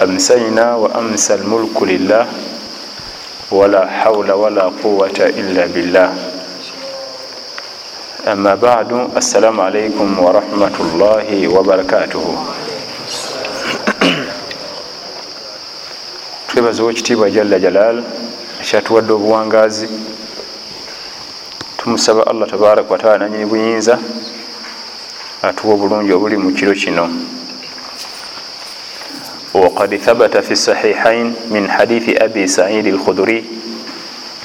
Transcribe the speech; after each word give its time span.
amsayna 0.00 0.76
wa 0.76 0.94
amsa 0.94 1.34
almulku 1.34 1.84
lillah 1.86 2.26
wala 3.50 3.86
haula 3.86 4.34
wala 4.36 4.70
quwata 4.70 5.28
illa 5.28 5.66
billah 5.68 6.10
ama 8.26 8.56
badu 8.56 9.12
assalamu 9.16 9.62
alaikum 9.62 10.18
warahmatullahi 10.24 11.46
wabarakatuhu 11.46 12.38
twebaza 16.48 16.82
owekitiibwa 16.82 17.30
jalla 17.30 17.58
jalal 17.58 18.02
ekyatuwadde 18.62 19.12
obuwangaazi 19.12 19.88
tumusaba 21.76 22.26
allah 22.26 22.48
tabaraka 22.50 22.92
wataala 22.92 23.18
nanyini 23.18 23.46
buyinza 23.46 23.98
atuwa 25.42 25.74
obulungi 25.74 26.12
obuli 26.12 26.36
mu 26.36 26.50
kiro 26.52 26.74
kino. 26.74 27.08
وقد 29.54 29.96
ثبت 29.96 30.36
في 30.36 30.50
الصحيحين 30.50 31.34
من 31.50 31.70
حديث 31.70 32.22
أبي 32.22 32.46
سعيد 32.46 32.86
الخدري 32.86 33.44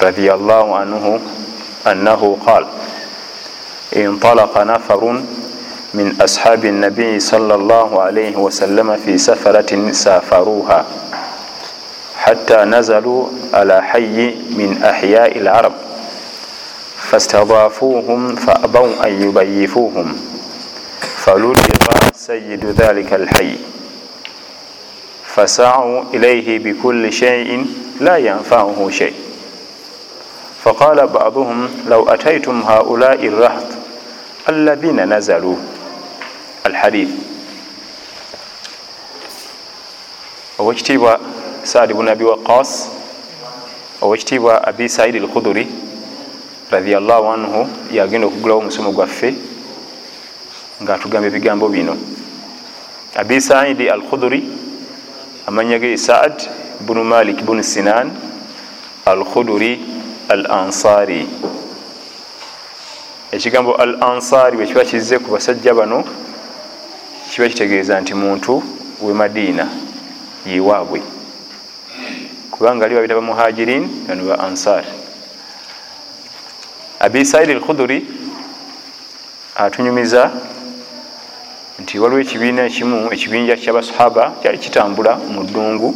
رضي 0.02 0.32
الله 0.34 0.76
عنه 0.76 1.20
أنه 1.86 2.38
قال 2.46 2.66
انطلق 3.96 4.58
نفر 4.58 5.22
من 5.94 6.16
أصحاب 6.20 6.64
النبي 6.64 7.20
صلى 7.20 7.54
الله 7.54 8.02
عليه 8.02 8.36
وسلم 8.36 8.96
في 8.96 9.18
سفرة 9.18 9.92
سافروها 9.92 10.84
حتى 12.16 12.56
نزلوا 12.56 13.26
على 13.54 13.82
حي 13.82 14.34
من 14.50 14.82
أحياء 14.84 15.38
العرب 15.38 15.72
فاستضافوهم 16.96 18.34
فأبوا 18.36 19.06
أن 19.06 19.22
يبيفوهم 19.22 20.16
فلدغ 21.00 21.54
سيد 22.14 22.64
ذلك 22.66 23.12
الحي. 23.14 23.56
فسعوا 25.36 26.02
إليه 26.14 26.58
بكل 26.58 27.12
شيء 27.12 27.66
لا 28.00 28.16
ينفعه 28.16 28.88
شيء. 28.90 29.14
فقال 30.64 31.06
بعضهم 31.06 31.68
لو 31.88 32.08
أتيتم 32.08 32.60
هؤلاء 32.60 33.26
الرهط 33.26 33.66
الذين 34.48 35.14
نزلوا. 35.16 35.56
الحديث. 36.66 37.08
owekitiibwa 40.58 41.20
saadi 41.62 41.94
bun 41.94 42.08
abi 42.08 42.24
waqas 42.24 42.88
owekitiibwa 44.02 44.64
abi 44.68 44.88
saidi 44.88 45.18
alkhuduri 45.18 45.66
radiallahu 46.70 47.28
anhu 47.32 47.68
yagenda 47.92 48.26
okugulawo 48.26 48.60
omusomo 48.60 48.92
gwaffe 48.92 49.34
ngaatugamba 50.82 51.28
ebigambo 51.28 51.68
bino 51.68 51.96
abi 53.16 53.40
saidi 53.40 53.88
alkhuduri 53.90 54.42
amanya 55.46 55.78
ge 55.78 55.96
saad 55.96 56.42
bunu 56.80 57.04
malik 57.04 57.42
bunu 57.46 57.62
sinan 57.62 58.10
alkhuduri 59.06 59.80
al 60.28 60.46
ansari 60.50 61.26
ekigambo 63.32 63.74
al 63.74 64.02
ansari 64.02 64.56
bwekiba 64.56 64.84
kize 64.84 65.18
ku 65.18 65.30
basajja 65.30 65.74
bano 65.74 66.04
kiba 67.30 67.48
kitegeeza 67.48 68.00
nti 68.00 68.14
muntu 68.14 68.62
we 69.02 69.12
madiina 69.14 69.68
yiwaabwe 70.46 71.02
kubanga 72.50 72.84
ali 72.84 72.94
babita 72.94 73.14
bamuhajirin 73.14 74.06
bano 74.08 74.24
ba 74.24 74.38
ansar. 74.38 74.84
Abi 77.00 77.24
saidi 77.24 77.52
alkhuduri 77.52 78.06
atunyumiza 79.56 80.30
nti 81.86 81.98
waliwo 82.02 82.20
ekibiina 82.20 82.62
ekimu 82.66 82.98
ekibinja 83.14 83.54
kyabasahaba 83.62 84.24
kyali 84.42 84.58
kitambula 84.58 85.12
mu 85.32 85.40
ddungu. 85.46 85.88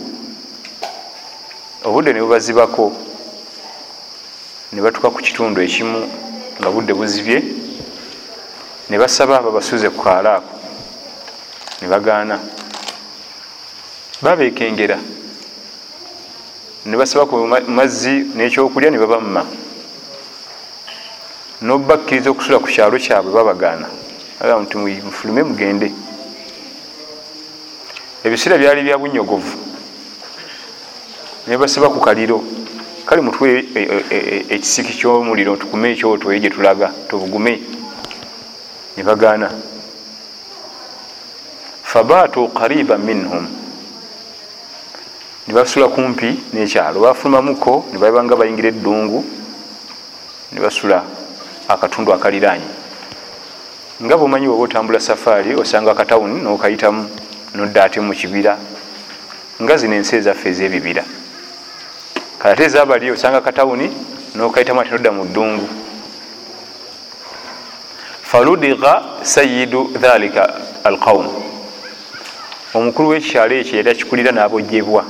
Obudde 1.86 2.12
ne 2.12 2.20
bubazibako 2.22 2.84
ne 4.72 4.80
batuka 4.84 5.10
ku 5.10 5.18
kitundu 5.18 5.58
ekimu 5.66 6.00
nga 6.58 6.68
budde 6.70 6.92
buzibye 6.94 7.38
ne 8.88 8.96
basaba 9.02 9.42
babasuze 9.42 9.90
ku 9.90 9.98
kaalaako 10.06 10.54
ne 11.82 11.86
bagaana. 11.92 12.36
Babekengera 14.22 14.98
ne 16.86 16.94
basaba 16.96 17.26
ku 17.26 17.34
mazzi 17.66 18.30
n'ekyokulya 18.36 18.90
ne 18.90 18.98
babamma. 19.02 19.42
Nobakkiriza 21.66 22.30
okusula 22.30 22.62
ku 22.62 22.68
kyalo 22.70 22.94
kyabwe 22.94 23.34
babagaana 23.34 23.99
nti 24.40 24.76
mufulume 24.76 25.42
mugende. 25.42 25.92
Ebiseera 28.24 28.58
byali 28.58 28.82
bya 28.82 28.98
bunyogovu. 28.98 29.58
Nebasaba 31.46 31.88
ku 31.88 32.00
kaliro. 32.00 32.42
Kale 33.06 33.20
mutwe 33.20 33.64
ekisiki 34.48 34.92
kyomuliro 34.98 35.56
tukume 35.56 35.92
ekyoto 35.92 36.32
eyo 36.32 36.40
gyetulaga 36.40 36.92
tubugume. 37.08 37.60
Nebagaana 38.96 39.50
fabaatu 41.82 42.48
qariba 42.48 42.98
minhum. 42.98 43.46
Nebasula 45.48 45.88
kumpi 45.88 46.40
nekyalo. 46.52 47.00
Bafulumamuko 47.00 47.86
nebabanga 47.92 48.36
bayingira 48.36 48.68
eddungu 48.68 49.24
nebasula 50.52 51.04
akatundu 51.68 52.12
akaliranye 52.12 52.79
nga 54.04 54.16
bwomanyi 54.16 54.48
woba 54.48 54.62
otambula 54.62 55.00
safaari 55.00 55.54
osanga 55.54 55.90
akatawuni 55.90 56.40
nokayitamu 56.40 57.10
nodda 57.54 57.84
ate 57.84 58.00
mukibira 58.00 58.56
nga 59.62 59.76
zino 59.76 59.94
ensi 59.94 60.16
ezaffe 60.16 60.48
ezebibira. 60.48 61.04
Kale 62.38 62.52
ate 62.54 62.64
ezabali 62.64 63.10
osanga 63.10 63.38
akatawuni 63.38 63.92
nokayitamu 64.34 64.80
ate 64.80 64.90
nodda 64.90 65.12
mu 65.12 65.24
ddungu. 65.24 65.68
Faludiga 68.22 69.02
sayidu 69.22 69.92
dhalika 70.00 70.54
alqaum 70.84 71.28
omukulu 72.74 73.08
w'ekyalo 73.08 73.54
ekyo 73.54 73.76
yali 73.76 73.90
akikulira 73.90 74.32
n'abojjebwa. 74.32 75.04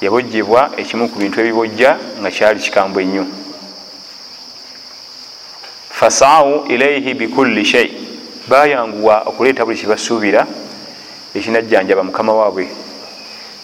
Yabojjebwa 0.00 0.70
ekimu 0.80 1.08
ku 1.08 1.18
bintu 1.18 1.40
ebibojja 1.40 1.98
nga 2.20 2.30
kyali 2.30 2.60
kikambwe 2.60 3.02
ennyo 3.02 3.39
fasau 6.00 6.64
ilaihi 6.68 7.14
bikulli 7.14 7.64
shei 7.64 7.92
bayanguwa 8.48 9.22
okuleeta 9.28 9.64
buli 9.64 9.76
kibasuubira 9.76 10.46
ekinajjanjaba 11.34 12.02
mukama 12.02 12.32
waabwe 12.32 12.68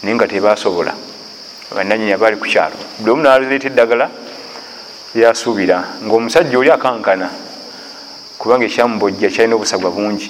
naye 0.02 0.14
nga 0.14 0.28
tebasobola 0.28 0.92
bananyenya 1.74 2.18
baali 2.18 2.36
ku 2.36 2.44
kyalo. 2.44 2.76
Buli 3.00 3.10
omu 3.10 3.22
naleeta 3.22 3.66
eddagala 3.72 4.10
lyasuubira 5.14 5.96
ngaomusajja 6.04 6.58
oli 6.58 6.70
akankana 6.70 7.28
kubanga 8.38 8.68
ekyamubojja 8.68 9.32
kyalina 9.32 9.56
obusagwa 9.56 9.90
bungi. 9.90 10.28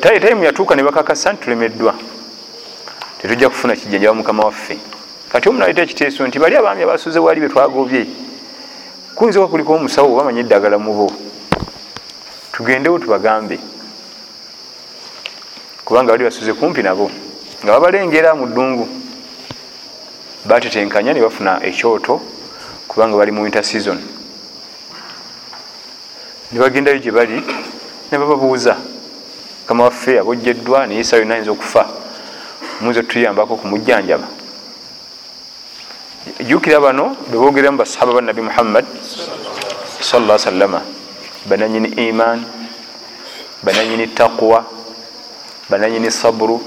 Tayimu 0.00 0.44
yatuuka 0.44 0.76
ne 0.76 0.82
bakakasa 0.84 1.32
nti 1.32 1.44
tulemeddwa. 1.44 1.94
Tetujja 3.18 3.48
kufuna 3.48 3.72
kijjanjaba 3.76 4.14
mukama 4.14 4.44
waffe. 4.44 4.76
Kati 5.32 5.48
omu 5.48 5.58
naleeta 5.58 5.82
ekiteeso 5.82 6.28
nti 6.28 6.38
bali 6.38 6.56
abaami 6.56 6.82
abasuze 6.82 7.18
wali 7.18 7.40
betwagobye 7.40 8.06
kuyinza 9.14 9.40
oba 9.40 9.48
kuliko 9.48 9.74
omusawo 9.74 10.16
bamanya 10.16 10.40
eddagala 10.40 10.78
mubo 10.78 11.12
tugendewo 12.52 12.98
tubagambe. 12.98 13.58
Kubanga 15.84 16.12
bali 16.12 16.24
basuze 16.24 16.52
kumpi 16.52 16.82
nabo 16.82 17.10
nga 17.62 17.72
babalengera 17.72 18.34
mu 18.34 18.46
ddungu. 18.46 18.88
Batetenkanya 20.44 21.12
ne 21.12 21.20
bafuna 21.20 21.62
ekyoto 21.62 22.20
kubanga 22.88 23.16
bali 23.16 23.30
mu 23.30 23.42
winter 23.42 23.64
season. 23.64 23.98
Ne 26.52 26.58
bagendayo 26.58 26.98
gye 26.98 27.10
bali 27.10 27.42
ne 28.10 28.18
bababuuza. 28.18 28.76
Kama 29.66 29.84
waffe 29.84 30.18
abojjeddwa 30.18 30.86
naye 30.86 31.04
saa 31.04 31.16
yonna 31.16 31.34
ayinza 31.34 31.50
okufa. 31.50 31.86
Muyinza 32.80 33.00
otuyambako 33.00 33.56
kumujjanjaba 33.56 34.26
jukira 36.40 36.80
bano 36.80 37.16
bebogeramu 37.30 37.78
basahaba 37.78 38.12
ba 38.14 38.20
nabi 38.20 38.42
muhammad 38.42 38.84
salla 40.00 40.38
sallama 40.38 40.80
bananyini 41.46 41.88
iman 42.08 42.44
bananyini 43.62 44.06
taqwa 44.08 44.64
bananyini 45.70 46.10
saburu 46.10 46.60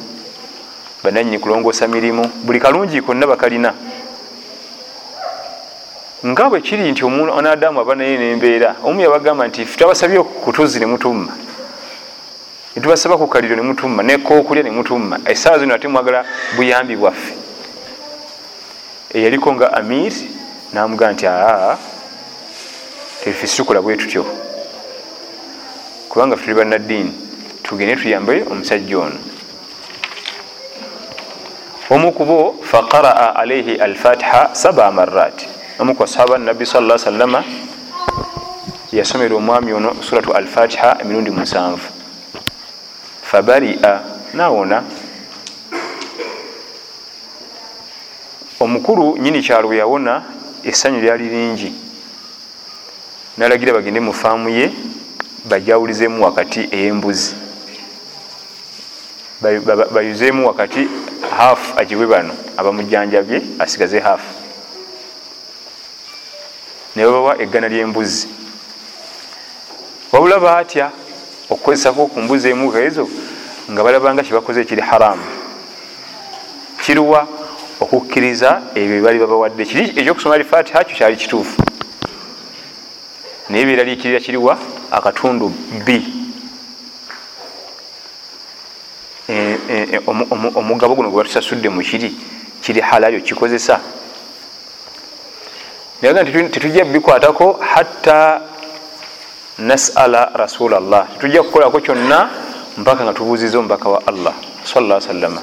bananyini 1.03 1.39
kulongosa 1.39 1.87
mirimu. 1.87 2.25
Buli 2.43 2.59
kalungi 2.59 3.01
konna 3.01 3.27
bakalina. 3.27 3.73
Nga 6.25 6.49
bwe 6.49 6.61
kiri 6.61 6.91
nti 6.91 7.05
onadamu 7.05 7.79
aba 7.79 7.95
naye 7.95 8.17
nembeera 8.17 8.75
omu 8.83 9.01
yabagamba 9.01 9.47
nti 9.47 9.65
twabasabye 9.65 10.23
kutuzi 10.23 10.79
nemutumma 10.79 11.31
netubasaba 12.75 13.17
ku 13.17 13.27
kaliro 13.27 13.55
nemutumma 13.55 14.03
nekokulya 14.03 14.63
nemutumma 14.63 15.19
esaawa 15.25 15.59
zino 15.59 15.75
ate 15.75 15.87
mwagala 15.87 16.25
buyambi 16.55 16.95
bwaffe 16.95 17.36
eyaliko 19.13 19.53
nga 19.53 19.73
amir 19.73 20.13
namugaa 20.73 21.11
nti 21.11 21.27
aa 21.27 21.77
tefe 23.23 23.47
situkola 23.47 23.81
bwe 23.81 23.97
tutyo. 23.97 24.25
Kubanga 26.09 26.37
fe 26.37 26.43
tuli 26.43 26.55
bannaddiini 26.55 27.13
tugende 27.63 27.95
tuyambe 27.95 28.43
omusajja 28.51 28.99
ono. 28.99 29.19
Omu 31.89 32.11
kubo 32.11 32.55
faqaraa 32.63 33.35
alaihi 33.35 33.79
alfatiha 33.79 34.49
saba 34.55 34.91
marat 34.91 35.47
omu 35.79 35.95
ku 35.95 36.03
basahaba 36.03 36.37
nabbi 36.37 36.65
sal 36.65 36.99
salama 36.99 37.43
yasomera 38.91 39.35
omwami 39.35 39.73
ono 39.73 39.95
suratu 40.01 40.33
alfatiha 40.33 40.97
emirundi 41.01 41.31
musanvu. 41.31 41.87
Fabaria 43.23 43.99
nawona 44.33 44.83
omukulu 48.59 49.17
nyini 49.17 49.41
kyalo 49.41 49.73
yawona 49.73 50.23
essanyu 50.63 51.01
lyali 51.01 51.29
lingi. 51.29 51.73
Nalagira 53.37 53.73
bagende 53.73 53.99
mu 53.99 54.13
faamu 54.13 54.49
ye 54.49 54.71
bajawulizemu 55.45 56.23
wakati 56.23 56.67
eyembuzi. 56.71 57.35
Bayuzemu 59.93 60.47
wakati 60.47 60.87
hafu 61.37 61.79
agiwe 61.79 62.07
bano 62.07 62.33
abamujanjabye 62.57 63.41
asigaze 63.59 63.99
hafu 63.99 64.33
nebabawa 66.95 67.41
eggana 67.41 67.67
lyembuzi. 67.69 68.27
Wabula 70.11 70.39
baatya 70.39 70.91
okukozesako 71.49 72.07
ku 72.07 72.21
mbuzi 72.21 72.49
emu 72.49 72.73
ezo 72.77 73.07
nga 73.71 73.83
balabanga 73.83 74.23
kyebakoze 74.23 74.61
ekiri 74.61 74.81
haramu. 74.81 75.23
Kiruwa 76.81 77.27
okukkiriza 77.91 78.61
ebyo 78.75 79.03
bali 79.03 79.19
babawadde. 79.19 79.65
Kiri 79.65 79.83
ekyokusoma 79.99 80.37
lifatiha 80.37 80.83
kyo 80.83 80.95
kyali 80.97 81.15
kituufu. 81.15 81.61
Naye 83.49 83.65
byeraliikirira 83.65 84.19
kiriwa 84.19 84.57
akatundu 84.91 85.53
b. 85.85 85.87
E, 89.29 89.57
e, 89.69 89.99
omugabo 90.55 90.95
guno 90.95 91.09
gwe 91.09 91.23
batusasudde 91.23 91.69
mukiri 91.69 92.15
kiri 92.61 92.81
halali 92.81 93.17
okikozesa 93.17 93.79
nayaga 96.01 96.23
nti 96.23 96.49
tetujja 96.53 96.85
bikwatako 96.85 97.59
hatta 97.71 98.41
nasala 99.57 100.31
rasula 100.33 100.79
llah 100.79 101.07
tetujja 101.13 101.43
kukolako 101.43 101.79
kyonna 101.79 102.29
mpaka 102.77 103.03
nga 103.03 103.13
tubuuziza 103.13 103.59
omubaka 103.59 103.89
wa 103.89 103.99
allah 104.07 104.33
salla 104.63 105.01
salama 105.01 105.41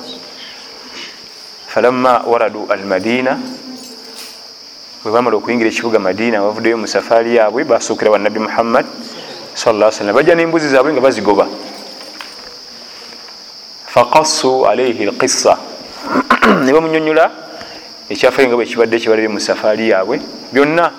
falamma 1.75 2.23
waradu 2.31 2.71
almadina 2.71 3.35
webamala 5.05 5.37
okuyingira 5.37 5.69
ekibuga 5.69 5.99
madina 5.99 6.38
bavuddeyo 6.38 6.79
musafaari 6.79 7.35
yaabwe 7.35 7.65
basuukira 7.65 8.15
wa 8.15 8.19
nabi 8.19 8.38
muhammad 8.38 8.87
sala 9.55 9.91
salam 9.91 10.15
bajja 10.15 10.38
nembuzi 10.38 10.69
zaabwe 10.69 10.93
nga 10.93 11.00
bazigoba. 11.00 11.47
Faqassu 13.91 14.67
alaihi 14.71 15.11
lqissa 15.11 15.59
ne 16.62 16.71
bamunyonyola 16.73 17.31
ekyafayo 18.09 18.49
nga 18.49 18.56
bwekibadde 18.56 18.99
kibalere 19.03 19.29
musafaari 19.29 19.91
yaabwe. 19.91 20.23
Byonna 20.55 20.93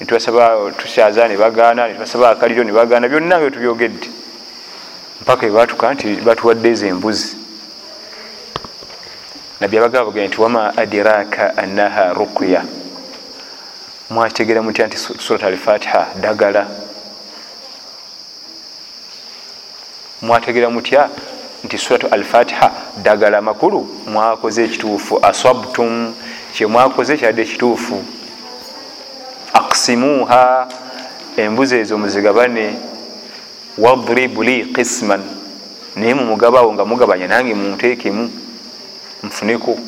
netubasaba 0.00 0.74
tusyaza 0.78 1.28
nebagaana 1.30 1.86
netubasaba 1.86 2.30
akaliro 2.34 2.66
nebagaana 2.66 3.06
byonna 3.06 3.38
byo 3.38 3.50
tubyogedde. 3.50 4.08
Mpaka 5.22 5.46
ebatuka 5.46 5.94
nti 5.94 6.26
batuwadde 6.26 6.70
ezo 6.74 6.86
embuzi 6.90 7.37
nabbi 9.60 9.78
abagaba 9.78 10.04
bagenda 10.10 10.28
nti 10.28 10.40
wama 10.40 10.76
adiraka 10.76 11.56
annaha 11.56 12.12
ruqya? 12.14 12.64
Mwakitegera 14.10 14.62
mutya 14.62 14.86
nti 14.86 14.96
surat 14.96 15.42
alfatiha 15.42 16.06
dagala 16.20 16.66
mwategera 20.22 20.70
mutya 20.70 21.08
nti 21.64 21.78
surat 21.78 22.12
alfatiha 22.12 22.72
dagala 23.02 23.42
makulu? 23.42 23.88
Mwakoze 24.06 24.64
ekituufu 24.64 25.18
aswabtum 25.22 26.14
kyemwakoze 26.52 27.16
kyadde 27.16 27.42
ekituufu. 27.42 28.04
Aksimuha 29.52 30.68
embuzi 31.36 31.76
ezo 31.76 31.98
muzigabane 31.98 32.74
wadribu 33.78 34.42
li 34.42 34.64
qisman. 34.64 35.22
Naye 35.96 36.14
mumugabawo 36.14 36.72
nga 36.72 36.84
mugabanya 36.84 37.26
nange 37.26 37.54
munteekemu 37.54 38.30
nfuneko. 39.22 39.78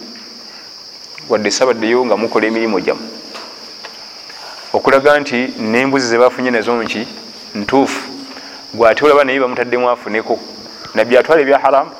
Wadde 1.29 1.50
sabaddeyo 1.50 2.06
nga 2.06 2.17
mukola 2.17 2.47
emirimu 2.47 2.81
gyamu 2.81 3.09
okulaga 4.73 5.21
nti 5.21 5.55
nembuzi 5.59 6.06
zebafunye 6.06 6.50
nazo 6.50 6.82
nki 6.82 7.06
ntuufu. 7.55 8.03
Gwate 8.75 9.05
olaba 9.05 9.25
naye 9.25 9.41
bamutaddemu 9.41 9.91
afuneko. 9.91 10.38
Nabbi 10.94 11.17
atwala 11.17 11.43
ebya 11.43 11.59
haramu 11.59 11.91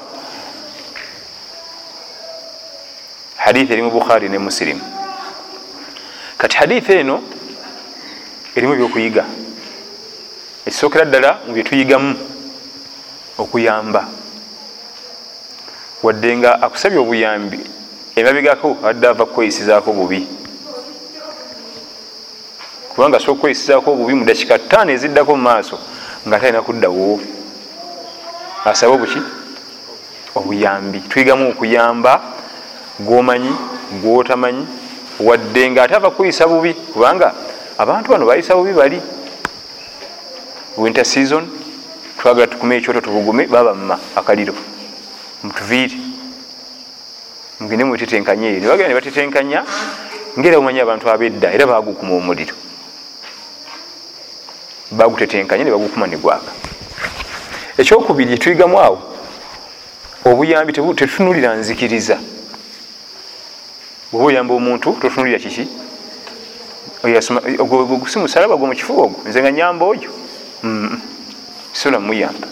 hadithi 3.51 3.73
eri 3.73 3.83
mu 3.83 3.91
bukhari 3.91 4.29
ne 4.29 4.39
musirimu 4.39 4.81
kati 6.39 6.57
hadithi 6.57 6.93
eno 6.93 7.23
erimu 8.55 8.75
ebyokuyiga 8.75 9.25
ekisookera 10.67 11.05
ddala 11.05 11.31
mu 11.47 11.53
byetuyigamu 11.55 12.11
okuyamba 13.39 14.03
wadde 16.03 16.37
nga 16.37 16.63
akusabye 16.63 16.99
obuyambi 16.99 17.61
emabegako 18.17 18.77
adde 18.85 19.07
ava 19.09 19.27
kukweyisizaako 19.27 19.93
bubi. 19.93 20.27
Kubanga 22.89 23.21
soka 23.21 23.33
okweyisizaako 23.33 23.93
obubi 23.93 24.15
mu 24.15 24.25
dakika 24.25 24.59
ttaano 24.59 24.93
eziddako 24.93 25.37
mu 25.37 25.43
maaso 25.43 25.79
nga 26.27 26.41
talina 26.41 26.63
kuddawo. 26.63 27.21
Asabe 28.65 28.93
obuki? 28.93 29.21
Obuyambi. 30.35 31.01
Tuyigamu 31.09 31.51
okuyamba 31.51 32.21
gwomanyi 33.01 33.53
gwotamanyi 34.03 34.67
wadde 35.21 35.71
nga 35.71 35.83
ate 35.83 35.95
ava 35.95 36.11
kuyisa 36.11 36.47
bubi 36.47 36.75
kubanga 36.75 37.35
abantu 37.79 38.11
bano 38.11 38.27
bayisa 38.27 38.55
bubi 38.55 38.73
bali. 38.73 39.01
Winter 40.77 41.05
season 41.05 41.49
twagala 42.19 42.47
tukume 42.47 42.77
ekyoto 42.77 43.01
tubugume 43.01 43.47
baba 43.47 43.75
mma 43.75 43.99
akaliro 44.17 44.55
mutuviiri 45.43 45.99
mugende 47.61 47.85
mwetetenkanya 47.85 48.47
eyo 48.49 48.61
nebagenda 48.61 48.89
nebatetenkanya 48.89 49.61
ngaera 50.39 50.57
bumanyi 50.59 50.81
abantu 50.81 51.11
abedda 51.11 51.49
era 51.53 51.67
bagukuma 51.67 52.15
omuliro. 52.15 52.55
Bagutetenkanya 54.91 55.65
nebagukuma 55.65 56.07
negwaka 56.07 56.53
ekyokubiri 57.81 58.33
etuyigamu 58.35 58.77
awo 58.81 58.99
obuyambi 60.25 60.73
tetunulira 60.73 61.55
nzikiriza. 61.57 62.17
Bweoba 64.13 64.27
oyamba 64.27 64.55
omuntu 64.55 64.99
totunulira 65.01 65.39
kiki? 65.39 65.65
Si 68.11 68.19
musalaba 68.19 68.57
gwe 68.57 68.67
mukifuba 68.69 69.03
ogwo 69.03 69.19
nze 69.27 69.41
nga 69.41 69.53
nyamba 69.53 69.85
oyo. 69.87 70.11
Sobola 71.73 72.01
muyamba 72.01 72.47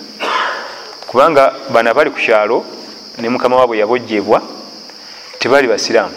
kubanga 1.08 1.56
bana 1.72 1.94
bali 1.96 2.10
ku 2.12 2.20
kyalo 2.20 2.64
ne 3.18 3.28
mukama 3.28 3.56
waabwe 3.56 3.80
yabojjebwa 3.80 4.42
tebaali 5.40 5.68
basiraamu. 5.68 6.14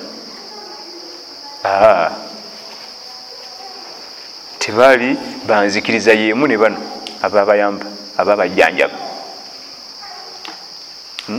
Tebaali 4.60 5.17
banzikiriza 5.48 6.13
yemu 6.13 6.48
ne 6.48 6.57
bano 6.57 6.77
ababayamba 7.24 7.86
ababajjanjaba 8.17 8.93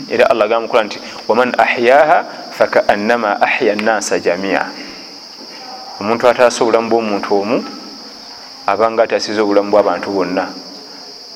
era 0.09 0.25
allah 0.30 0.49
gamukula 0.49 0.82
nti 0.88 0.99
waman 1.28 1.52
ahyaha 1.59 2.25
fakaannama 2.56 3.37
ahya 3.42 3.75
nnasa 3.76 4.18
jamia 4.18 4.64
omuntu 6.00 6.25
ataasa 6.28 6.64
obulamu 6.64 6.88
bw'omuntu 6.88 7.28
omu 7.35 7.56
abanga 8.66 9.02
atasiza 9.04 9.42
obulamu 9.42 9.71
bw'abantu 9.71 10.09
bonna. 10.11 10.49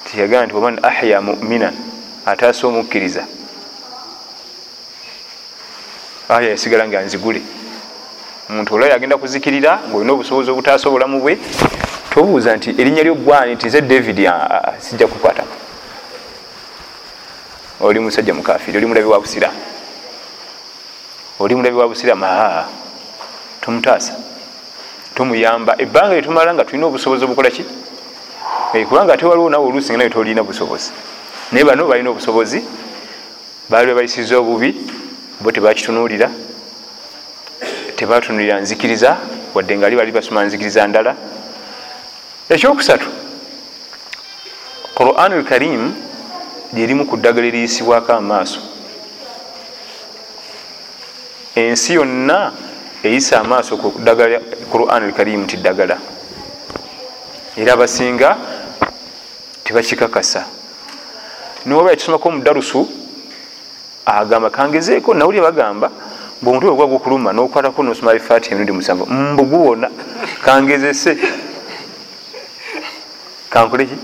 Tiyagamba 0.07 0.47
nti 0.47 0.55
waman 0.55 0.77
ahya 0.83 1.21
muminan 1.21 1.86
ataasa 2.27 2.67
omukkiriza 2.67 3.25
aya 6.29 6.51
yasigala 6.51 6.89
nga 6.89 7.03
nzigule. 7.03 7.43
Omuntu 8.51 8.75
olwa 8.75 8.89
yagenda 8.89 9.17
kuzikirira 9.17 9.81
ngaolina 9.89 10.13
obusobozi 10.13 10.51
obutaasa 10.51 10.89
obulamu 10.89 11.21
bwe 11.21 11.39
tobuuza 12.11 12.57
nti 12.57 12.71
erinnya 12.81 13.03
lyogwani 13.03 13.55
nti 13.55 13.69
ze 13.69 13.81
david 13.81 14.19
sijja 14.79 15.07
kukwatako 15.07 15.57
oli 17.81 18.01
musajja 18.01 18.35
mukafiri 18.35 18.79
oli 18.79 18.87
mulabi 18.87 19.07
wa 19.07 19.21
busiramu 19.21 19.59
oli 21.39 21.55
mulabi 21.55 21.77
wa 21.77 21.89
busiramu 21.89 22.25
aa 22.25 22.65
tomutaasa. 23.61 24.15
Tomuyamba 25.15 25.75
ebbanga 25.79 26.15
lyetumala 26.15 26.55
nga 26.55 26.65
tulina 26.65 26.87
obusobozi 26.87 27.25
obukola 27.25 27.51
ki? 27.51 27.65
Kubanga 28.89 29.15
ate 29.15 29.27
waliwo 29.27 29.51
nawe 29.51 29.67
oluusi 29.67 29.91
nga 29.93 29.99
nawe 29.99 30.11
tolina 30.11 30.43
busobozi 30.43 30.93
naye 31.53 31.65
bano 31.65 31.87
balina 31.87 32.11
obusobozi 32.11 32.63
baali 33.71 33.87
bebayisiza 33.87 34.39
obubi 34.39 34.71
bo 35.41 35.53
tebakitunuulira 35.53 36.31
tebatunulira 37.97 38.61
nzikiriza 38.61 39.17
wadde 39.55 39.77
nga 39.77 39.87
ali 39.87 39.97
bali 39.97 40.13
basoma 40.13 40.45
nzikiriza 40.45 40.87
ndala. 40.87 41.17
Ekyokusatu 42.49 43.09
quran 44.95 45.33
lkarim 45.41 45.95
lyerimu 46.75 47.07
ku 47.07 47.17
ddagala 47.17 47.47
eriyisibwako 47.47 48.13
amaaso. 48.13 48.61
Ensi 51.55 51.95
yonna 51.95 52.53
eyisa 53.03 53.41
amaaso 53.41 53.77
ku 53.77 53.89
ddagala 53.99 54.41
quran 54.73 55.03
alkarimu 55.05 55.47
ti 55.47 55.57
ddagala. 55.57 55.97
Era 57.57 57.73
abasinga 57.73 58.37
tebakikakasa 59.65 60.56
niwaba 61.67 61.91
yakisomako 61.91 62.29
omudarusu 62.29 62.89
agamba 64.07 64.51
kangezeeko 64.51 65.15
nawulire 65.15 65.43
bagamba 65.43 65.91
bweomutwe 66.43 66.71
ogwa 66.71 66.87
gukuluma 66.87 67.33
nokwatako 67.33 67.83
nosoma 67.83 68.11
alifati 68.11 68.51
emirundi 68.51 68.73
musanvu 68.73 69.07
mbuguwona 69.07 69.91
kangezese. 70.45 71.19
Kankoleki 73.51 73.97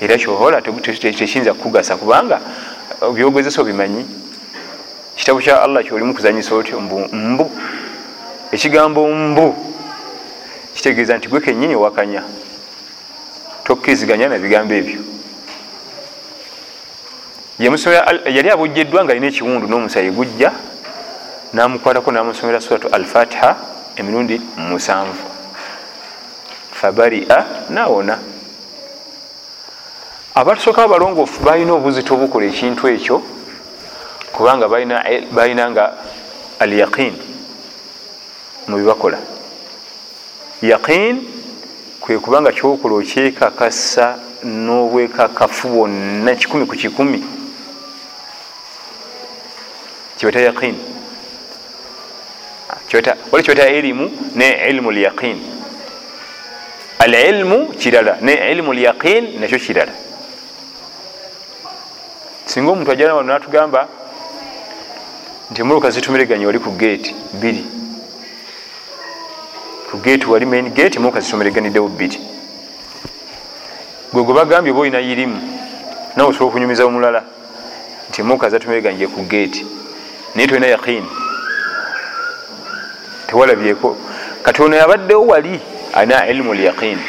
era 0.00 0.18
kyohola 0.18 0.62
tekiyinza 0.62 1.54
kukugasa 1.54 1.96
kubanga 1.96 2.40
byogezesa 3.14 3.62
obimanyi 3.62 4.06
kitabo 5.16 5.40
kya 5.40 5.62
allah 5.62 5.84
kyolimu 5.84 6.14
kuzanyisa 6.14 6.54
otyo 6.54 6.80
mbu 6.80 7.50
ekigambo 8.52 9.08
mbu 9.08 9.54
kitegeeza 10.74 11.18
nti 11.18 11.28
gwe 11.28 11.40
kenyini 11.40 11.74
owakanya 11.74 12.22
tokkiriziganya 13.64 14.28
nabigambo 14.28 14.74
ebyo 14.74 15.00
yali 17.58 18.50
abujjeddwa 18.50 19.04
nga 19.04 19.12
alina 19.12 19.26
ekiwundu 19.26 19.66
n'omusayi 19.66 20.10
gujja 20.10 20.52
namukwatako 21.52 22.12
namusomera 22.12 22.60
suratu 22.60 22.88
alfatiha 22.88 23.56
emirundi 23.96 24.40
musanvu. 24.56 25.24
Fabaria 26.72 27.44
nawona. 27.70 28.18
Abatusooka 30.34 30.84
abalongoofu 30.84 31.42
balina 31.42 31.72
obuzito 31.72 32.14
obukola 32.14 32.46
ekintu 32.46 32.88
ekyo 32.88 33.22
kubanga 34.32 34.68
balina 34.68 35.70
nga 35.70 35.84
al 36.60 36.72
yaqin 36.72 37.14
mubibakola 38.68 39.18
yaqin 40.62 41.26
kwe 42.00 42.18
kubanga 42.18 42.52
kyokola 42.52 42.94
okyekakasa 43.02 44.18
n'obwekakafu 44.44 45.68
bwonna 45.68 46.34
kikumi 46.38 46.66
ku 46.66 46.74
kikumi 46.76 47.37
kibata 50.18 50.40
yaqin. 50.40 50.76
Wali 53.32 53.44
kibata 53.44 53.68
ilimu 53.68 54.10
ne 54.34 54.68
ilmu 54.70 54.90
lyaqin 54.90 55.38
al 56.98 57.14
ilmu 57.14 57.72
kirala 57.78 58.18
ne 58.22 58.52
ilmu 58.52 58.72
lyaqin 58.72 59.40
nakyo 59.40 59.58
kirala 59.58 59.92
singa 62.46 62.70
omuntu 62.70 62.90
ajana 62.90 63.14
wano 63.14 63.32
natugamba 63.32 63.88
nti 65.50 65.60
emoloka 65.60 65.90
zitumireganye 65.90 66.46
wali 66.46 66.58
ku 66.58 66.70
gate 66.70 67.14
biri 67.32 67.64
ku 69.90 69.96
gate 69.98 70.26
wali 70.26 70.46
main 70.46 70.70
gate 70.70 70.96
emoloka 70.96 71.20
zitumireganiddewo 71.20 71.88
biri 71.88 72.18
gwe 74.12 74.22
gwe 74.22 74.34
bagambye 74.34 74.72
oba 74.72 74.80
olina 74.80 75.00
irimu 75.00 75.38
nawe 76.16 76.28
osobola 76.30 76.48
okunyumiza 76.50 76.84
omulala 76.84 77.22
nti 78.08 78.20
emoloka 78.20 78.50
zatumireganye 78.50 79.06
ku 79.06 79.22
gate 79.22 79.77
naye 80.34 80.48
tolina 80.48 80.66
yaqini 80.66 81.08
tewalabyeko 83.26 83.96
kati 84.42 84.62
ono 84.62 84.76
yabaddewo 84.76 85.26
wali 85.26 85.60
alina 85.94 86.26
ilimu 86.28 86.54
lyaqini 86.54 87.02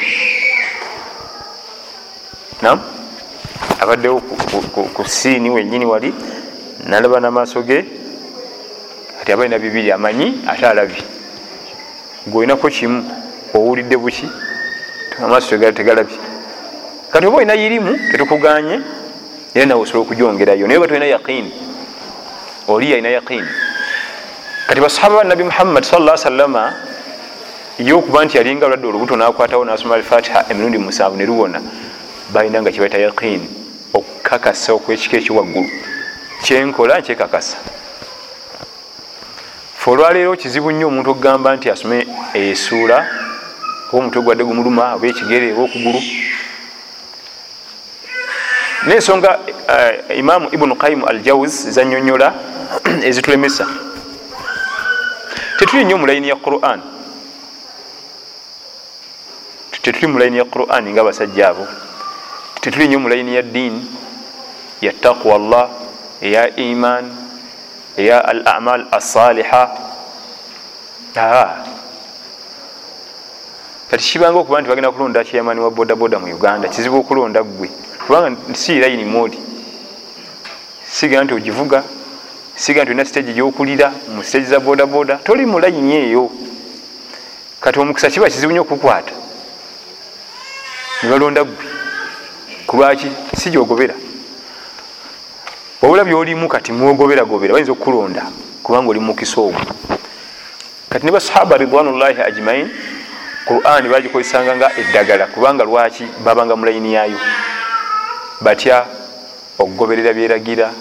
nam 2.61 2.79
abaddewo 3.79 4.19
ku 4.93 5.03
siini 5.07 5.49
wenyini 5.49 5.85
wali 5.85 6.13
nalaba 6.87 7.19
namaaso 7.19 7.61
ge 7.63 7.85
kati 9.19 9.31
aba 9.31 9.43
alina 9.43 9.59
bibiri 9.59 9.91
amanyi 9.91 10.41
ate 10.47 10.65
alabye 10.67 11.03
gweolinako 12.27 12.69
kimu 12.69 13.11
owulidde 13.53 13.97
buki 13.97 14.27
amaaso 15.23 15.57
tegalabye. 15.57 16.17
Kati 17.11 17.25
oba 17.27 17.37
olina 17.37 17.55
irimu 17.55 17.99
tetukuganye 18.11 18.79
era 19.53 19.65
nawe 19.65 19.81
osobola 19.81 20.03
okujongerayo 20.03 20.67
naye 20.67 20.79
ba 20.79 20.87
tolina 20.87 21.05
yaqini 21.05 21.68
oli 22.73 22.93
alina 22.93 23.09
yaqini 23.09 23.47
kati 24.67 24.81
basahaba 24.81 25.15
ba 25.15 25.23
nabi 25.23 25.43
muhammad 25.43 25.83
salla 25.83 26.17
salama 26.17 26.73
yokuba 27.79 28.25
nti 28.25 28.37
yalinga 28.37 28.67
lwadde 28.67 28.87
olubuto 28.87 29.15
nakwatawo 29.15 29.65
nasoma 29.65 29.95
alfatiha 29.95 30.45
emirundi 30.49 30.77
musanvu 30.77 31.17
neruwona 31.17 31.61
balina 32.33 32.61
nga 32.61 32.71
kibaita 32.71 32.97
yaqini 32.97 33.49
okukakasa 33.93 34.73
okwekika 34.73 35.17
ekiwaggulu 35.17 35.69
kyenkola 36.43 36.99
nkyekakasa 36.99 37.57
fe 39.79 39.91
olwaleero 39.91 40.35
kizibu 40.35 40.71
nnyo 40.71 40.87
omuntu 40.87 41.09
okugamba 41.11 41.55
nti 41.55 41.69
asome 41.69 42.07
esuula 42.33 42.97
oba 43.89 43.97
omutwe 43.97 44.21
gwadde 44.21 44.43
gumuluma 44.43 44.93
oba 44.95 45.07
ekigere 45.07 45.53
oba 45.53 45.63
okugulu. 45.63 46.01
Nensonga 48.87 49.39
uh, 49.73 50.17
imamu 50.17 50.49
ibunu 50.51 50.75
qaimu 50.75 51.05
al 51.07 51.19
jauz 51.21 51.69
zanyonyola 51.69 52.33
ezitulemesa 53.09 53.67
tetuli 55.57 55.85
nnyo 55.85 55.97
mulayini 55.97 56.29
ya 56.29 56.35
quran. 56.35 56.81
Tetuli 59.81 60.07
mulayini 60.07 60.37
ya 60.37 60.45
quran 60.45 60.83
nga 60.91 61.01
abasajja 61.01 61.49
abo. 61.49 61.67
Tetuli 62.61 62.87
nnyo 62.87 62.99
mulayini 62.99 63.35
ya 63.35 63.41
ddiini 63.41 63.81
ya 64.81 64.93
taqwa 64.93 65.37
llah 65.37 65.67
eya 66.21 66.55
iman 66.55 67.11
eya 67.97 68.19
al 68.23 68.43
amal 68.47 68.87
assaliha 68.91 69.63
kati 73.91 74.03
kibanga 74.03 74.39
okuba 74.39 74.61
nti 74.61 74.69
bagenda 74.69 74.91
kulonda 74.91 75.23
kyamani 75.23 75.59
wa 75.59 75.71
bodaboda 75.71 76.19
mu 76.19 76.27
uganda 76.31 76.69
kizibu 76.69 76.99
okulonda 76.99 77.43
gwe 77.43 77.69
kubanga 78.05 78.37
si 78.53 78.79
layini 78.79 79.05
mwoli 79.05 79.39
siga 80.87 81.23
nti 81.23 81.33
ogivuga 81.33 81.83
siga 82.59 82.81
nti 82.83 82.91
olina 82.91 83.05
stage 83.05 83.33
gyokulira 83.33 83.87
mu 84.13 84.23
stage 84.23 84.45
za 84.45 84.59
bodaboda 84.59 85.15
toli 85.23 85.45
mu 85.45 85.59
layini 85.59 85.95
eyo. 85.95 86.29
Kati 87.61 87.79
omukisa 87.79 88.09
kiba 88.09 88.29
kizibu 88.29 88.53
nyo 88.53 88.61
okukwata. 88.61 89.13
Nebalonda 91.03 91.43
gwe 91.43 91.55
kulwaki 92.67 93.07
si 93.37 93.49
gyogobera. 93.49 93.95
Wabula 95.81 96.03
byolimu 96.03 96.47
kati 96.47 96.71
mwogoberagobera 96.71 97.53
bayinza 97.53 97.71
okukulonda 97.71 98.23
kubanga 98.63 98.89
oli 98.89 98.99
mukisa 98.99 99.41
ogwo 99.41 99.61
kati 100.89 101.05
ne 101.05 101.11
basahaba 101.11 101.57
ridwanullahi 101.57 102.21
ajmain 102.21 102.69
quran 103.45 103.89
bagikozesanga 103.89 104.55
nga 104.55 104.71
eddagala 104.77 105.27
kubanga 105.27 105.63
lwaki 105.63 106.05
babanga 106.25 106.55
mu 106.55 106.65
layini 106.65 106.93
yayo 106.93 107.17
batya 108.41 108.85
okugoberera 109.57 110.13
byeragira 110.13 110.73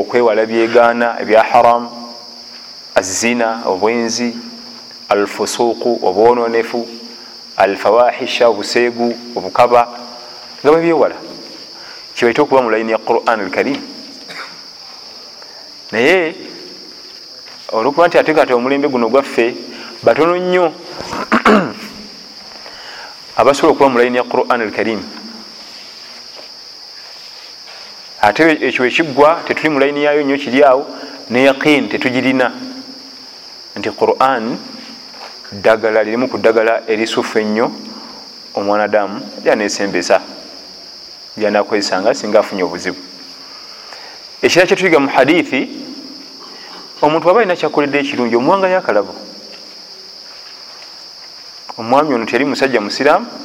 okwewala 0.00 0.46
byegaana 0.46 1.20
ebya 1.22 1.42
haram 1.42 1.88
azina 2.94 3.62
obwenzi 3.66 4.36
alfusuuku 5.08 6.00
obwononefu 6.02 6.88
alfawahisha 7.56 8.48
obuseegu 8.48 9.18
obukaba 9.36 9.88
nga 10.60 10.72
babyewala 10.72 11.16
kibaite 12.14 12.40
okuba 12.42 12.62
mu 12.62 12.70
layini 12.70 12.92
ya 12.92 12.98
quran 12.98 13.40
alkarim 13.40 13.80
naye 15.92 16.34
olwokuba 17.72 18.08
nti 18.08 18.18
ate 18.18 18.34
kati 18.34 18.52
omulembe 18.52 18.88
guno 18.88 19.08
gwaffe 19.08 19.54
batono 20.02 20.36
nnyo 20.36 20.72
abasobola 23.40 23.72
okuba 23.72 23.88
mu 23.88 23.98
layini 23.98 24.16
ya 24.16 24.24
quran 24.24 24.60
alkarim 24.60 25.02
ate 28.24 28.58
ekyo 28.66 28.86
ekiggwa 28.86 29.44
tetuli 29.46 29.68
mu 29.68 29.78
layini 29.78 30.04
yayo 30.04 30.22
nnyo 30.22 30.36
kiri 30.38 30.64
awo 30.64 30.86
ne 31.30 31.44
yaqin 31.44 31.88
tetugirina. 31.88 32.52
Nti 33.76 33.90
quran 33.90 34.56
ddagala 35.52 36.02
lirimu 36.02 36.28
ku 36.28 36.38
ddagala 36.38 36.88
erisufu 36.88 37.38
ennyo 37.38 37.72
omwanadamu 38.54 39.20
lyanesembeza 39.44 40.20
lyanakozesanga 41.36 42.14
singa 42.14 42.40
afunye 42.40 42.62
obuzibu. 42.64 42.96
Ekira 44.42 44.66
kyetuyiga 44.66 45.00
mu 45.00 45.08
hadithi 45.08 45.68
omuntu 47.02 47.28
aba 47.28 47.40
alina 47.40 47.56
kyakoledde 47.56 47.98
ekirungi 48.00 48.36
omuwanga 48.36 48.68
yakalabo. 48.68 49.14
Omwami 51.76 52.14
ono 52.14 52.24
teyali 52.24 52.44
musajja 52.44 52.80
musiraamu 52.80 53.43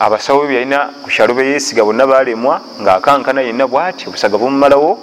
abasawo 0.00 0.48
be 0.48 0.54
yalina 0.56 0.90
ku 1.04 1.08
kyalo 1.12 1.36
beyesiga 1.36 1.84
bonna 1.84 2.06
balemwa 2.08 2.60
ngaakankana 2.80 3.44
yenna 3.44 3.68
bwati 3.68 4.08
obusaga 4.08 4.40
bumumalawo 4.40 4.96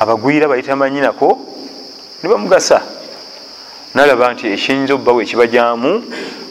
abagwira 0.00 0.48
bayita 0.48 0.72
manyinako 0.76 1.28
ne 2.22 2.26
bamugasa. 2.28 2.80
Nalaba 3.94 4.32
nti 4.32 4.48
ekiyinza 4.48 4.96
obbawo 4.96 5.20
ekibajyamu 5.20 5.92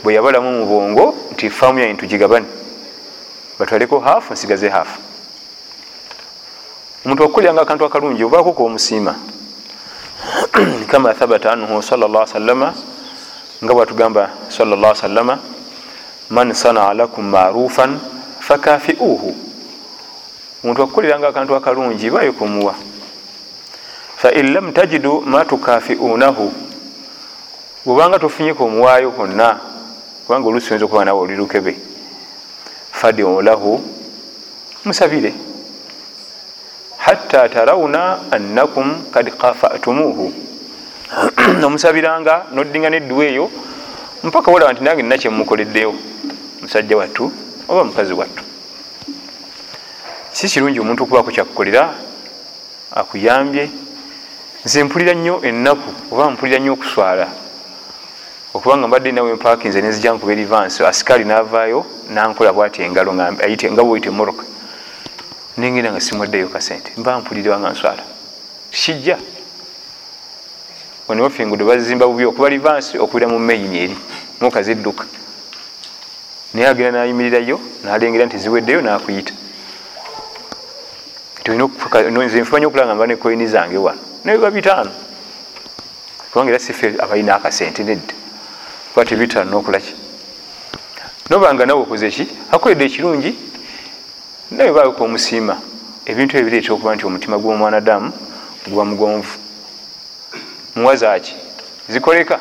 bwe 0.05 0.13
yabalamu 0.13 0.49
mu 0.61 0.63
bwongo 0.69 1.05
nti 1.33 1.49
faamu 1.49 1.81
yayi 1.81 1.93
ntugigabane 1.97 2.45
batwaleko 3.57 3.97
haafu 3.99 4.33
nsigaze 4.33 4.69
haafu 4.69 5.01
omuntu 7.05 7.21
wakukolyanga 7.23 7.61
akantu 7.61 7.85
akalungi 7.85 8.23
obaako 8.23 8.53
komusiima 8.53 9.13
kama 10.91 11.13
thabata 11.17 11.51
anhu 11.53 11.81
salla 11.81 12.27
salama 12.27 12.73
nga 13.63 13.73
bwatugamba 13.73 14.29
salla 14.49 14.95
salama 14.95 15.37
man 16.31 16.53
sanaa 16.53 16.93
lakum 16.93 17.27
marufan 17.29 17.99
fakafiuhu. 18.39 19.35
Omuntu 20.63 20.81
wakukoleranga 20.81 21.27
akantu 21.27 21.55
akalungi 21.55 22.09
bayo 22.09 22.33
kumuwa. 22.33 22.75
Fain 24.17 24.53
lam 24.53 24.73
tajidu 24.73 25.21
ma 25.21 25.45
tukafiunahu. 25.45 26.53
Bwobanga 27.85 28.19
tofunyeko 28.19 28.65
omuwaayo 28.65 29.11
konna 29.11 29.59
kubanga 30.25 30.47
olusi 30.47 30.69
oyinza 30.73 30.85
okuba 30.85 31.05
nawe 31.05 31.19
oli 31.19 31.35
lukebe 31.35 31.75
fadiu 32.91 33.41
lahu 33.41 33.81
musabire. 34.85 35.33
Hatta 36.97 37.49
tarawuna 37.49 38.31
annakum 38.31 39.01
kad 39.11 39.29
kafatumuhu 39.37 40.33
omusabiranga 41.65 42.45
nodinga 42.53 42.89
nedduwa 42.89 43.25
eyo 43.25 43.51
mpaka 44.23 44.51
wolaba 44.51 44.73
nti 44.73 44.83
nange 44.83 45.01
nina 45.01 45.17
kyemukoleddeyo 45.17 45.93
musajja 46.61 46.97
wattu 46.97 47.31
oba 47.67 47.83
mukazi 47.83 48.13
wattu. 48.13 48.43
Si 50.31 50.47
kirungi 50.47 50.79
omuntu 50.79 51.03
okubaako 51.03 51.31
kyakukolera 51.31 51.93
akuyambye. 52.91 53.69
Nze 54.65 54.83
mpulira 54.83 55.13
nnyo 55.13 55.41
ennaku 55.43 55.89
oba 56.11 56.31
mpulira 56.31 56.59
nnyo 56.59 56.73
okuswala. 56.73 57.27
Okubanga 58.53 58.87
mbadde 58.87 59.11
nawe 59.11 59.33
mpakinze 59.33 59.81
nenzija 59.81 60.13
nkuba 60.13 60.31
erivansi 60.31 60.83
asikaali 60.83 61.25
navaayo 61.25 61.85
nankola 62.09 62.53
bwati 62.53 62.81
engalo 62.81 63.13
nga 63.13 63.31
bwoyita 63.83 64.09
emoroka 64.09 64.43
nengenda 65.57 65.91
nga 65.91 66.01
simwaddeyo 66.01 66.47
kasente 66.47 66.91
mba 66.97 67.19
mpulirwa 67.19 67.59
nga 67.59 67.69
nswala. 67.69 68.03
Kijja. 68.71 69.17
Oniwafe 71.07 71.43
engudo 71.43 71.65
bazimba 71.65 72.07
bubi 72.07 72.25
okuba 72.25 72.49
livansi 72.49 72.97
okubira 72.97 73.27
mu 73.27 73.39
meyini 73.39 73.77
eri. 73.83 73.97
Moka 74.39 74.61
zidduka 74.63 75.05
naye 76.53 76.67
agenda 76.67 76.99
nayimirirayo 76.99 77.59
nalengera 77.83 78.25
nti 78.25 78.37
ziweddeyo 78.37 78.81
nakuyita. 78.81 79.33
Nze 81.45 82.41
nfumanya 82.41 82.67
okulanga 82.67 82.95
mba 82.95 83.07
nekoyini 83.07 83.47
zange 83.47 83.77
wano 83.77 83.99
nebiba 84.25 84.51
bitaano. 84.51 84.91
Kubanga 86.31 86.49
era 86.51 86.59
sife 86.59 86.95
abalina 87.03 87.35
akasente 87.35 87.83
nedda 87.83 88.13
kuba 88.93 89.05
tebitaano 89.05 89.51
nokulaki 89.51 89.93
nobanga 91.29 91.65
nawe 91.65 91.81
okoze 91.81 92.09
ki? 92.09 92.27
Akoledde 92.51 92.85
ekirungi. 92.85 93.31
Nawe 94.51 94.71
baako 94.71 95.03
omusiima 95.03 95.55
ebintu 96.05 96.37
ebireeta 96.37 96.73
okuba 96.73 96.95
nti 96.95 97.05
omutima 97.05 97.37
gw'omwanadamu 97.37 98.11
guba 98.67 98.85
mugonvu 98.85 99.35
muwazaki 100.75 101.35
zikoleka 101.89 102.39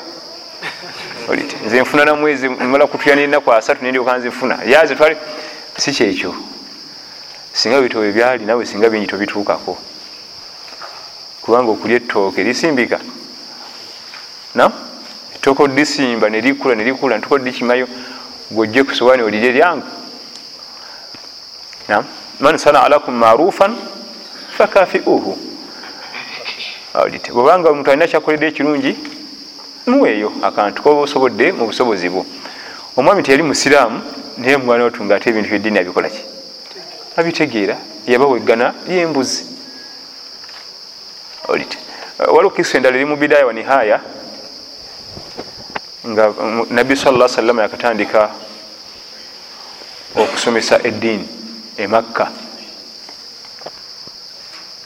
nze 1.66 1.80
nfuna 1.80 2.04
namwezi 2.04 2.48
mala 2.48 2.86
kutuya 2.86 3.16
nenaku 3.16 3.52
asatu 3.52 3.84
nendyoka 3.84 4.18
nzifuna 4.18 4.58
yaze 4.66 4.94
twale 4.96 5.16
si 5.76 5.92
kyekyo. 5.92 6.34
Singa 7.52 7.80
bitobe 7.80 8.12
byali 8.12 8.44
nawe 8.44 8.66
singa 8.66 8.88
bingi 8.90 9.06
tobituukako. 9.06 9.78
Kubanga 11.42 11.70
okulya 11.72 11.96
ettooke 11.96 12.44
lisimbika. 12.44 13.00
Na? 14.54 14.70
Ettooke 15.34 15.62
odisimba 15.62 16.30
nerikula 16.30 16.74
nerikula 16.74 17.18
ntuka 17.18 17.34
odikimayo 17.34 17.88
gojje 18.50 18.84
kusowaani 18.84 19.22
olirye 19.22 19.52
lyangu. 19.52 19.86
Man 22.40 22.58
sanaa 22.58 22.88
lakum 22.88 23.14
marufan 23.14 23.76
fakafiuhu 24.56 25.38
bwobanga 27.32 27.68
omuntu 27.70 27.90
alina 27.90 28.06
kyakoledde 28.06 28.46
ekirungi 28.46 28.96
muweeyo 29.86 30.32
akantu 30.42 30.82
koba 30.82 31.00
osobodde 31.00 31.52
mu 31.52 31.66
busobozi 31.66 32.08
bwo. 32.08 32.26
Omwami 32.96 33.22
teyali 33.22 33.42
musiraamu 33.42 34.02
naye 34.38 34.56
mwana 34.56 34.84
otunga 34.84 35.16
ate 35.16 35.30
ebintu 35.30 35.48
byeddiini 35.50 35.78
abikolaki 35.78 36.22
abitegeera 37.16 37.76
yabaweggana 38.06 38.74
yembuzi 38.88 39.44
waliwo 42.18 42.50
kiso 42.50 42.76
endala 42.76 42.96
eri 42.96 43.04
mu 43.04 43.16
bidaya 43.16 43.46
wa 43.46 43.52
nihaya 43.52 44.00
nga 46.08 46.34
nabbi 46.70 46.96
salla 46.96 47.28
salama 47.28 47.62
yakatandika 47.62 48.30
okusomesa 50.16 50.80
eddiini 50.84 51.28
emakka 51.76 52.30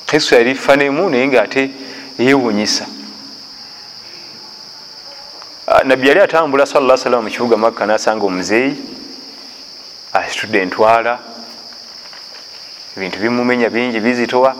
kiso 0.06 0.36
yali 0.36 0.54
fanemu 0.54 1.10
naye 1.10 1.28
nga 1.28 1.42
ate 1.42 1.70
yewunyisa 2.18 2.86
nabbi 5.84 6.08
yali 6.08 6.20
atambula 6.20 6.66
sala 6.66 6.96
salama 6.96 7.22
mukibuga 7.22 7.56
makka 7.56 7.86
nasanga 7.86 8.26
omuzeeyi 8.26 8.76
asitudde 10.12 10.62
entwala 10.62 11.18
ebintu 12.96 13.18
bimumenya 13.18 13.70
bingi 13.70 14.00
bizitowa. 14.00 14.54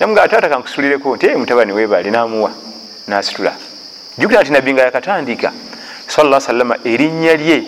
Namuga 0.00 0.22
ataata 0.22 0.48
kankusulireko 0.48 1.16
nti 1.16 1.28
mutabani 1.28 1.72
webali 1.72 2.10
namuwa 2.10 2.50
nasitula. 3.06 3.52
Jukira 4.18 4.42
nti 4.42 4.52
nabbi 4.52 4.72
nga 4.72 4.82
yakatandika 4.82 5.52
sala 6.06 6.40
salama 6.40 6.76
erinnya 6.84 7.36
lye 7.36 7.64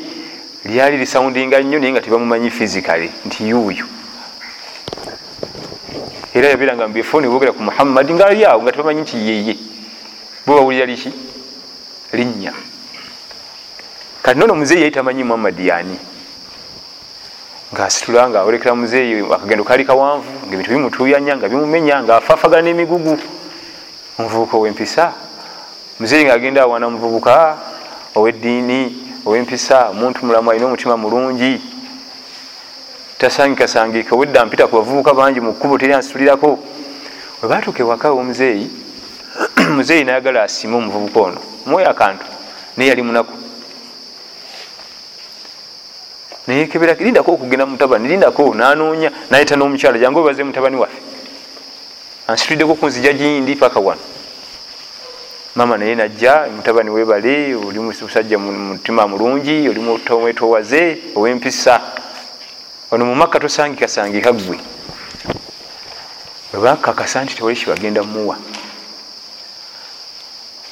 lyali 0.65 0.97
lisoundinga 0.97 1.61
nnyo 1.61 1.79
naye 1.79 1.93
nga 1.93 2.01
tebamumanyi 2.01 2.51
fizikale 2.51 3.11
nti 3.27 3.49
yuuyu. 3.49 3.87
Era 6.35 6.49
yabiranga 6.49 6.89
mubifoni 6.89 7.29
bogera 7.29 7.53
ku 7.53 7.63
muhammadi 7.63 8.13
nga 8.15 8.27
ali 8.27 8.45
awo 8.45 8.63
nga 8.63 8.73
tebamanyi 8.73 9.01
nti 9.01 9.17
yeye 9.17 9.55
bwe 10.47 10.55
bawulira 10.57 10.87
liki? 10.87 11.13
Linnya 12.13 12.53
kati 14.29 14.41
nono 14.41 14.55
muzeeyi 14.55 14.83
yali 14.83 14.95
tamanyi 14.95 15.25
muhammadi 15.25 15.69
yani? 15.69 15.99
Ngaasitula 17.75 18.29
nga 18.29 18.43
olekera 18.43 18.75
muzeeyi 18.75 19.25
akagendo 19.25 19.65
kali 19.65 19.85
kawanvu 19.85 20.45
nga 20.45 20.53
ebintu 20.55 20.71
bimutuyanya 20.71 21.37
nga 21.37 21.49
bimumenya 21.49 22.03
nga 22.05 22.17
afafagana 22.21 22.63
n'emigugu 22.63 23.17
omuvubuka 24.19 24.57
owempisa 24.57 25.13
muzeeyi 26.01 26.29
ngaagenda 26.29 26.61
awana 26.63 26.93
muvubuka 26.93 27.57
oweddiini 28.15 28.81
owempisa 29.25 29.89
omuntu 29.97 30.21
mulamu 30.27 30.51
alina 30.51 30.67
omutima 30.67 30.97
mulungi. 30.97 31.61
Tasangikasangika 33.19 34.13
wedda 34.17 34.45
mpita 34.45 34.69
ku 34.69 34.77
bavubuka 34.77 35.15
bangi 35.17 35.41
mu 35.41 35.57
kkubo 35.57 35.79
teri 35.81 35.97
ansitulirako. 35.97 36.61
Bwe 37.41 37.49
batuuka 37.49 37.81
ewaka 37.81 38.13
omuzeeyi 38.13 38.69
muzeeyi 39.77 40.05
nayagala 40.05 40.43
asime 40.45 40.77
omuvubuka 40.77 41.21
ono 41.21 41.41
mwoyo 41.67 41.89
akantu 41.91 42.25
naye 42.77 42.91
yali 42.93 43.03
munaku 43.03 43.48
nayekebera 46.49 46.95
lindako 46.95 47.33
okugenda 47.33 47.67
mutabani 47.67 48.09
lindako 48.09 48.55
nanoonya 48.55 49.13
nayeta 49.31 49.55
n'omukyala 49.57 49.99
jange 50.01 50.19
obaze 50.19 50.43
mutabani 50.45 50.77
waffe 50.77 50.99
ansituliddeko 52.27 52.75
kunzija 52.75 53.13
gindi 53.13 53.57
paka 53.57 53.81
wano. 53.81 54.01
Mama 55.55 55.77
naye 55.77 55.95
najja 55.95 56.47
mutabani 56.57 56.91
webale 56.91 57.55
oli 57.55 57.79
musajja 57.79 58.39
mutima 58.39 59.09
mulungi 59.09 59.69
oli 59.69 59.81
mwetowaze 59.81 60.99
owempisa. 61.15 61.81
Ono 62.91 63.05
mumakka 63.05 63.41
tosangikasangika 63.41 64.33
gwe 64.33 64.59
webakakasa 66.53 67.25
nti 67.25 67.37
tewali 67.37 67.57
kibagenda 67.57 68.03
muwa 68.03 68.37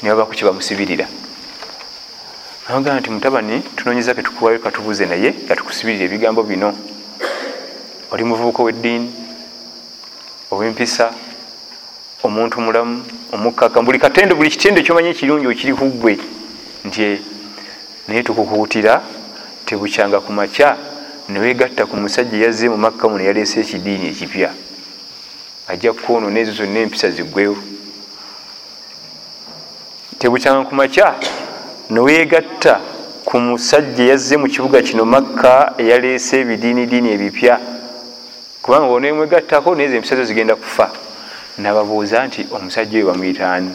nibabaku 0.03 0.33
kyebamusibirira 0.33 1.07
agamba 2.69 3.01
nti 3.01 3.11
mutabani 3.11 3.63
tunonyeza 3.77 4.15
ketukuwayo 4.15 4.59
katubuze 4.59 5.07
naye 5.07 5.33
katukusibirira 5.33 6.05
ebigambo 6.05 6.43
bino. 6.43 6.75
Oli 8.11 8.25
muvubuka 8.25 8.63
weddiini 8.63 9.13
owempisa 10.51 11.15
omuntu 12.25 12.61
mulamu 12.61 13.05
omukaka 13.33 13.83
buli 13.83 13.99
katendo 13.99 14.35
buli 14.35 14.51
kitendo 14.51 14.83
kyomanyi 14.83 15.09
ekirungi 15.11 15.47
okiri 15.47 15.75
kugwe 15.75 16.19
nti 16.85 17.23
naye 18.09 18.23
tukukuutira 18.23 19.03
tebukyanga 19.67 20.19
ku 20.21 20.33
makya 20.33 20.77
newegatta 21.29 21.87
ku 21.87 21.97
musajja 21.97 22.37
yazze 22.45 22.67
mu 22.69 22.77
makka 22.77 23.09
muno 23.09 23.23
yaleese 23.23 23.61
ekidiini 23.61 24.11
ekipya. 24.11 24.51
Ajja 25.71 25.93
kwonoona 25.93 26.39
ezo 26.41 26.53
zonna 26.53 26.79
empisa 26.81 27.11
ziggwewo 27.11 27.59
tebukyanga 30.19 30.67
ku 30.67 30.75
makya 30.75 31.15
newegatta 31.91 32.81
ku 33.25 33.39
musajja 33.39 34.05
yazze 34.05 34.37
mu 34.37 34.47
kibuga 34.47 34.83
kino 34.83 35.05
makka 35.05 35.75
eyaleese 35.79 36.41
ebidiinidiini 36.41 37.11
ebipya. 37.17 37.61
Kubanga 38.63 38.87
onemwegattako 38.97 39.75
naye 39.75 39.89
zo 39.89 39.97
empisa 39.97 40.17
zo 40.17 40.25
zigenda 40.25 40.57
kufa. 40.57 40.91
Nababuuza 41.59 42.27
nti 42.27 42.47
omusajja 42.55 42.99
oyo 42.99 43.07
bamuyitaani 43.11 43.71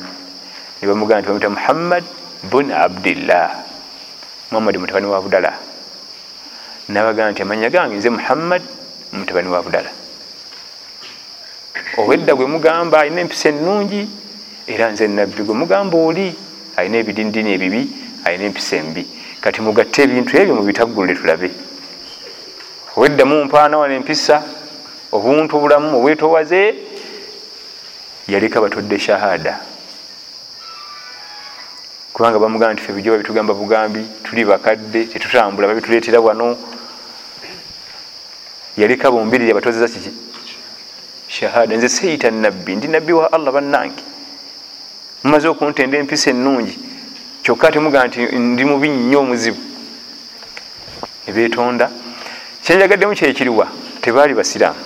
nebamugamba 0.79 1.19
nti 1.19 1.27
bamuyita 1.27 1.49
muhammad 1.49 2.03
bun 2.51 2.71
abdillah. 2.71 3.49
Muhammadi 4.51 4.77
mutabani 4.77 5.07
wa 5.07 5.17
abdallah. 5.17 5.55
Nabagamba 6.89 7.31
nti 7.31 7.41
amanya 7.41 7.69
gange 7.69 7.95
nze 7.95 8.09
muhammad 8.09 8.61
mutabani 9.13 9.49
wa 9.49 9.63
budala 9.63 9.89
obwedda 11.97 12.35
gwe 12.35 12.45
mugamba 12.45 12.99
alina 12.99 13.21
empisa 13.21 13.49
ennungi 13.49 14.09
era 14.67 14.91
nze 14.91 15.07
nabbi 15.07 15.43
gwe 15.43 15.55
mugamba 15.55 15.97
oli 15.97 16.35
alina 16.77 16.97
ebidindini 16.97 17.53
ebibi 17.53 17.81
alina 18.25 18.43
empisa 18.43 18.75
embi. 18.75 19.03
Kati 19.41 19.61
mugatte 19.61 20.03
ebintu 20.03 20.37
ebyo 20.37 20.55
mubitaggulule 20.55 21.15
tulabe. 21.15 21.49
Obweddamu 22.95 23.45
mpaana 23.45 23.77
wana 23.77 23.93
empisa 23.93 24.43
obuntu 25.11 25.57
obulamu 25.57 25.97
obwetowaze 25.97 26.75
yaleka 28.27 28.61
batodde 28.61 28.99
shahada. 28.99 29.59
Kubanga 32.13 32.39
bamugamba 32.39 32.73
nti 32.73 32.83
fe 32.83 32.93
bijoba 32.93 33.17
bitugamba 33.17 33.53
bugambi 33.53 34.05
tuli 34.23 34.45
bakadde 34.45 35.05
tetutambula 35.05 35.67
babituleetera 35.67 36.19
wano. 36.19 36.57
Yaleka 38.77 39.11
bombiriri 39.11 39.51
abatozeza 39.51 39.87
kiki? 39.87 40.11
Shahada. 41.27 41.75
Nze 41.75 41.89
seyita 41.89 42.31
nabbi 42.31 42.75
ndi 42.75 42.87
nabbi 42.87 43.13
wa 43.13 43.31
allah 43.31 43.53
bannange 43.53 44.03
mumaze 45.23 45.47
okuntenda 45.47 45.97
empisa 45.97 46.29
ennungi 46.29 46.73
kyokka 47.43 47.71
temugaa 47.71 48.07
nti 48.07 48.19
ndi 48.37 48.63
mubi 48.65 48.89
nnyo 48.89 49.19
omuzibu. 49.19 49.61
Nebetonda 51.27 51.89
kyenjagaddemu 52.63 53.13
kyekiriwa 53.13 53.67
tebaali 54.01 54.33
basiraamu. 54.33 54.81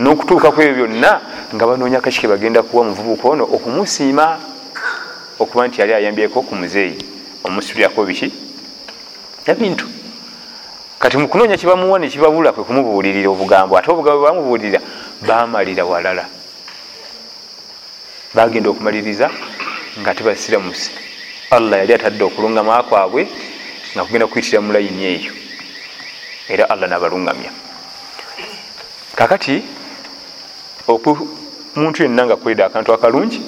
N'okutuuka 0.00 0.48
ku 0.52 0.60
ebyo 0.62 0.86
byonna 0.86 1.20
nga 1.54 1.66
banoonya 1.66 2.00
kaki 2.00 2.20
kebagenda 2.20 2.62
kuwa 2.62 2.84
muvubuka 2.84 3.28
ono 3.28 3.44
okumusiima 3.44 4.38
okuba 5.38 5.68
nti 5.68 5.80
yali 5.80 5.92
ayambyeko 5.92 6.42
ku 6.42 6.54
muzeeyi. 6.54 6.98
Omusulyako 7.44 8.04
biki? 8.04 8.28
Ebintu. 9.46 9.86
Kati 10.98 11.16
mukunoonya 11.16 11.56
kibamuwa 11.56 11.98
nekibabula 11.98 12.52
kwe 12.52 12.64
kumubuulirira 12.64 13.28
obugambo 13.28 13.76
ate 13.76 13.88
obugambo 13.90 14.24
bamubuulirira 14.24 14.80
bamalira 15.20 15.84
walala 15.84 16.39
bagenda 18.34 18.70
okumaliriza 18.70 19.30
nga 20.00 20.14
tebasiramusi 20.14 20.90
allah 21.50 21.78
yali 21.78 21.94
atadde 21.94 22.22
okulungama 22.24 22.82
kwabwe 22.82 23.26
nga 23.94 24.04
kugenda 24.04 24.26
kuyitira 24.26 24.60
mu 24.60 24.72
layini 24.72 25.04
eyo. 25.04 25.32
Era 26.48 26.70
allah 26.70 26.88
nabalungamya. 26.88 27.50
Kakati 29.18 29.62
omuntu 31.76 32.02
yenna 32.02 32.26
nga 32.26 32.34
akolera 32.34 32.66
akantu 32.66 32.92
akalungi 32.92 33.40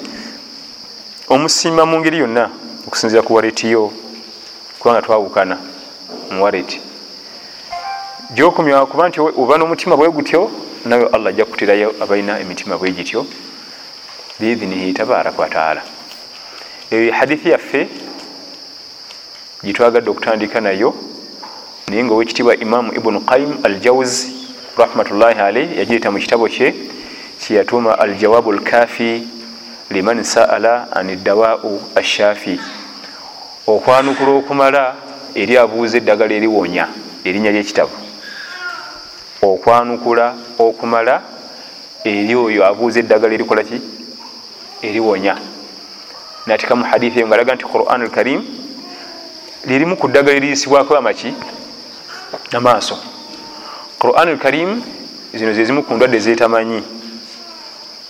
omusiima 1.29 1.85
mu 1.85 1.99
ngeri 1.99 2.17
yonna 2.23 2.49
okusinzira 2.87 3.23
ku 3.23 3.35
waletiyo 3.35 3.91
kubanga 4.79 5.01
twawukana 5.01 5.57
muwaleti 6.31 6.79
gyokomya 8.35 8.85
kuba 8.85 9.07
nti 9.07 9.19
oba 9.19 9.57
n'omutima 9.57 9.95
bwe 9.95 10.09
gutyo 10.11 10.51
nawe 10.85 11.07
allah 11.15 11.29
ajja 11.31 11.45
kuterayo 11.45 11.95
abalina 12.03 12.39
emitima 12.39 12.77
bwe 12.77 12.91
gityo 12.91 13.25
biidhinihi 14.39 14.93
tabaraka 14.93 15.41
wataala 15.41 15.81
eyo 16.91 17.13
hadithi 17.13 17.49
yaffe 17.49 17.87
gitwagadde 19.63 20.09
okutandika 20.09 20.61
nayo 20.61 20.93
naye 21.87 22.03
nga 22.03 22.13
owekitiibwa 22.13 22.55
imamu 22.57 22.93
ibunu 22.95 23.19
qaim 23.21 23.57
al 23.63 23.79
jawz 23.79 24.11
rahmatullahi 24.77 25.39
alaih 25.39 25.77
yagireeta 25.77 26.11
mu 26.11 26.19
kitabo 26.19 26.47
kye 26.47 26.73
kyeyatuuma 27.41 27.99
al 27.99 28.15
jawabu 28.15 28.51
lkafi 28.51 29.27
liman 29.91 30.23
saala 30.23 30.87
an 30.91 31.07
dawau 31.23 31.81
ashafi 31.95 32.59
okwanukula 33.67 34.31
okumala 34.31 34.95
eri 35.35 35.57
abuuza 35.57 35.97
eddagala 35.97 36.33
eriwonya 36.33 36.87
erinnya 37.25 37.51
lyekitabo. 37.51 37.95
Okwanukula 39.41 40.35
okumala 40.59 41.21
eri 42.03 42.35
oyo 42.35 42.65
abuuza 42.65 42.99
eddagala 42.99 43.33
erikola 43.33 43.63
ki 43.63 43.77
eriwonya 44.83 45.37
natika 46.45 46.75
mu 46.75 46.83
hadithi 46.83 47.19
eyo 47.19 47.27
nga 47.27 47.35
alaga 47.35 47.55
nti 47.55 47.65
quran 47.65 48.01
alkarim 48.01 48.41
lirimu 49.65 49.95
ku 49.97 50.07
ddagala 50.07 50.37
eriyisibwako 50.37 50.97
amaki 50.97 51.33
amaaso 52.51 52.95
quran 53.99 54.27
alkarim 54.29 54.81
zino 55.33 55.53
zezimu 55.53 55.83
ku 55.83 55.93
ndwadde 55.93 56.19
zetamanyi 56.19 56.83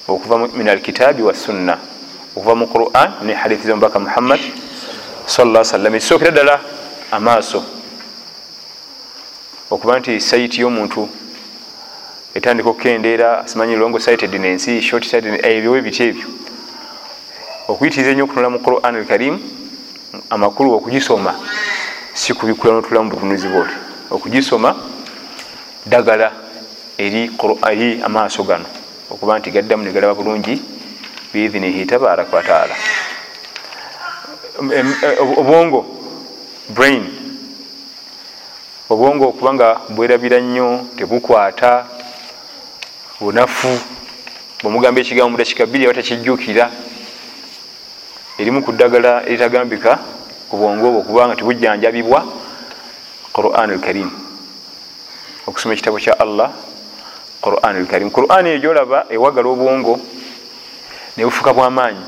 okuva 0.07 0.47
min 0.57 0.69
alkitaabi 0.69 1.21
wassunna 1.21 1.77
okuva 2.35 2.55
mu 2.55 2.65
quran 2.67 3.09
ne 3.23 3.33
hadithi 3.33 3.67
zomubaka 3.67 3.99
muhammad 3.99 4.41
salla 5.25 5.63
sallam 5.63 5.95
ekisookera 5.95 6.31
ddala 6.31 6.59
amaaso. 7.11 7.63
Okuba 9.71 9.99
nti 9.99 10.19
saiti 10.19 10.61
y'omuntu 10.61 11.09
etandika 12.35 12.69
okukendeera 12.69 13.43
simanyi 13.45 13.75
longo 13.75 13.99
sited 13.99 14.33
nensi 14.33 14.81
short 14.81 15.03
sited 15.05 15.39
ebyowe 15.45 15.81
biti 15.81 16.03
ebyo 16.03 16.27
okuyitiriza 17.67 18.11
ennyo 18.11 18.23
okutunula 18.25 18.49
mu 18.49 18.59
quran 18.59 18.95
alkarim 18.95 19.35
amakulu 20.29 20.73
okugisoma 20.73 21.33
si 22.13 22.33
kubikula 22.33 22.73
notulamu 22.73 23.09
butunuzi 23.09 23.47
bwoti 23.47 23.75
okugisoma 24.11 24.75
ddagala 25.85 26.31
eri 26.97 27.31
amaaso 28.03 28.43
gano 28.43 28.67
okuba 29.09 29.39
nti 29.39 29.51
gaddamu 29.51 29.83
negalaba 29.83 30.13
bulungi 30.19 30.55
biidhinihi 31.31 31.85
tabaraka 31.85 32.35
wataala 32.35 32.75
obwongo 35.39 35.79
brain 36.69 37.03
obwongo 38.89 39.23
okuba 39.31 39.53
nga 39.53 39.69
bwerabira 39.89 40.39
nnyo 40.39 40.67
tebukwata 40.97 41.85
bunafu 43.19 43.71
bwemugamba 44.61 44.99
ekigambo 45.01 45.31
mutakikabiri 45.31 45.85
aba 45.85 45.97
takijjukira 45.97 46.65
erimu 48.39 48.63
ku 48.63 48.71
ddagala 48.71 49.25
eritagambika 49.29 49.99
ku 50.49 50.57
bwongo 50.57 50.87
obwo 50.87 50.99
okubanga 50.99 51.35
tebujjanjabibwa 51.35 52.19
quran 53.33 53.69
alkarim 53.71 54.09
okusoma 55.47 55.73
ekitabo 55.73 55.97
kya 55.97 56.17
allah 56.19 56.49
quran 57.41 57.75
alkarim 57.77 58.09
quran 58.09 58.45
eyo 58.47 58.59
gyolaba 58.59 59.05
ewagala 59.09 59.47
obwongo 59.49 59.99
nebufuka 61.17 61.53
bwamaanyi 61.53 62.05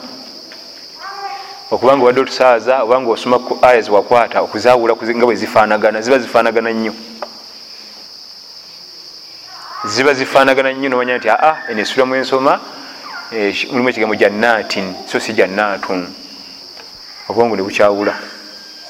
okubanga 1.72 2.02
obadde 2.04 2.22
otusaaza 2.22 2.84
obanga 2.84 3.12
osoma 3.12 3.40
ku 3.40 3.58
aya 3.62 3.82
ziwakwata 3.82 4.42
okuzawula 4.42 4.94
nga 4.96 5.26
bwe 5.26 5.36
zifanagana 5.36 6.02
ziba 6.02 6.20
zifanagana 6.20 6.72
nnyo. 6.74 6.94
Ziba 9.86 10.14
zifanagana 10.14 10.74
nnyo 10.74 10.90
nomanya 10.90 11.18
nti 11.18 11.30
aa 11.30 11.70
eno 11.70 11.82
esulamu 11.82 12.16
ensoma 12.16 12.60
mulimu 13.32 13.90
ekigambo 13.90 14.16
jannatin 14.16 14.94
so 15.06 15.20
si 15.20 15.34
jannatun 15.34 16.08
obwongo 17.30 17.56
nebukyawula 17.56 18.14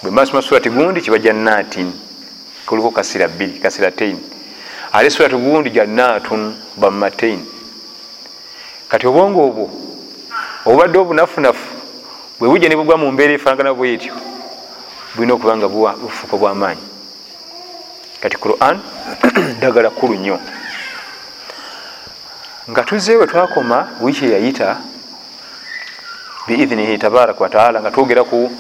bwe 0.04 0.12
masoma 0.12 0.42
surati 0.42 0.70
gundi 0.70 1.02
kiba 1.02 1.20
jannatin 1.20 1.94
kuliko 2.66 2.92
kasira 2.92 3.28
bbiri 3.28 3.60
kasira 3.60 3.92
tain 3.92 4.20
ate 4.94 5.10
surati 5.10 5.36
gundi 5.36 5.70
jannatun 5.70 6.56
bamatain 6.78 7.46
kati 8.90 9.08
obwongo 9.08 9.48
obwo 9.48 9.70
obubadde 10.66 10.98
obunafunafu 11.00 11.68
bwe 12.40 12.50
bujja 12.50 12.70
ne 12.70 12.76
bugwa 12.76 12.98
mu 12.98 13.12
mbeera 13.12 13.34
efanagana 13.34 13.74
bwetyo 13.74 14.14
bulina 15.16 15.34
okuba 15.34 15.58
nga 15.58 15.68
bufuuka 15.68 16.38
bwamaanyi 16.38 16.84
kati 18.22 18.38
quran 18.38 18.80
ddagala 19.58 19.90
kkulu 19.90 20.16
nnyo 20.16 20.40
nga 22.70 22.84
tuzeewe 22.84 23.28
twakoma 23.28 23.88
wiiki 24.02 24.26
eyayita 24.26 24.78
biidhinihi 26.48 26.98
tabaraka 26.98 27.44
wataala 27.44 27.82
nga 27.82 27.92
twogera 27.92 28.24
ku 28.24 28.52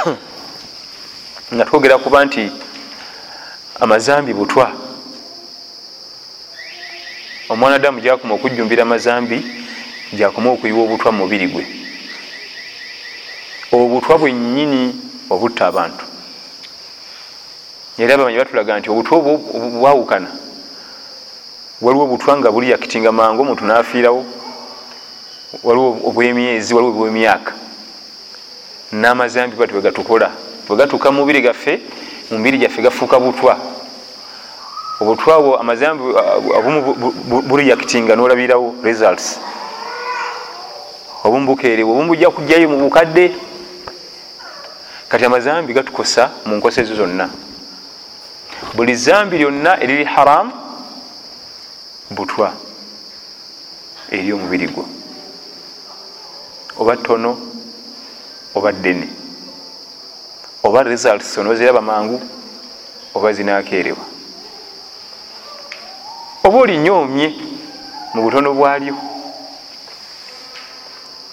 nga 1.54 1.64
twogera 1.64 1.98
kuba 1.98 2.24
nti 2.24 2.52
amazambi 3.80 4.32
butwa. 4.32 4.72
Omwanadamu 7.48 8.00
gyakoma 8.00 8.34
okujjumbira 8.34 8.82
amazambi 8.82 9.38
gyakoma 10.16 10.50
okuyiwa 10.50 10.82
obutwa 10.84 11.12
mumubiri 11.12 11.48
gwe. 11.52 11.64
Obutwa 13.72 14.18
bwennyini 14.18 14.82
obutta 15.30 15.66
abantu. 15.66 16.04
Era 17.98 18.14
abamanyi 18.14 18.38
batulaga 18.40 18.78
nti 18.80 18.88
obutwa 18.88 19.18
obwo 19.18 19.32
bwawukana 19.80 20.30
waliwo 21.80 22.04
obutwa 22.04 22.36
nga 22.36 22.50
buli 22.50 22.70
yakitinga 22.70 23.12
mangu 23.12 23.42
omuntu 23.42 23.64
nafiirawo. 23.64 24.24
Waliwo 25.62 25.98
obwemyezi 26.04 26.74
waliwo 26.74 26.92
obwemyaka. 26.92 27.52
N'amazambi 28.92 29.56
bati 29.56 29.72
bwegatukola 29.72 30.30
bwegatuuka 30.68 31.10
mumubiri 31.12 31.40
gaffe 31.42 31.80
mumubiri 32.30 32.58
gyaffe 32.58 32.82
gafuuka 32.82 33.20
butwa. 33.20 33.56
Obutwa 35.00 35.40
bwo 35.42 35.56
amazambi 35.58 36.04
obumu 36.58 36.80
buli 37.48 37.68
yakitinga 37.68 38.16
nolabirawo 38.16 38.74
results. 38.82 39.40
Obumu 41.24 41.46
bukeerewe 41.46 41.90
obumu 41.90 42.08
bujja 42.08 42.30
kujjayo 42.30 42.68
mu 42.68 42.76
bukadde. 42.76 43.34
Kati 45.08 45.24
amazambi 45.24 45.72
gatukosa 45.72 46.30
mu 46.46 46.56
nkosa 46.56 46.80
ezo 46.80 46.94
zonna. 46.94 47.28
Buli 48.74 48.94
zambi 48.94 49.38
lyonna 49.38 49.80
eriri 49.82 50.04
haramu 50.04 50.52
butwa 52.10 52.54
eri 54.10 54.32
omubiri 54.32 54.66
gwo 54.68 54.84
oba 56.78 56.96
tono 56.96 57.38
oba 58.54 58.72
ddene. 58.72 59.08
Oba 60.62 60.82
results 60.82 61.38
onoziraba 61.38 61.80
mangu 61.80 62.20
oba 63.14 63.32
zinakerewa 63.32 64.04
oba 66.44 66.58
olinyoomye 66.58 67.26
mu 68.14 68.22
butono 68.22 68.54
bwalyo. 68.54 68.94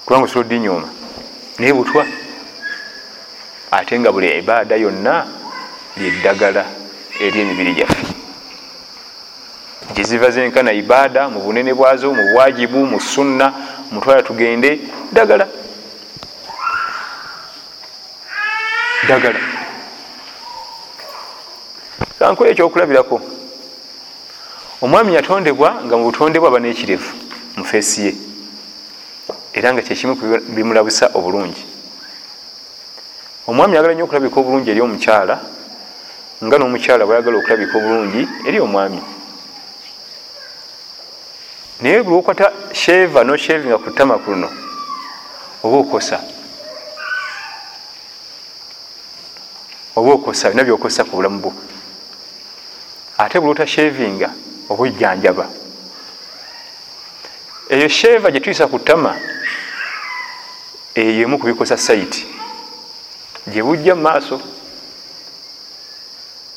Kubanga 0.05 0.25
osobola 0.25 0.45
odinyooma 0.45 0.89
naye 1.59 1.73
butwa 1.73 2.05
ate 3.71 3.99
nga 3.99 4.11
buli 4.11 4.27
ibaada 4.39 4.75
yonna 4.75 5.27
lyeddagala 5.97 6.65
eri 7.19 7.39
emibiri 7.41 7.73
gyaffe 7.73 8.16
gyeziva 9.93 10.31
zenkana 10.31 10.71
ibaada 10.71 11.29
mu 11.29 11.39
bunene 11.39 11.73
bwazo 11.73 12.13
mu 12.13 12.23
bwajibu 12.33 12.85
mu 12.85 12.99
sunna. 12.99 13.53
Mutwala 13.91 14.23
tugende. 14.23 14.79
Ddagala 15.11 15.47
ddagala 19.03 19.39
kankola 22.19 22.49
ekyokulabirako. 22.51 23.21
Omwami 24.81 25.15
yatondebwa 25.15 25.69
nga 25.85 25.95
mu 25.97 26.03
butonde 26.03 26.39
bwe 26.39 26.47
aba 26.49 26.59
nekirevu 26.59 27.11
mu 27.57 27.63
feesi 27.63 28.01
ye. 28.05 28.13
Era 29.53 29.73
nga 29.73 29.81
kyekimu 29.81 30.15
bimulabisa 30.55 31.09
obulungi. 31.17 31.63
Omwami 33.47 33.75
yagala 33.75 33.93
nnyo 33.93 34.05
okulabika 34.05 34.39
obulungi 34.39 34.69
eri 34.71 34.81
omukyala 34.81 35.35
nga 36.43 36.55
n'omukyala 36.57 37.05
bwayagala 37.05 37.37
okulabika 37.37 37.77
obulungi 37.77 38.21
eri 38.47 38.59
omwami 38.59 39.01
naye 41.81 42.03
buli 42.03 42.17
okwata 42.17 42.51
sheva 42.73 43.23
noshevinga 43.23 43.77
ku 43.77 43.89
ttama 43.91 44.17
kuno 44.17 44.49
oba 45.63 45.77
okosa. 45.77 46.21
Oba 49.95 50.11
okosa 50.13 50.49
bina 50.49 50.63
byokosa 50.63 51.03
ku 51.03 51.15
bulamu 51.15 51.39
bwo. 51.39 51.53
Ate 53.17 53.39
buli 53.39 53.51
otashevinga 53.51 54.29
oba 54.69 54.83
ojjanjaba. 54.83 55.45
Eyo 57.69 57.87
sheva 57.87 58.31
gyetuyisa 58.31 58.67
ku 58.67 58.79
ttama 58.79 59.15
eyo 60.95 61.21
emu 61.23 61.37
kubikosa 61.37 61.77
saiti 61.77 62.25
gyebujja 63.47 63.95
mu 63.95 64.01
maaso 64.01 64.41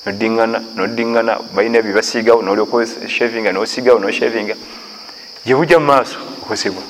nodiŋana 0.07 0.59
nodiŋana 0.77 1.39
balina 1.53 1.83
byebasiigawo 1.83 2.43
nolyokshevinga 2.43 3.53
nosigawo 3.53 3.99
noshevinga 3.99 4.55
gyebujja 5.47 5.79
mu 5.79 5.87
maaso 5.87 6.19
okosebwa 6.43 6.83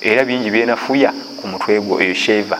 era 0.00 0.24
bingi 0.24 0.50
byenafuya 0.50 1.10
ku 1.40 1.44
mutwe 1.48 1.80
gwo 1.80 2.00
eyo 2.00 2.14
sheva 2.14 2.58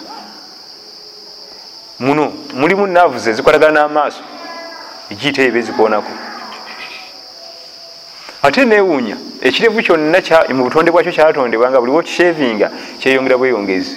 muno 1.99 2.33
mulimu 2.55 2.87
naavu 2.87 3.19
ze 3.19 3.33
zikwatagana 3.33 3.81
n'amaaso 3.81 4.23
egiyita 5.11 5.43
eba 5.43 5.59
ezikoonako 5.59 6.13
ate 8.43 8.65
newuunya 8.65 9.17
ekirevu 9.43 9.83
kyonna 9.83 10.21
mu 10.57 10.65
butonde 10.65 10.91
bwakyo 10.91 11.13
kyatondebwa 11.13 11.71
nga 11.71 11.81
buli 11.81 11.93
wokishevinga 11.93 12.71
kyeyongera 13.01 13.39
bweyongezi. 13.39 13.97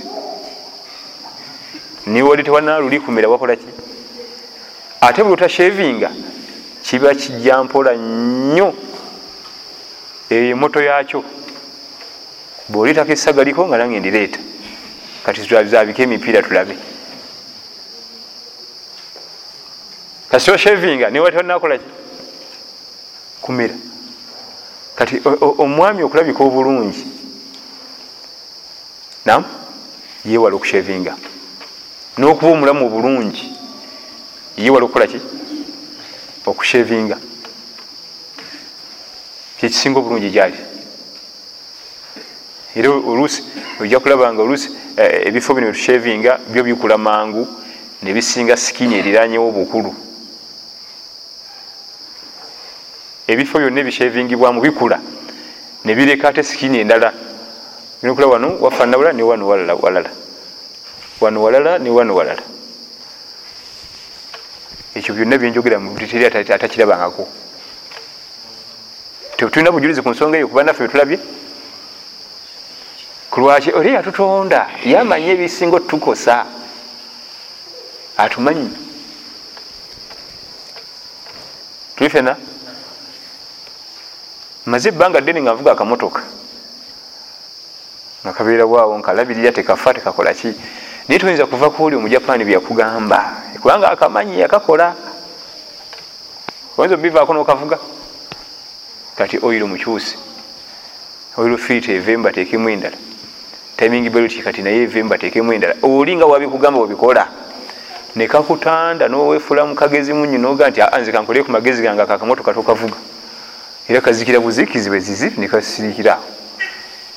Niwoli 2.06 2.44
tewanaluli 2.44 3.00
kumira 3.00 3.30
wakolaki 3.30 3.66
ate 5.02 5.24
buli 5.24 5.34
otashevinga 5.34 6.10
kiba 6.84 7.16
kijja 7.16 7.64
mpola 7.64 7.94
nnyo 7.94 8.74
eyo 10.30 10.50
emoto 10.50 10.82
yakyo 10.82 11.24
bwolitako 12.72 13.12
esagaliko 13.12 13.68
nga 13.68 13.78
nange 13.78 14.00
ndireeta 14.00 14.40
kati 15.26 15.42
zabika 15.66 16.04
emipiira 16.04 16.42
tulabe. 16.42 16.76
Kasi 20.30 20.52
oshevinga 20.52 21.10
niwali 21.10 21.38
tonakolaki 21.38 21.86
kumira. 23.42 23.74
Kati 24.96 25.22
omwami 25.58 26.04
okulabika 26.04 26.44
obulungi. 26.44 27.06
Nam 29.26 29.44
yewala 30.26 30.56
okushevinga 30.56 31.16
n'okuba 32.18 32.52
omulamu 32.52 32.86
obulungi. 32.86 33.54
Yewala 34.58 34.86
okukolaki 34.86 35.20
okushevinga 36.46 37.18
kyekisinga 39.58 40.00
obulungi 40.00 40.30
gyali 40.30 40.71
era 42.76 42.90
oluusi 42.90 43.44
ojja 43.80 44.00
kulaba 44.00 44.34
nga 44.34 44.42
oluusi 44.42 44.70
ebifo 44.98 45.54
bino 45.54 45.68
byetushevinga 45.68 46.40
byo 46.48 46.64
bikula 46.64 46.98
mangu 46.98 47.48
nebisinga 48.04 48.58
sikini 48.58 48.96
eriranyewo 49.00 49.48
obukulu. 49.50 49.94
Ebifo 53.28 53.60
byonna 53.60 53.80
ebishevingibwamu 53.82 54.62
bikula 54.62 55.00
nebireka 55.86 56.30
ate 56.30 56.44
sikini 56.44 56.80
endala. 56.80 57.14
Nokula 58.04 58.28
wano 58.28 58.58
wafana 58.60 58.98
wala 58.98 59.14
ne 59.14 59.24
wano 59.24 59.48
walala 59.48 59.76
wano 61.22 61.44
walala 61.44 61.78
ne 61.80 61.90
wano 61.90 62.16
walala. 62.16 62.42
Ekyo 64.96 65.16
byonna 65.16 65.38
byenjogera 65.38 65.80
muteri 65.80 66.26
atakirabangako. 66.26 67.28
Tetulina 69.38 69.72
bujulizi 69.72 70.02
ku 70.02 70.10
nsonga 70.10 70.38
eyo 70.38 70.48
kuba 70.48 70.64
naffe 70.64 70.84
betulabye 70.84 71.20
kulwaki 73.32 73.72
oli 73.72 73.94
yatutonda 73.94 74.70
yamanye 74.86 75.32
ebisinga 75.32 75.76
otukosa. 75.76 76.46
Atumanyi. 78.18 78.70
Tuli 81.96 82.10
fena 82.10 82.36
maze 84.66 84.90
ebbanga 84.90 85.22
ddene 85.22 85.42
nga 85.42 85.54
nvuga 85.54 85.72
akamotoka 85.72 86.22
nga 88.22 88.34
kabeera 88.34 88.66
bwawo 88.66 88.98
nkalabirira 88.98 89.52
tekafa 89.52 89.94
tekakolaki 89.94 90.54
naye 91.08 91.20
toyinza 91.20 91.46
kuva 91.46 91.70
kuoli 91.70 91.96
omujapani 91.96 92.46
byeyakugamba 92.46 93.20
kubanga 93.62 93.90
akamanyi 93.90 94.40
yakakola 94.40 94.96
oyinza 96.78 96.96
obivaako 96.96 97.34
nokavuga? 97.34 97.78
Kati 99.18 99.40
oiro 99.42 99.68
mukyusi 99.68 100.18
oiro 101.38 101.58
fiita 101.58 101.92
evemba 101.92 102.32
tekemu 102.32 102.70
endala 102.70 102.98
timing 103.82 104.10
belt 104.12 104.44
kati 104.44 104.62
naye 104.62 104.84
evemba 104.84 105.18
tekemu 105.18 105.54
endala. 105.54 105.76
Oli 105.82 106.16
nga 106.16 106.26
wabikugamba 106.26 106.80
webikola 106.80 107.28
nekakutanda 108.16 109.08
nowefula 109.08 109.66
mukagezi 109.66 110.14
munyi 110.14 110.38
noga 110.38 110.70
nti 110.70 110.82
nze 111.02 111.12
kankole 111.12 111.44
ku 111.44 111.52
magezi 111.52 111.82
gange 111.82 112.02
akakamotoka 112.02 112.54
tokavuga. 112.54 112.96
Era 113.90 114.02
kazikira 114.02 114.40
buzikizi 114.40 114.90
bwezizi 114.90 115.32
nekasirikira 115.38 116.20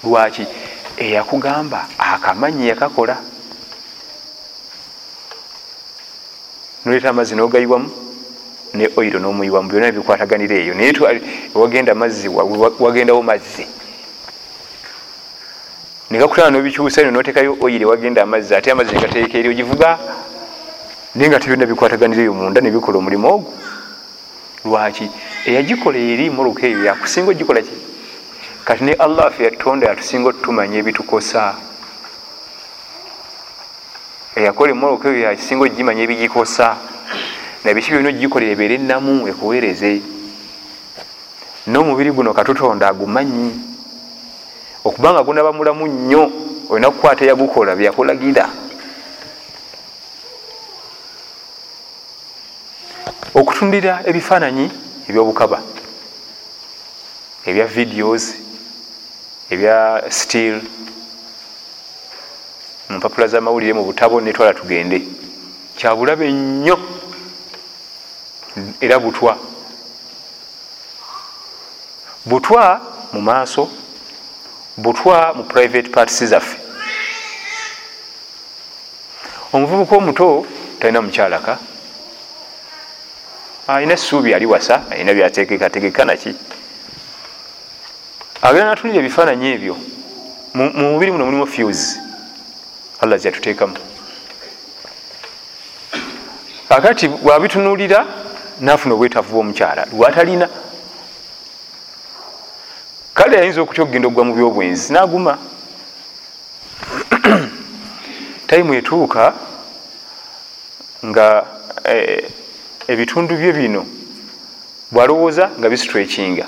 lwaki? 0.04 0.46
Eyakugamba 0.96 1.86
akamanyi 1.98 2.68
yakakola. 2.68 3.16
Noleeta 6.84 7.10
amazzi 7.10 7.36
nogayiwamu 7.36 7.90
ne 8.74 8.88
oiro 8.96 9.18
nomuyiwamu 9.20 9.68
byona 9.68 9.92
bikwataganira 9.92 10.56
eyo. 10.56 10.74
Naye 10.74 11.20
wagenda 11.54 11.94
mazzi 11.94 12.28
wagendawo 12.80 13.22
mazzi 13.22 13.66
negakutana 16.10 16.50
nobikyusa 16.50 17.02
ino 17.02 17.10
notekayo 17.10 17.56
oire 17.60 17.84
wagenda 17.84 18.22
amazzi 18.22 18.54
ate 18.54 18.70
amazzi 18.70 18.94
negateeka 18.94 19.38
eri 19.38 19.48
ogivuga 19.48 19.98
naye 21.14 21.28
nga 21.28 21.40
tebyonna 21.40 21.66
bikwataganira 21.66 22.22
eyo 22.22 22.34
munda 22.34 22.60
nebikola 22.60 22.98
omulimu 22.98 23.28
ogwo. 23.28 23.52
Lwaki? 24.64 25.06
Eyagikola 25.46 25.98
eri 25.98 26.30
moroka 26.30 26.66
eyo 26.66 26.84
yakusinga 26.84 27.30
ogikola 27.30 27.62
ki? 27.62 27.74
Kati 28.64 28.84
ne 28.84 28.92
allah 28.92 29.30
ffe 29.30 29.44
yatonda 29.44 29.88
yatusinga 29.88 30.28
otutumanya 30.28 30.78
ebitukosa. 30.78 31.54
Eyakola 34.36 34.70
emoroka 34.72 35.08
eyo 35.08 35.20
yakisinga 35.30 35.64
ogimanya 35.64 36.02
ebigikosa. 36.02 36.76
Nabiki 37.64 37.90
byona 37.90 38.08
ogikolera 38.08 38.52
ebeere 38.52 38.74
enamu 38.74 39.28
ekuweereze. 39.30 40.02
N'omubiri 41.66 42.10
guno 42.12 42.34
katutonda 42.34 42.88
agumanyi 42.88 43.73
okubanga 44.84 45.22
gunaba 45.22 45.52
mulamu 45.52 45.86
nnyo 45.86 46.22
olina 46.68 46.90
kukwata 46.90 47.24
eyagukola 47.24 47.76
byakulagira. 47.76 48.48
Okutundira 53.34 54.02
ebifaananyi 54.06 54.70
ebyobukaba 55.08 55.58
ebya 57.48 57.66
videos 57.66 58.24
ebya 59.50 60.04
still 60.08 60.60
mumpapula 62.88 63.26
zamawulire 63.26 63.72
mu 63.72 63.84
butabo 63.84 64.20
netwala 64.20 64.54
tugende. 64.54 65.02
Kyabulabe 65.76 66.30
nnyo 66.32 66.76
era 68.80 68.98
butwa. 68.98 69.36
Butwa 72.24 72.80
mu 73.12 73.20
maaso 73.20 73.68
butwa 74.76 75.32
mu 75.34 75.44
private 75.44 75.88
parts 75.90 76.24
zaffe. 76.24 76.58
Omuvubuka 79.52 79.96
omuto 79.96 80.46
talina 80.80 81.02
mukyalaka. 81.02 81.58
Alina 83.68 83.94
essuubi 83.94 84.34
ali 84.34 84.46
wasa 84.46 84.82
alina 84.90 85.14
byategekategeka 85.14 86.04
naki. 86.04 86.34
Agenda 88.42 88.70
natunira 88.70 88.98
ebifaananyi 88.98 89.48
ebyo 89.56 89.76
mu 90.54 90.64
mubiri 90.70 91.10
muno 91.12 91.24
mulimu 91.26 91.46
fuse. 91.46 92.00
Allah 93.00 93.18
zyatuteekamu 93.18 93.76
akati 96.68 97.10
wabitunulira 97.22 98.06
nafuna 98.60 98.94
obwetavu 98.94 99.32
bwomukyala 99.32 99.86
lwatalina 99.92 100.48
kale 103.14 103.38
ayinza 103.38 103.62
okutya 103.62 103.82
okugenda 103.84 104.08
okugwa 104.08 104.24
mu 104.24 104.34
byobwenzi 104.34 104.92
naguma 104.92 105.38
tayimu 108.46 108.74
etuuka 108.78 109.32
nga 111.06 111.26
eh, 111.84 112.26
ebitundu 112.88 113.36
bye 113.36 113.52
bino 113.52 113.82
bwalowooza 114.90 115.44
nga 115.58 115.68
bisitrekinga 115.70 116.46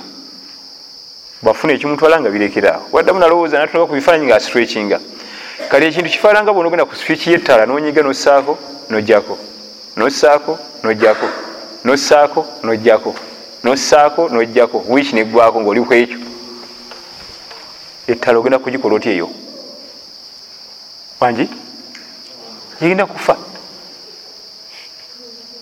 bwafuna 1.42 1.72
ekimutwala 1.72 2.20
nga 2.20 2.30
birekeraawo 2.34 2.84
waddamu 2.92 3.20
nalowooza 3.20 3.58
natunaka 3.58 3.88
ku 3.88 3.94
bifaananyi 3.94 4.26
nga 4.26 4.36
asitrekinga 4.36 4.98
kale 5.70 5.86
ekintu 5.86 6.10
kifaananga 6.10 6.52
bona 6.52 6.68
ogenda 6.68 6.88
ku 6.90 6.94
swiki 6.96 7.32
yettaala 7.32 7.66
nonyiga 7.66 8.02
nosaako 8.02 8.58
nojjako 8.90 9.34
nosaako 9.96 10.52
nojjako 10.82 11.28
nosaako 11.84 12.40
nojjako 12.66 13.10
nosaako 13.64 14.22
nojjako 14.34 14.76
wiiki 14.88 15.14
neggwako 15.14 15.60
ngaoli 15.60 15.80
ku 15.86 16.25
ekyo 18.06 18.14
ettaala 18.14 18.38
ogenda 18.38 18.58
kugikola 18.58 18.94
oti 18.94 19.08
eyo? 19.10 19.30
Wangi 21.20 21.48
yegenda 22.80 23.06
kufa. 23.06 23.36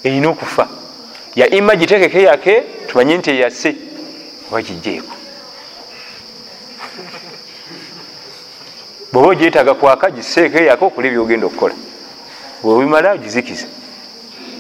Erina 0.05 0.29
okufa. 0.29 0.69
Ya 1.35 1.51
ima 1.51 1.77
gitekeke 1.77 2.23
yake 2.23 2.63
tumanye 2.87 3.17
nti 3.19 3.31
eyase 3.31 3.77
oba 4.49 4.63
gijeeko 4.63 5.15
bweoba 9.13 9.29
ogyetaaga 9.29 9.75
kwaka 9.75 10.11
giseeko 10.11 10.59
yake 10.59 10.85
okola 10.85 11.09
ebyogenda 11.09 11.47
okukola. 11.47 11.75
Bwebimala 12.63 13.17
gizikize 13.17 13.67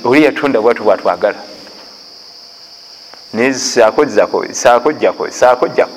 oli 0.05 0.25
yatonda 0.25 0.61
bwatu 0.61 0.83
bwatwagala. 0.83 1.39
Nesaako 3.35 4.07
saako 4.53 4.93
jjako 4.93 5.31
saako 5.31 5.69
jjako 5.69 5.97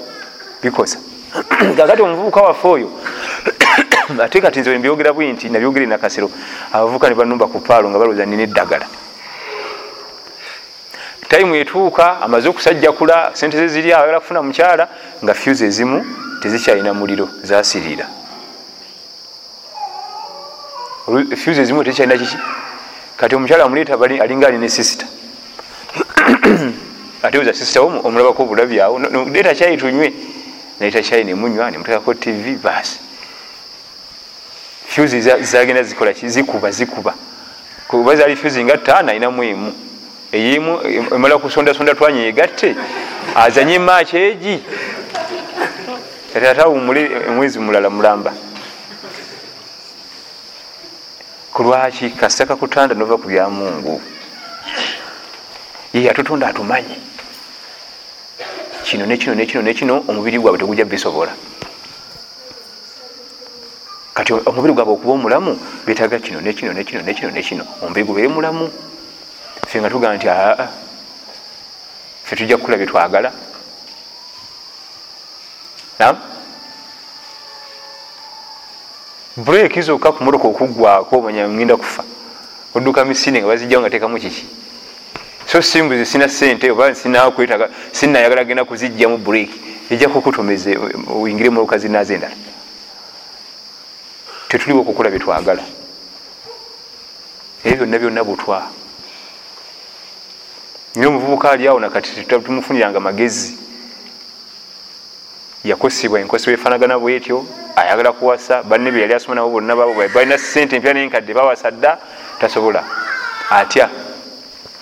bikosa 0.62 1.07
kakati 1.78 2.02
omuvubuka 2.02 2.42
waffe 2.42 2.68
oyo 2.68 2.90
ate 4.24 4.42
kati 4.42 4.60
nze 4.60 4.78
mbyogera 4.78 5.14
bwi 5.14 5.34
nti 5.34 5.50
nabyogere 5.50 5.86
nakasiro 5.86 6.32
abavubuka 6.74 7.10
ne 7.10 7.16
banumba 7.16 7.48
ku 7.48 7.60
paalo 7.60 7.90
nga 7.90 8.00
balowooza 8.00 8.26
nina 8.26 8.44
eddagala. 8.44 8.88
Tayimu 11.28 11.56
etuuka 11.56 12.22
amaze 12.22 12.48
okusajjakula 12.50 13.32
sente 13.34 13.58
ze 13.58 13.68
ziri 13.68 13.94
ayagala 13.94 14.20
kufuna 14.20 14.42
mukyala 14.42 14.88
nga 15.24 15.34
fuse 15.34 15.66
ezimu 15.66 16.06
tezikyalina 16.42 16.94
muliro 16.94 17.28
zasirira 17.44 18.08
fuse 21.36 21.62
ezimu 21.62 21.84
tezikyalina 21.84 22.18
kiki? 22.18 22.38
Kati 23.18 23.36
omukyala 23.36 23.64
amuleeta 23.64 23.94
alinga 24.24 24.48
alina 24.48 24.66
esisita 24.66 25.06
ate 27.24 27.38
oza 27.38 27.54
sisita 27.54 27.82
omulabako 27.82 28.44
obulabyawo 28.44 29.00
leeta 29.34 29.56
kyayi 29.56 29.78
tunywe 29.78 30.14
naleeta 30.80 31.02
kyayi 31.02 31.24
nemunywa 31.24 31.72
nemutekako 31.72 32.14
tv 32.14 32.56
baasi 32.64 33.00
fuse 34.88 35.22
zagenda 35.42 35.84
zikola 35.84 36.12
zikuba 36.14 36.72
zikuba. 36.72 37.14
Kuba 37.88 38.16
zali 38.16 38.36
fuse 38.36 38.64
nga 38.64 38.78
taano 38.78 39.12
ayinamu 39.12 39.44
emu 39.44 39.74
eyimu 40.32 40.80
emala 41.16 41.38
kusondasonda 41.38 41.96
twanye 41.96 42.28
egatte 42.28 42.76
azanye 43.36 43.80
maaki 43.80 44.18
egi 44.18 44.64
kati 46.34 46.48
ate 46.48 46.62
awumule 46.62 47.12
omwezi 47.30 47.60
mulala 47.60 47.90
mulamba. 47.90 48.34
Kulwaki 51.54 52.10
kasita 52.10 52.46
kakutanda 52.46 52.96
nova 52.96 53.18
ku 53.18 53.28
byamungu 53.28 54.02
ye 55.94 56.10
atutonda 56.10 56.48
atumanyi 56.48 57.07
kino 58.88 59.06
nekino 59.06 59.36
nekino 59.36 59.62
nekino 59.62 60.04
omubiri 60.08 60.40
gwabwe 60.40 60.60
tegujja 60.60 60.86
bisobola. 60.86 61.34
Kati 64.14 64.34
omubiri 64.34 64.74
gwabwe 64.74 64.94
okuba 64.94 65.14
omulamu 65.14 65.60
betaga 65.86 66.20
kino 66.20 66.40
nekino 66.40 66.72
nekino 66.72 67.02
nekino 67.04 67.32
nekino 67.32 67.64
omubiri 67.84 68.06
gubeere 68.06 68.28
mulamu. 68.28 68.72
Fe 69.68 69.80
nga 69.80 69.90
tugamba 69.90 70.16
nti 70.16 70.30
aa 70.30 70.68
fe 72.24 72.36
tujja 72.36 72.58
kukula 72.58 72.78
byetwagala 72.78 73.32
bureeki 79.36 79.82
zokka 79.82 80.12
ku 80.12 80.24
motoka 80.24 80.48
okuggwako 80.48 81.18
omanya 81.18 81.50
ngenda 81.50 81.76
kufa. 81.76 82.04
Odduka 82.74 83.06
misinde 83.06 83.40
nga 83.40 83.48
bazijjawo 83.48 83.82
nga 83.82 83.90
tekamu 83.90 84.16
kiki 84.20 84.48
so 85.48 85.62
simbuzi 85.62 86.06
sina 86.06 86.30
sente 86.30 86.72
oba 86.72 86.96
sinakwetaga 86.96 87.70
sinayagala 87.92 88.44
genda 88.44 88.66
kuzijjamu 88.66 89.18
bureeki 89.18 89.60
ejja 89.90 90.10
kukutomeze 90.10 90.78
oyingire 91.10 91.50
mu 91.50 91.60
lukazi 91.62 91.90
naze 91.90 92.14
endala 92.14 92.36
tetuliwo 94.48 94.82
okukula 94.82 95.10
byetwagala 95.10 95.64
ebyo 97.64 97.86
byonna 97.86 98.00
byonna 98.00 98.24
butwa. 98.24 98.70
Nyo 100.96 101.10
omuvubuka 101.10 101.52
ali 101.52 101.68
awo 101.68 101.80
nakati 101.80 102.26
tumufuniranga 102.26 103.00
magezi. 103.00 103.58
Yakosibwa 105.64 106.20
enkosibwa 106.20 106.54
efanagana 106.54 107.00
bwetyo 107.00 107.46
ayagala 107.76 108.12
kuwasa. 108.12 108.64
Banne 108.64 108.92
be 108.92 109.02
yali 109.02 109.14
asoma 109.14 109.36
nabo 109.36 109.50
bonna 109.50 109.76
balina 109.76 110.38
sente 110.38 110.76
empya 110.76 110.94
nenkadde 110.94 111.34
bawasa 111.34 111.72
dda 111.72 111.98
tasobola. 112.40 112.84
Atya 113.50 113.90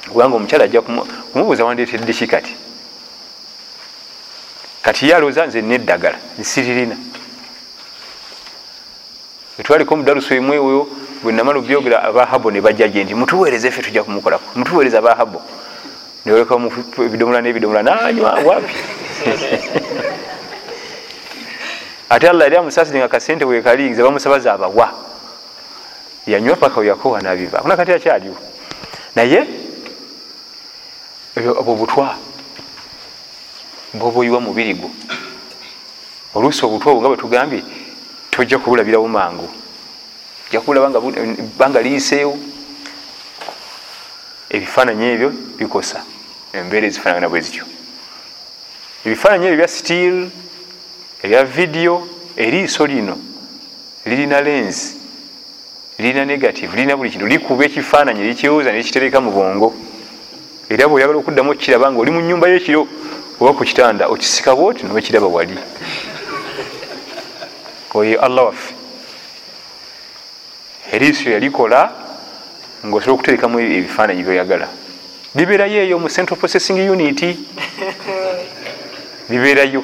kubanga 0.10 0.36
omukyala 0.36 0.66
ajja 0.66 0.82
kumubuuza 0.82 1.66
wandetedde 1.66 2.14
ki 2.14 2.28
kati? 2.28 2.56
Kati 4.82 5.08
ye 5.08 5.16
alowooza 5.16 5.46
nze 5.46 5.62
neddagala 5.62 6.18
nsiririna. 6.40 6.96
Etwaliko 9.60 9.94
omudaluso 9.94 10.36
emu 10.36 10.54
ewo 10.54 10.88
bwenamala 11.24 11.60
obyogera 11.60 12.04
abahabo 12.04 12.52
ne 12.52 12.62
bajja 12.62 12.88
gye 12.88 13.04
nti 13.04 13.16
mutuweereze 13.16 13.72
ffe 13.72 13.82
tujja 13.82 14.04
kumukolako 14.04 14.46
mutuweereze 14.56 14.98
abahabo 14.98 15.42
newolekamu 16.26 16.68
ebidomola 17.06 17.42
nebidomola 17.42 17.84
nanywa 17.84 18.32
wapi? 18.46 18.76
Ate 22.10 22.30
allah 22.30 22.44
yali 22.46 22.58
amusasire 22.58 23.00
nga 23.00 23.08
kasente 23.08 23.46
wekalinze 23.46 24.04
bamusabaza 24.04 24.54
abawa. 24.54 24.94
Yanywa 26.28 26.56
paka 26.56 26.80
weyakowa 26.80 27.22
nabiva. 27.22 27.60
Kuna 27.60 27.78
kati 27.78 27.92
akyaliwo? 27.92 28.38
Naye 29.16 29.65
obwo 31.36 31.76
butwa. 31.76 32.18
Bwoboyiwa 33.94 34.40
mubiri 34.42 34.74
gwo. 34.74 34.92
Oluusi 36.36 36.66
obutwa 36.66 36.92
obwo 36.92 37.02
nga 37.02 37.10
bwetugambye 37.10 37.64
tojja 38.32 38.58
kubulabirawo 38.60 39.08
mangu 39.08 39.48
ojja 40.48 40.60
kubulaba 40.60 41.02
banga 41.58 41.82
liiseewo 41.82 42.38
ebifaananyi 44.50 45.06
ebyo 45.16 45.30
bikosa 45.58 46.04
embeera 46.54 46.88
ezifaanagana 46.88 47.30
bwe 47.30 47.42
zityo. 47.42 47.66
Ebifaananyi 49.06 49.46
ebyo 49.46 49.58
bya 49.58 49.68
stiil 49.68 50.30
ebya 51.24 51.44
vidiyo 51.44 52.08
eriiso 52.36 52.84
lino 52.88 53.16
lirina 54.06 54.42
lens 54.42 54.96
lirina 55.98 56.26
negative 56.26 56.76
lirina 56.76 56.98
buli 56.98 57.10
kintu. 57.12 57.28
Likuba 57.28 57.66
ekifaananyi 57.66 58.24
likyewoza 58.28 58.72
nekitereka 58.72 59.22
mu 59.22 59.32
bwongo 59.32 59.74
era 60.70 60.88
bweoyagala 60.88 61.20
okuddamu 61.20 61.52
okukiraba 61.52 61.92
nga 61.92 62.00
oli 62.00 62.12
mu 62.12 62.22
nyumba 62.22 62.48
yekiro 62.50 62.88
oba 63.40 63.54
ku 63.54 63.64
kitanda 63.64 64.10
okisika 64.10 64.56
bwoti 64.56 64.84
nokiraba 64.86 65.28
wali. 65.28 65.58
Oyo 67.94 68.20
allah 68.26 68.46
waffe. 68.46 68.74
Eriiso 70.92 71.30
yalikola 71.30 71.92
ngaosobola 72.86 73.14
okuterekamu 73.14 73.60
ebifaananyi 73.60 74.24
byoyagala 74.24 74.68
bibeerayo 75.36 75.84
eyo 75.84 76.00
mu 76.00 76.10
central 76.10 76.40
processing 76.40 76.78
unit. 76.90 77.22
Bibeerayo. 79.30 79.84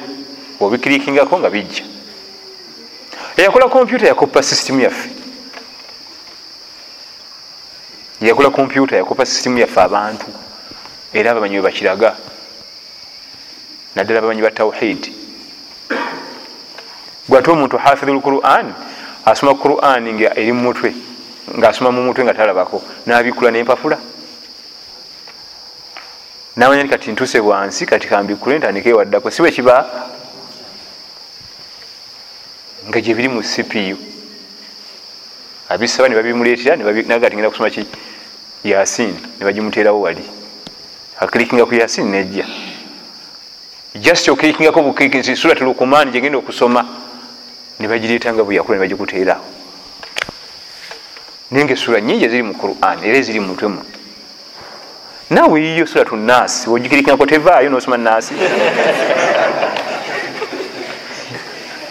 Obikirikingako 0.59 1.39
nga 1.39 1.49
bijja. 1.49 1.84
Eyakola 3.38 3.69
kompyuta 3.69 4.07
yakopa 4.07 4.43
system 4.43 4.79
yaffe. 4.79 5.09
Yakola 8.21 8.49
kompyuta 8.49 8.95
yakopa 8.95 9.25
system 9.25 9.57
yaffe 9.57 9.82
abantu 9.82 10.25
era 11.14 11.32
abamanyi 11.32 11.55
we 11.55 11.62
bakiraga 11.62 12.16
naddala 13.95 14.22
bamanyi 14.22 14.41
ba 14.41 14.51
tawhid. 14.51 15.12
Gwate 17.28 17.51
omuntu 17.51 17.78
hafidhu 17.78 18.14
lquran 18.14 18.74
asoma 19.26 19.55
quran 19.55 20.14
nga 20.14 20.34
eri 20.36 20.51
mumutwe 20.51 20.93
ngaasoma 21.57 21.91
mumutwe 21.91 22.24
nga 22.24 22.34
talabako 22.34 22.82
nabikula 23.05 23.51
nempapula 23.51 23.97
namanya 26.55 26.88
kati 26.88 27.12
ntuse 27.12 27.39
wansi 27.39 27.86
kati 27.86 28.07
kambikule 28.07 28.57
ntandike 28.57 28.93
waddako 28.93 29.32
siwe 29.32 29.51
kiba 29.51 29.86
nga 32.88 32.99
gyebiri 33.01 33.28
mu 33.28 33.41
cpu 33.43 33.97
abisaba 35.70 36.09
nebabimuletera 36.09 36.76
nagati 36.76 37.36
ngenda 37.36 37.49
kusoma 37.49 37.70
ki? 37.70 37.86
Yasin 38.64 39.16
nebagimuterawo 39.39 40.01
wali 40.01 40.40
aklikinga 41.22 41.65
ku 41.65 41.76
yasin 41.76 42.11
nejja. 42.11 42.45
Just 43.95 44.30
oklikingako 44.30 44.82
buklikinzi 44.82 45.36
surat 45.36 45.61
lukumani 45.61 46.11
gyegenda 46.11 46.38
okusoma 46.38 46.86
nebagiretanga 47.80 48.43
bweyakula 48.43 48.78
nebagikuterawo 48.78 49.45
naye 51.51 51.65
nga 51.65 51.74
esura 51.74 52.01
nyingi 52.01 52.26
eziri 52.26 52.43
mu 52.43 52.53
quran 52.53 52.97
era 53.03 53.17
eziri 53.17 53.39
mumutwe 53.39 53.67
mu 53.67 53.82
naawe 55.30 55.61
yiyo 55.61 55.86
suratu 55.86 56.15
nasi 56.15 56.69
wogikirikingako 56.69 57.26
tevaayo 57.26 57.69
nosoma 57.69 57.97
nasi 57.97 58.34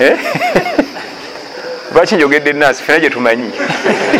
eh? 0.06 0.18
lwaki 1.92 2.14
njogedde 2.16 2.52
nasi 2.52 2.82
fena 2.82 2.98
gyetumanyi 2.98 3.50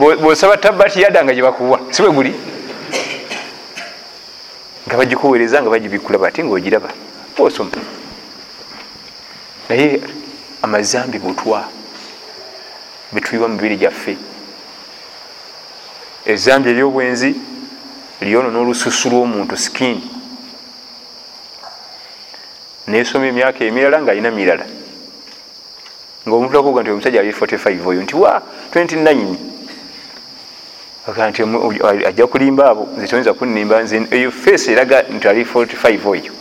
bwosaba 0.00 0.56
tabati 0.56 1.02
yada 1.02 1.24
nga 1.24 1.34
gyebakuwa 1.34 1.80
siwe 1.90 2.10
guli. 2.10 2.32
Nga 4.86 4.96
bagikuweereza 4.96 5.62
nga 5.62 5.70
bagibikula 5.70 6.18
bati 6.18 6.44
ngaogiraba 6.44 6.88
osoma 7.38 7.70
naye 9.68 10.00
amazambi 10.62 11.18
butwa 11.18 11.68
betuyiwa 13.12 13.48
mu 13.48 13.54
mibiri 13.54 13.76
gyaffe. 13.76 14.16
Ezambi 16.26 16.70
eryobwenzi 16.70 17.34
lyono 18.20 18.48
n'olususu 18.50 19.08
lw'omuntu 19.10 19.56
skini 19.56 20.04
nesoma 22.88 23.26
emyaka 23.26 23.64
emirala 23.64 24.02
ngaalina 24.02 24.30
mirala. 24.30 24.66
Ngaomuntu 26.26 26.58
akuga 26.58 26.80
nti 26.82 26.90
omusajja 26.90 27.20
ali 27.20 27.32
45 27.32 27.86
oyo 27.86 28.02
nti 28.02 28.16
wa 28.16 28.42
29 28.72 29.59
nti 31.30 31.42
ajja 32.06 32.26
kulimba 32.26 32.70
abo 32.70 32.88
nze 32.96 33.06
toyinza 33.08 33.34
kunimba 33.34 33.82
nze 33.82 34.06
eyo 34.10 34.30
feesi 34.30 34.72
eraga 34.72 35.02
nti 35.02 35.28
ali 35.28 35.44
45 35.44 36.06
oyo. 36.06 36.32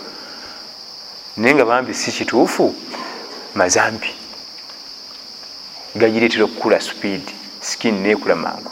Naye 1.38 1.56
nga 1.56 1.66
bambi 1.66 1.94
si 1.94 2.12
kituufu 2.12 2.76
mazambi. 3.56 4.12
Gagireetera 5.96 6.44
okukula 6.44 6.82
speedi 6.82 7.34
skin 7.62 8.02
nekula 8.04 8.36
mangu. 8.36 8.72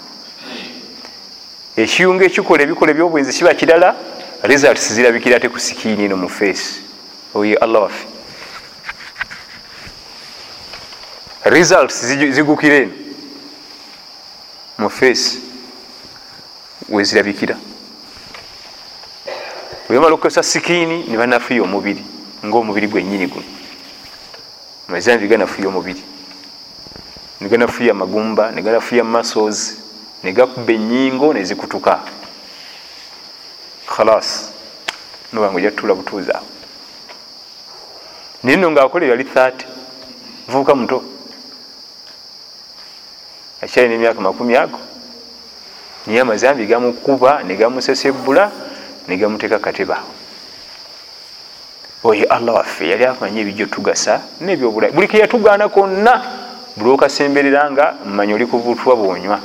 Ekiyunga 1.77 2.25
ekikola 2.25 2.63
ebikola 2.63 2.91
ebyobwenzi 2.91 3.33
kiba 3.37 3.53
kirala 3.53 3.95
results 4.43 4.93
zirabikira 4.93 5.39
te 5.39 5.49
ku 5.49 5.59
sikiini 5.59 6.05
eno 6.05 6.17
mu 6.17 6.29
face. 6.29 6.81
Oye 7.33 7.55
allah 7.55 7.81
waffe. 7.81 8.05
Results 11.45 12.05
zigukira 12.35 12.75
eno 12.75 12.93
mu 14.77 14.89
face 14.89 15.46
wezirabikira 16.89 17.57
wemala 19.89 20.13
okukozesa 20.13 20.43
sikiini 20.43 21.03
nebanafuya 21.03 21.63
omubiri 21.63 22.03
ngaomubiri 22.45 22.87
gwenyini 22.87 23.27
guno. 23.27 23.45
Mazambi 24.87 25.27
ganafuya 25.27 25.67
omubiri. 25.67 26.03
Neganafuya 27.41 27.93
magumba 27.93 28.51
neganafuya 28.51 29.03
muscles 29.03 29.77
negakuba 30.23 30.73
enyingo 30.73 31.33
nezikutuka 31.33 31.99
khalas 33.85 34.51
nobanga 35.33 35.57
ojatula 35.57 35.95
butuuzi 35.95 36.31
awo. 36.31 36.45
Naye 38.43 38.57
no 38.57 38.71
ngaakola 38.71 39.05
yali 39.05 39.23
30 39.23 39.65
vuuka 40.47 40.75
muto. 40.75 41.03
Akyalina 43.61 43.95
emyaka 43.95 44.21
makumi 44.21 44.55
ago 44.55 44.79
naye 46.07 46.19
amazambi 46.19 46.65
gamukuba 46.65 47.43
negamusesebula 47.43 48.51
negamuteeka 49.07 49.59
katebaawo 49.59 50.07
oyo 52.03 52.25
allah 52.29 52.55
waffe 52.55 52.89
yali 52.89 53.05
amanyi 53.05 53.39
ebijjo 53.41 53.65
tugasa 53.65 54.21
nebyobulayi. 54.41 54.93
Buli 54.93 55.07
keyatugaana 55.07 55.69
konna 55.69 56.13
buli 56.77 56.89
okasemberera 56.91 57.71
nga 57.71 57.95
mmanyi 58.05 58.33
oli 58.33 58.45
kubutwa 58.45 58.95
bwonywa. 58.95 59.39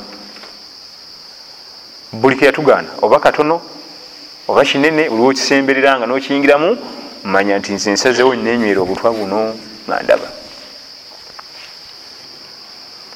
Buli 2.13 2.37
keyatugaana 2.37 2.89
oba 3.03 3.19
katono 3.21 3.61
oba 4.49 4.65
kinene 4.65 5.09
oliwo 5.09 5.29
okisemberera 5.29 5.99
nga 5.99 6.07
nokiyingiramu 6.07 6.79
manya 7.25 7.59
nti 7.59 7.73
nze 7.73 7.91
nsazewo 7.93 8.35
nenywera 8.35 8.81
obutwa 8.83 9.11
buno 9.13 9.55
ngandaba 9.89 10.29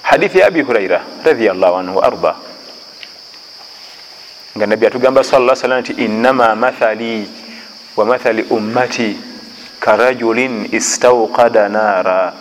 hadithi 0.03 0.38
ya 0.38 0.47
abi 0.47 0.62
huraira 0.62 1.03
radiallahu 1.24 1.76
anhu 1.76 1.97
waarda 1.99 2.34
nga 4.57 4.67
nabbi 4.67 4.87
atugamba 4.87 5.25
sala 5.25 5.57
salam 5.57 5.81
nti 5.81 5.93
innama 5.93 6.57
mathali 6.57 7.29
wa 7.97 8.05
mathali 8.05 8.43
ummati 8.43 9.17
karajulin 9.81 10.69
istauqada 10.73 11.69
naara 11.69 12.33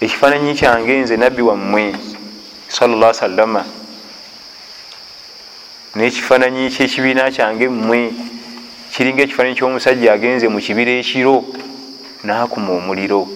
ekifaananyi 0.00 0.54
kyange 0.54 0.94
nze 1.00 1.16
nabbi 1.16 1.42
wammwe 1.42 1.96
salla 2.68 3.14
salama 3.14 3.64
n'ekifaananyi 5.96 6.70
kyekibiina 6.70 7.30
kyange 7.30 7.68
mmwe 7.68 8.12
kiringa 8.92 9.22
ekifaananyi 9.22 9.58
ky'omusajja 9.58 10.12
agenze 10.12 10.46
mu 10.48 10.60
kibira 10.60 10.92
ekiro 11.02 11.44
n'akuma 12.24 12.72
omuliro. 12.78 13.26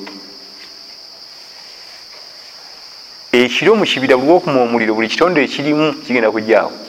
Ekiro 3.33 3.75
mu 3.75 3.85
kibira 3.85 4.15
buli 4.17 4.31
okuma 4.31 4.63
omuliro 4.63 4.95
buli 4.95 5.09
kitonde 5.09 5.43
ekirimu 5.43 5.95
kigenda 6.05 6.31
kujjaawo 6.31 6.82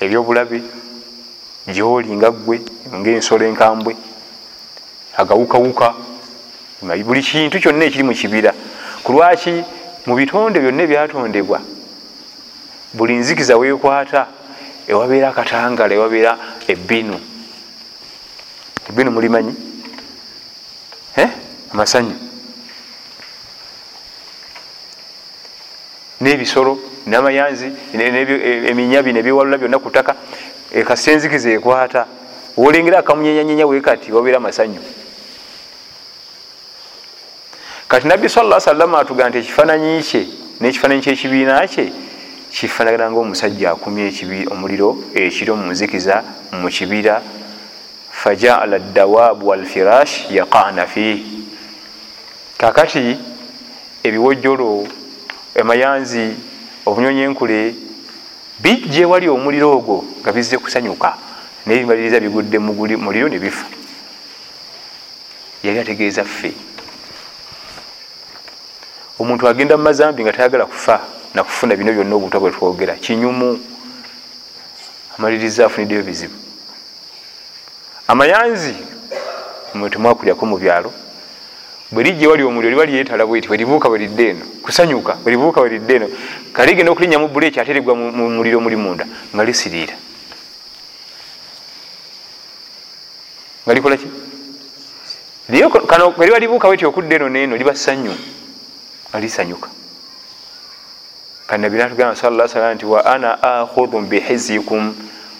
ebyobulabe 0.00 0.62
gyoli 1.68 2.10
nga 2.16 2.30
ggwe 2.30 2.56
ngaensolo 2.94 3.44
enkambwe 3.44 3.92
agawukawuka 5.16 5.94
buli 7.06 7.22
kintu 7.22 7.60
kyonna 7.60 7.84
ekiri 7.84 8.04
mu 8.04 8.14
kibira. 8.14 8.52
Ku 9.04 9.12
lwaki 9.12 9.64
mu 10.06 10.14
bitonde 10.16 10.58
byonna 10.60 10.82
ebyatondebwa 10.82 11.58
buli 12.96 13.14
nzikiza 13.20 13.56
weekwata 13.60 14.26
ewabeera 14.88 15.28
akatangala 15.28 15.92
ewabeera 15.94 16.32
ebbinu. 16.72 17.20
Ebbinu 18.88 19.10
mulimanyi? 19.10 19.54
Amasanyu 21.72 22.29
n'ebisolo 26.20 26.78
n'amayanzi 27.06 27.72
eminya 28.70 29.02
bino 29.02 29.18
ebyewalula 29.20 29.58
byonna 29.58 29.78
ku 29.78 29.90
ttaka 29.90 30.14
ekasita 30.72 31.12
enzikiza 31.12 31.50
ekwata. 31.50 32.06
Olengera 32.56 32.98
akamunyenyanyenya 32.98 33.66
wekati 33.66 34.12
wabeera 34.12 34.36
amasanyu. 34.36 34.80
Kati 37.88 38.06
nabbi 38.08 38.28
sala 38.28 38.60
salama 38.60 38.98
atugaa 39.00 39.28
nti 39.28 39.38
ekifaananyi 39.38 40.02
kye 40.02 40.22
n'ekifaananyi 40.60 41.02
kyekibiina 41.02 41.66
kye 41.68 41.92
kifaanagana 42.52 43.10
ngaomusajja 43.10 43.70
akumye 43.70 44.12
omuliro 44.50 44.98
ekiro 45.14 45.56
munzikiza 45.56 46.22
mu 46.52 46.68
kibira. 46.68 47.22
Fajaala 48.10 48.78
dawabu 48.78 49.48
walfirash 49.48 50.30
yaqana 50.30 50.86
fih 50.86 51.22
kakati 52.58 53.16
ebiwojjolo 54.04 54.86
emayanzi 55.54 56.36
obunyonyi 56.86 57.22
enkule 57.22 57.74
bijja 58.60 59.02
ewali 59.02 59.28
omuliro 59.28 59.72
ogwo 59.72 60.04
nga 60.20 60.32
bizze 60.32 60.58
kusanyuka 60.58 61.16
naye 61.66 61.80
bimaliriza 61.80 62.20
bigudde 62.20 62.58
muliro 62.58 63.28
ne 63.28 63.38
bifa. 63.38 63.66
Yali 65.62 65.78
ategeeza 65.78 66.24
ffe. 66.24 66.52
Omuntu 69.18 69.48
agenda 69.48 69.76
mu 69.76 69.82
mazambi 69.84 70.22
nga 70.22 70.32
tayagala 70.32 70.66
kufa 70.66 71.00
nakufuna 71.34 71.76
bino 71.76 71.92
byonna 71.92 72.14
obutwa 72.16 72.40
bwe 72.40 72.50
twogera 72.50 72.94
kinyumu. 72.94 73.60
Amaliriza 75.18 75.66
afuniddeyo 75.66 76.02
bizibu. 76.02 76.34
Amayanzi 78.08 78.74
mwe 79.74 79.90
temwakulyako 79.90 80.46
mu 80.46 80.56
byalo 80.58 80.92
bwe 81.92 82.04
lijja 82.04 82.28
wali 82.28 82.42
omuliro 82.42 82.70
liba 82.70 82.86
lyetala 82.86 83.26
bweti 83.26 83.48
bweribuuka 83.48 83.88
bweridde 83.88 84.28
eno 84.28 84.44
kusanyuka 84.62 85.12
bweribuuka 85.22 85.60
bweridde 85.60 85.94
eno. 85.94 86.08
Kaligenda 86.52 86.92
okulinnya 86.92 87.18
mu 87.18 87.28
buleeki 87.28 87.60
ate 87.60 87.72
rigwa 87.72 87.94
mu 87.94 88.30
muliro 88.30 88.60
muli 88.60 88.76
munda 88.76 89.04
nga 89.34 89.44
lisiriira. 89.44 89.94
Nga 93.66 93.74
likolaki 93.74 94.06
kano 95.86 96.14
eriba 96.22 96.38
libuukawo 96.38 96.76
ti 96.76 96.86
okudda 96.86 97.16
eno 97.16 97.28
neeno 97.28 97.56
liba 97.56 97.74
ssanyu 97.74 98.14
nga 99.10 99.18
lisanyuka. 99.20 99.68
Kanabi 101.46 101.76
natugamba 101.76 102.14
sala 102.16 102.48
salam 102.48 102.74
nti 102.74 102.86
wa 102.86 103.04
ana 103.04 103.42
akhudhu 103.42 104.00
bihizikum 104.06 104.94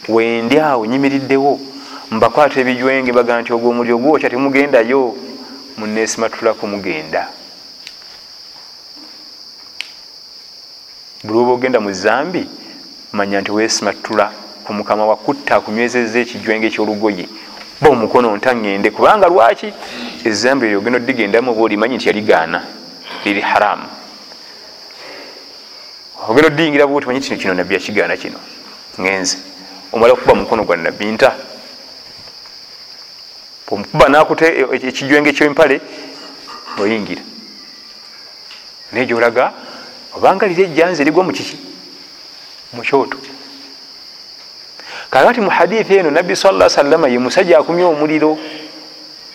wendi 0.09 0.59
awo 0.59 0.86
nyimiriddewo. 0.86 1.61
Mbakwata 2.11 2.61
ebijwenge 2.61 3.12
baga 3.12 3.40
nti 3.40 3.53
ogwo 3.53 3.70
omuli 3.70 3.92
ogwokya 3.92 4.30
temugendayo 4.30 5.30
muneesimatulaku 5.77 6.66
mugenda. 6.66 7.29
Buli 11.25 11.39
oba 11.39 11.53
ogenda 11.53 11.81
mu 11.81 11.93
zambi 11.93 12.49
manya 13.12 13.41
nti 13.41 13.51
weesimatula 13.53 14.33
ku 14.64 14.73
mukama 14.73 15.07
wakutta 15.07 15.57
akunywezeza 15.57 16.18
ekijwenge 16.21 16.66
ekyolugoye 16.66 17.27
ba 17.81 17.89
omukono 17.89 18.37
ntaŋŋende 18.37 18.91
kubanga 18.91 19.27
lwaki? 19.29 19.73
Ezambi 20.25 20.66
eryo 20.66 20.79
ogenda 20.79 20.99
odigendamu 20.99 21.51
oba 21.53 21.62
olimanyi 21.62 21.97
nti 21.97 22.09
yaligaana 22.09 22.61
liri 23.25 23.41
haramu. 23.41 23.89
Ogenda 26.29 26.49
odiyingira 26.49 26.87
bwoti 26.87 27.07
manyi 27.07 27.21
kino 27.21 27.37
kino 27.37 27.55
nabbi 27.55 27.75
yakigaana 27.75 28.16
kino. 28.16 28.39
Ŋenze 28.99 29.37
omala 29.93 30.12
okuba 30.12 30.35
mukono 30.35 30.64
gwa 30.64 30.77
nabbi 30.77 31.07
nta 31.12 31.35
omukuba 33.71 34.09
nakuta 34.09 34.47
ekijwenge 34.73 35.33
kyempale 35.33 35.81
oyingira. 36.79 37.23
Naye 38.93 39.07
gyolaga 39.07 39.53
obanga 40.16 40.47
liri 40.47 40.62
ejjanzi 40.62 41.03
erigwa 41.03 41.25
mukiki 41.25 41.57
mukyoto 42.73 43.18
kakati 45.11 45.41
mu 45.41 45.51
hadithi 45.51 45.95
eno 45.97 46.11
nabbi 46.11 46.37
sala 46.37 46.68
salama 46.68 47.09
ye 47.09 47.18
musajja 47.18 47.59
akumya 47.59 47.87
omuliro 47.87 48.39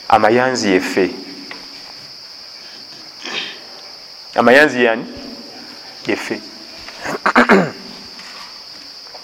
amayanzi 0.10 0.72
yeffe. 0.72 1.12
Amayanzi 4.36 4.84
yani 4.84 5.06
yeffe. 6.08 6.40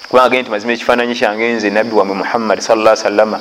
Kubanga 0.09 0.29
gee 0.29 0.41
nti 0.41 0.51
mazima 0.51 0.73
ekifaananyi 0.73 1.15
kyange 1.15 1.53
nze 1.53 1.69
nabbi 1.69 1.95
wamwe 1.95 2.15
muhammad 2.15 2.59
sala 2.59 2.95
salama 2.95 3.39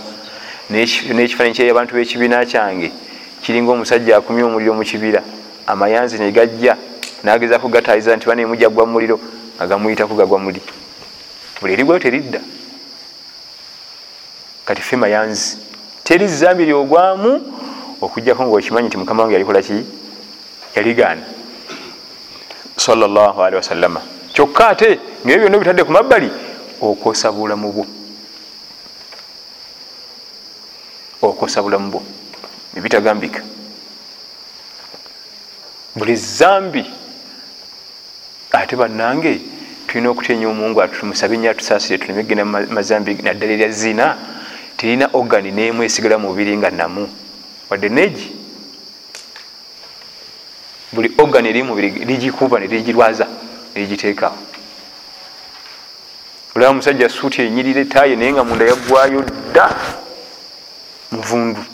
n'ekifaananyi 0.71 1.55
kye 1.55 1.71
abantu 1.71 1.95
b'ekibiina 1.95 2.47
kyange. 2.47 2.93
Kiringa 3.43 3.73
omusajja 3.73 4.17
akumya 4.17 4.47
omuliro 4.47 4.75
mu 4.75 4.85
kibira 4.85 5.23
amayanzi 5.67 6.19
negajja 6.19 6.77
nagezaku 7.23 7.69
gatayiza 7.69 8.17
nti 8.17 8.27
banemujja 8.27 8.69
gwa 8.69 8.87
muliro 8.87 9.21
nga 9.57 9.67
gamuyitaku 9.67 10.15
gagwa 10.15 10.39
muli. 10.39 10.61
Buli 11.61 11.73
erigwayo 11.73 12.01
teridda. 12.01 12.41
Kati 14.65 14.83
fe 14.83 14.97
mayanzi 14.97 15.59
teri 16.05 16.29
zambi 16.29 16.65
lyogwamu 16.65 17.43
okujjako 18.01 18.45
ngaokimanyi 18.45 18.89
nti 18.89 18.97
mukama 18.97 19.23
wange 19.23 19.35
yalikolaki 19.35 19.85
yaligaana. 20.77 21.23
Salllahalihi 22.77 23.57
wasallama 23.57 24.01
kyokka 24.33 24.69
ate 24.69 25.01
ngaebyo 25.27 25.49
byonna 25.49 25.59
bitadde 25.59 25.85
ku 25.85 25.93
mabbali 25.93 26.31
okosa 26.81 27.33
bulamu 27.33 27.73
bwo 27.73 27.87
okosa 31.23 31.63
bulamu 31.63 31.91
bwo. 31.91 32.03
Ebitagambika 32.77 33.43
buli 35.97 36.17
zambi 36.17 36.85
ate 38.53 38.77
bannange 38.77 39.41
tulina 39.87 40.11
okutya 40.11 40.37
nyo 40.37 40.51
omungu 40.51 40.83
atumusabe 40.83 41.39
nyo 41.39 41.51
atusaasire 41.51 41.99
tuleme 41.99 42.23
genda 42.25 42.45
mazambi 42.45 43.15
naddala 43.23 43.53
erya 43.53 43.71
zina 43.71 44.17
terina 44.77 45.11
ogani 45.13 45.51
nemu 45.51 45.83
esigala 45.83 46.19
mubiri 46.19 46.57
nga 46.57 46.71
namu. 46.71 47.09
Wadde 47.71 47.89
neegi 47.89 48.37
buli 50.93 51.13
ogani 51.19 51.49
eri 51.49 51.63
mubiri 51.63 51.91
ligikuba 51.91 52.59
nerigirwaza 52.59 53.27
nerigiteekawo 53.75 54.37
olaba 56.55 56.75
musajja 56.75 57.09
suuti 57.09 57.43
enyirira 57.43 57.81
etaaye 57.81 58.17
naye 58.17 58.33
nga 58.33 58.45
munda 58.45 58.65
yaggwayo 58.65 59.23
dda 59.23 59.71
muvundu 61.11 61.65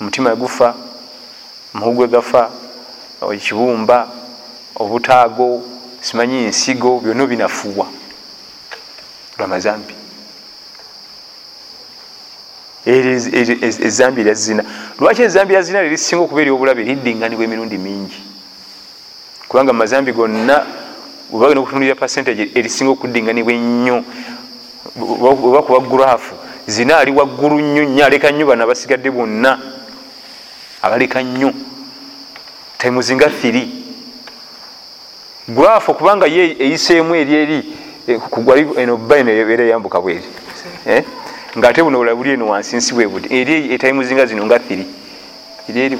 omutima 0.00 0.36
gufa 0.36 0.74
muhugwe 1.74 2.08
gafa 2.08 2.50
ekibumba 3.34 4.08
obutaago 4.76 5.62
simanyi 6.00 6.44
ensigo 6.48 7.00
byonna 7.00 7.26
binafuwa. 7.26 7.86
Lwamazambi 9.38 9.94
ezambi 12.86 14.24
lya 14.24 14.34
zina 14.34 14.64
lwaki 14.98 15.22
ezambi 15.22 15.52
lya 15.52 15.62
zina 15.62 15.82
lerisinga 15.82 16.22
okuba 16.22 16.40
eri 16.40 16.50
obulabe 16.50 16.82
liddinganibwa 16.82 17.44
emirundi 17.44 17.78
mingi? 17.78 18.20
Kubanga 19.48 19.72
mazambi 19.72 20.12
gonna 20.12 20.66
webagenda 21.30 21.60
okutunulira 21.60 21.94
percentage 21.94 22.50
erisinga 22.54 22.90
okuddinganibwa 22.92 23.52
ennyo 23.52 24.04
oba 25.00 25.62
kuba 25.62 25.80
graafu 25.80 26.34
zina 26.66 26.98
ali 26.98 27.12
waggulu 27.12 27.60
nnyo 27.60 27.84
nnyo 27.84 28.04
aleka 28.04 28.30
nnyo 28.30 28.46
bano 28.46 28.64
abasigadde 28.64 29.10
bonna. 29.10 29.58
Abaleka 30.82 31.22
nnyo. 31.22 31.52
Taimuzinga 32.78 33.30
thiri 33.30 33.80
graafu 35.48 35.90
okubanga 35.90 36.26
ye 36.26 36.56
eyiseemu 36.58 37.14
eri 37.14 37.34
eri 37.34 37.58
kugwali 38.30 38.68
eno 38.76 38.96
bba 38.96 39.16
eno 39.18 39.30
ebeera 39.30 39.64
eyambuka 39.64 40.00
bweri 40.00 40.24
nga 41.56 41.68
ate 41.68 41.82
buno 41.82 41.98
olabuli 41.98 42.30
eno 42.30 42.48
wansi 42.48 42.76
nsi 42.76 42.94
bwe 42.94 43.06
budi 43.06 43.28
eri 43.38 43.74
etaimuzinga 43.74 44.26
zino 44.26 44.46
nga 44.46 44.58
thiri 44.58 44.86
eri 45.68 45.80
eri 45.80 45.96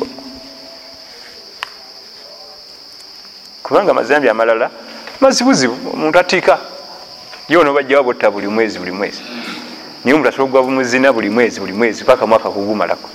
kubanga 3.63 3.91
amazambi 3.91 4.29
amalala 4.29 4.71
mazibuzibu 5.21 5.75
omuntu 5.95 6.19
atika 7.51 7.59
yona 7.59 7.71
obajjawa 7.71 8.05
botta 8.05 8.31
buli 8.31 8.47
mwezi 8.49 8.79
buli 8.79 8.93
mwezi. 8.93 9.23
Naye 10.05 10.15
omuntu 10.15 10.29
asobola 10.29 10.61
okugwa 10.61 10.75
muzina 10.75 11.13
buli 11.13 11.31
mwezi 11.31 11.61
buli 11.61 11.73
mwezi 11.73 12.05
paka 12.05 12.27
mwaka 12.27 12.51
kugumalako 12.51 13.11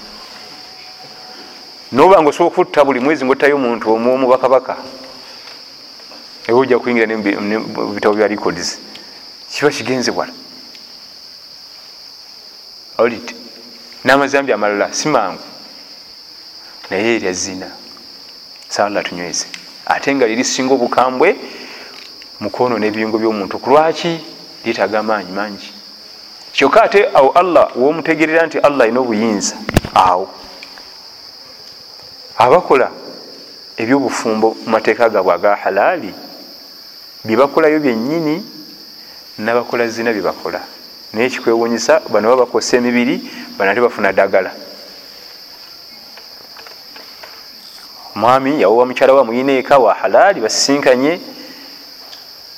noba 1.92 2.22
nga 2.22 2.30
osobola 2.30 2.52
okutta 2.52 2.86
buli 2.86 3.00
mwezi 3.00 3.26
ngaottayo 3.26 3.56
omuntu 3.56 3.94
omwomu 3.94 4.28
bakabaka 4.28 4.78
eba 6.48 6.58
ojja 6.58 6.80
kuyingira 6.80 7.08
mubitabo 7.18 8.16
bya 8.16 8.28
records 8.28 8.80
kiba 9.50 9.72
kigenze 9.72 10.12
bwala 10.12 10.34
olit 12.98 13.36
n'amazambi 14.04 14.54
amalala 14.54 14.94
si 14.94 15.08
mangu. 15.08 15.42
Naye 16.90 17.16
erya 17.16 17.34
zina 17.34 17.72
sala 18.70 19.04
tunyweze 19.04 19.48
ate 19.86 20.16
nga 20.16 20.28
lirisinga 20.28 20.74
obukambwe 20.74 21.36
mukono 22.40 22.78
n'ebiyungo 22.78 23.18
by'omuntu. 23.18 23.58
Kulwaki 23.60 24.20
litaga 24.66 25.00
amaanyi 25.00 25.32
mangi? 25.32 25.74
Kyokka 26.54 26.84
ate 26.84 27.10
awo 27.14 27.32
allah 27.32 27.72
womutegerera 27.76 28.46
nti 28.48 28.58
allah 28.60 28.84
alina 28.84 29.00
obuyinza 29.00 29.56
awo. 29.94 30.30
Abakola 32.38 32.92
ebyobufumbo 33.78 34.56
mu 34.64 34.70
mateeka 34.72 35.10
gaabwe 35.10 35.34
aga 35.34 35.56
halaali 35.56 36.14
byebakolayo 37.26 37.80
byennyini 37.80 38.44
nabakola 39.38 39.88
zina 39.88 40.14
byebakola 40.14 40.60
naye 41.14 41.30
kikwewunyisa 41.30 42.02
bano 42.12 42.30
ba 42.30 42.46
bakosa 42.46 42.78
emibiri 42.78 43.20
bano 43.58 43.72
ate 43.72 43.82
bafuna 43.82 44.12
ddagala. 44.12 44.52
Omwami 48.16 48.62
yawowa 48.62 48.86
mukyala 48.86 49.14
wa 49.14 49.26
muyina 49.26 49.52
eka 49.60 49.78
wa 49.78 49.94
halaali 49.94 50.40
basisinkanye 50.42 51.20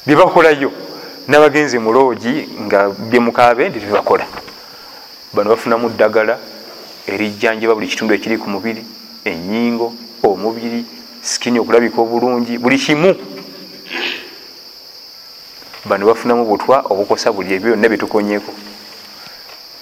byebakolayo 0.07 0.71
nabagenzi 1.27 1.79
muloogi 1.79 2.47
nga 2.63 2.89
byemukabe 2.89 3.69
ndi 3.69 3.79
tebakola 3.79 4.25
bano 5.33 5.49
bafunamu 5.49 5.89
ddagala 5.89 6.39
erijjanjaba 7.07 7.75
buli 7.75 7.87
kitundu 7.91 8.13
ekiri 8.15 8.37
ku 8.39 8.47
mubiri 8.49 8.85
enyingo 9.27 9.93
omubiri 10.23 10.85
sikini 11.21 11.59
okulabika 11.59 11.99
obulungi 12.01 12.57
buli 12.57 12.77
kimu. 12.79 13.11
Bano 15.85 16.05
bafunamu 16.07 16.45
butwa 16.45 16.87
obukosa 16.87 17.31
buli 17.35 17.53
ebyo 17.53 17.75
byonna 17.75 17.89
byetukonyeko 17.91 18.51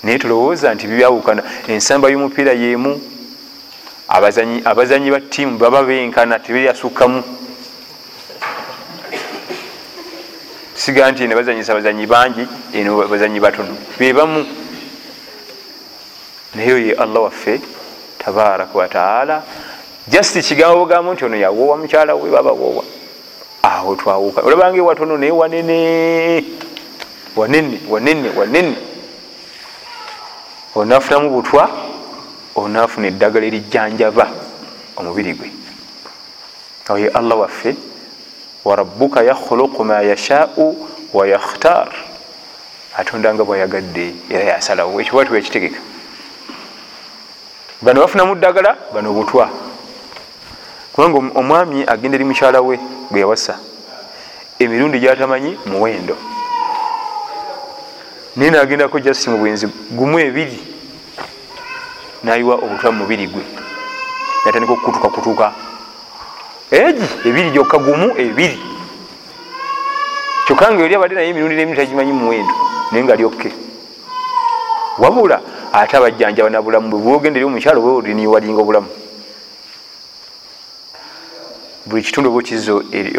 naye 0.04 0.18
tulowooza 0.18 0.74
nti 0.74 0.88
bibyawukana 0.88 1.44
ensamba 1.70 2.10
y'omupiira 2.10 2.54
yemu 2.54 2.98
abazanyi 4.66 5.10
ba 5.14 5.22
ttiimu 5.22 5.58
baba 5.62 5.84
benkana 5.84 6.40
teberyasukkamu 6.40 7.35
siga 10.76 11.12
nti 11.12 11.24
eno 11.24 11.36
bazanyisa 11.36 11.72
abazanyi 11.72 12.06
bangi 12.08 12.48
eno 12.74 13.08
bazanyi 13.08 13.40
batono. 13.40 13.78
Bebamu 14.00 14.46
naye 16.56 16.74
oye 16.74 16.94
allah 16.94 17.24
waffe 17.24 17.62
tabaraka 18.18 18.78
wataala 18.78 19.44
just 20.08 20.38
kigambo 20.48 20.80
bugambo 20.80 21.14
nti 21.14 21.26
ono 21.26 21.36
yawoowa 21.38 21.78
mukyala 21.78 22.16
we 22.16 22.30
baba 22.30 22.52
woowa. 22.52 22.84
Awo 23.64 23.96
twawuka. 23.96 24.42
Olabanga 24.42 24.78
ewatono 24.78 25.18
naye 25.18 25.32
wanene. 25.32 26.44
Wanene 27.36 27.80
wanene 27.90 28.30
wanene. 28.30 28.76
Onafunamu 30.76 31.30
butwa 31.30 31.70
onafuna 32.56 33.08
eddagala 33.08 33.46
erijjanjaba 33.46 34.28
omubiri 34.98 35.34
gwe. 35.34 35.52
Oye 36.90 37.10
allah 37.10 37.40
waffe 37.40 37.76
warabuka 38.66 39.24
yakhuluqu 39.24 39.84
ma 39.84 40.02
yashau 40.02 40.76
wayakhtar 41.14 41.88
atonda 42.98 43.34
nga 43.34 43.44
bwayagadde 43.44 44.16
era 44.30 44.44
yasalawo. 44.44 45.02
Ekiwatu 45.02 45.36
yakitegeka. 45.36 45.80
Bano 47.82 48.02
bafunamu 48.02 48.36
ddagala 48.36 48.76
bano 48.94 49.14
butwa. 49.14 49.50
Kubanga 50.94 51.40
omwami 51.40 51.84
agenda 51.88 52.16
eri 52.16 52.26
mukyala 52.26 52.62
we 52.62 52.80
gwe 53.12 53.20
yawasa. 53.20 53.60
Emirundi 54.60 55.00
gyatamanyi 55.00 55.60
muwendo. 55.66 56.18
Naye 58.36 58.52
nagendako 58.52 59.00
jasi 59.00 59.30
mu 59.30 59.38
bwenzi 59.38 59.68
gumu 59.92 60.20
ebiri 60.20 60.60
nayiwa 62.24 62.56
obutwa 62.56 62.92
mumubiri 62.92 63.28
gwe. 63.28 63.44
Natandika 64.46 64.74
okukutuka 64.74 65.10
kutuka 65.10 65.54
egi 66.72 67.06
ebiri 67.26 67.52
gyokka 67.52 67.78
gumu 67.78 68.18
ebiri. 68.18 68.60
Kyokka 70.46 70.72
nga 70.72 70.84
eri 70.84 70.96
abadde 70.96 71.16
naye 71.16 71.30
emirundi 71.30 71.56
nemiri 71.56 71.78
tagimanyi 71.78 72.14
muwendo 72.14 72.54
naye 72.92 73.04
nga 73.04 73.16
lyokke 73.16 73.50
wabula 74.98 75.42
ate 75.74 75.94
abajjanjaba 75.98 76.50
nabulamu 76.50 76.90
bwe 76.90 77.00
bwogenda 77.02 77.38
eri 77.40 77.46
omukyalo 77.46 77.82
bwe 77.82 77.92
oliniwalinga 77.92 78.62
obulamu. 78.62 78.90
Buli 81.86 82.04
kitundu 82.04 82.30
oba 82.30 82.40
okizza 82.40 82.72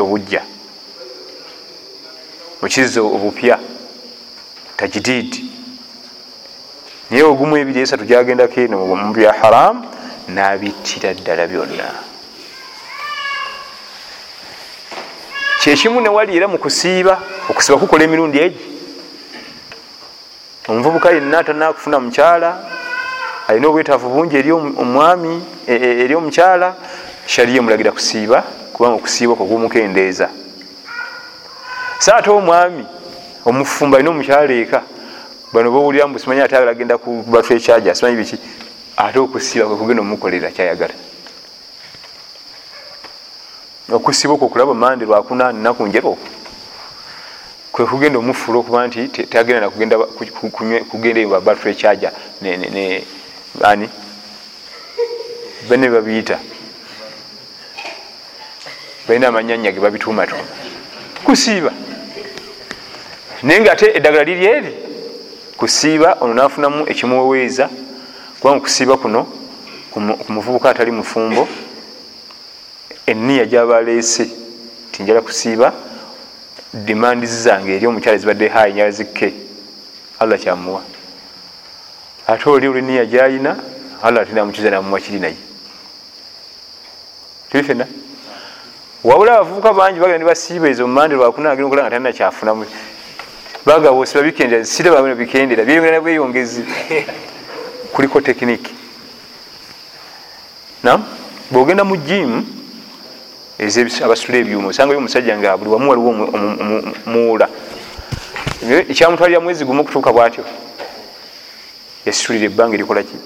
obujja 0.03 0.43
okizza 2.63 3.01
obupya 3.03 3.59
tajdid 4.77 5.33
naye 7.11 7.23
ogumu 7.23 7.57
ebiri 7.57 7.81
esatu 7.81 8.05
gyagendako 8.05 8.61
eno 8.61 8.87
mu 8.87 9.15
bya 9.15 9.33
haramu 9.33 9.83
nabittira 10.29 11.15
ddala 11.15 11.47
byonna 11.47 12.06
kyekimu 15.67 16.01
newali 16.01 16.37
era 16.37 16.47
mu 16.47 16.59
kusiiba 16.59 17.19
okusiba 17.51 17.79
kukola 17.79 18.05
emirundi 18.05 18.39
egi. 18.39 18.61
Omuvubuka 20.69 21.11
yenna 21.11 21.39
atanakufuna 21.39 21.99
mukyala 22.01 22.51
alina 23.49 23.69
obwetaavu 23.69 24.09
bungi 24.09 24.37
eri 24.37 24.53
omwami 24.53 25.43
e, 25.67 25.75
e, 25.75 25.89
eri 26.05 26.15
omukyala 26.15 26.75
shariya 27.27 27.59
emulagira 27.59 27.91
kusiiba 27.93 28.39
kubanga 28.73 28.97
okusiiba 28.97 29.35
kogumukendeeza 29.35 30.29
sa 31.99 32.17
ate 32.17 32.31
omwami 32.31 32.87
omufumba 33.45 33.99
alina 33.99 34.11
omukyala 34.11 34.55
eka 34.55 34.83
bano 35.53 35.71
bowulira 35.71 36.07
mbu 36.07 36.19
simanyi 36.19 36.43
ate 36.43 36.57
agenda 36.57 36.99
kubatw 36.99 37.51
ekyaja 37.55 37.95
simanyi 37.95 38.17
biki 38.17 38.39
ate 38.97 39.19
okusiiba 39.19 39.67
kwekugenda 39.67 40.03
omukolera 40.03 40.51
kyayagala 40.55 40.95
okusiiba 43.93 44.35
okwo 44.35 44.47
okulaba 44.47 44.75
mande 44.75 45.05
lwakuna 45.05 45.53
nnaku 45.53 45.87
njero 45.87 46.11
okwo 46.11 46.29
kwekugenda 47.73 48.19
omufuula 48.19 48.59
okuba 48.59 48.87
nti 48.87 49.09
tagenda 49.09 49.61
nakugenda 49.61 49.97
eyo 51.21 51.29
babatw 51.29 51.69
ekyaja 51.69 52.11
ani? 53.63 53.89
Bane 55.69 55.89
babiyita. 55.89 56.39
Balina 59.09 59.29
amanyanya 59.29 59.73
ge 59.73 59.81
babituumatuma 59.81 60.43
kusiiba. 61.25 61.73
Naye 63.43 63.61
nga 63.61 63.73
ate 63.73 63.87
eddagala 63.97 64.25
liri 64.25 64.47
eri 64.47 64.73
kusiiba 65.57 66.17
ono 66.21 66.35
nafunamu 66.35 66.89
ekimuweweeza 66.89 67.69
kubanga 68.41 68.61
kusiiba 68.61 68.97
kuno 68.97 69.27
ku 69.91 70.01
muvubuka 70.33 70.71
atali 70.71 70.91
mufumbo 70.91 71.49
eniya 73.07 73.45
gyabaleese 73.45 74.31
tinjala 74.93 75.21
kusiiba 75.21 75.73
demandizi 76.75 77.43
zange 77.43 77.77
eri 77.77 77.87
omukyala 77.87 78.19
zibadde 78.19 78.49
hayi 78.49 78.75
nyala 78.75 78.91
zikke 78.91 79.33
allah 80.19 80.39
kyamuwa. 80.39 80.83
Ate 82.27 82.51
oli 82.51 82.69
oliniya 82.69 83.05
gyayina 83.05 83.57
allah 84.03 84.23
ate 84.23 84.33
namukiza 84.33 84.71
namuwa 84.71 85.01
kiri 85.01 85.21
naye. 85.21 85.37
Tuli 87.51 87.65
fena 87.65 87.87
wabula 89.05 89.33
abavubuka 89.35 89.73
bangi 89.73 90.01
bagenda 90.01 90.19
nibasiiba 90.19 90.69
ezo 90.69 90.87
mumande 90.87 91.17
lwakuna 91.17 91.51
agenda 91.51 91.67
okulanga 91.67 91.91
talina 91.91 92.13
kyafunamu. 92.13 92.67
Bagaba 93.67 93.97
osiba 93.97 94.23
bikendera 94.23 94.65
sire 94.65 94.91
babino 94.91 95.15
bikendera 95.15 95.65
byeyongera 95.65 96.01
bweyongezi. 96.01 96.65
Kuliko 97.93 98.21
tekiniki 98.21 98.75
nam 100.83 101.05
bwogenda 101.51 101.85
mu 101.85 101.97
jimu 101.97 102.56
abasitula 103.59 104.39
ebyuma. 104.39 104.69
Osangayo 104.69 104.99
omusajja 104.99 105.39
nga 105.39 105.57
buli 105.57 105.71
wamu 105.71 105.91
waliwo 105.91 106.13
muwula. 107.07 107.49
Ekyamutwalira 108.89 109.41
mwezi 109.41 109.65
gumu 109.65 109.81
okutuuka 109.81 110.13
bwatyo 110.13 110.45
yasitulira 112.07 112.47
ebbanga 112.47 112.75
erikolaki 112.75 113.17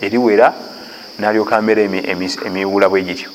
eriwera 0.00 0.54
nalyoka 1.18 1.60
mbeera 1.62 1.82
emiwula 2.46 2.88
bwe 2.88 3.02
gityo. 3.02 3.30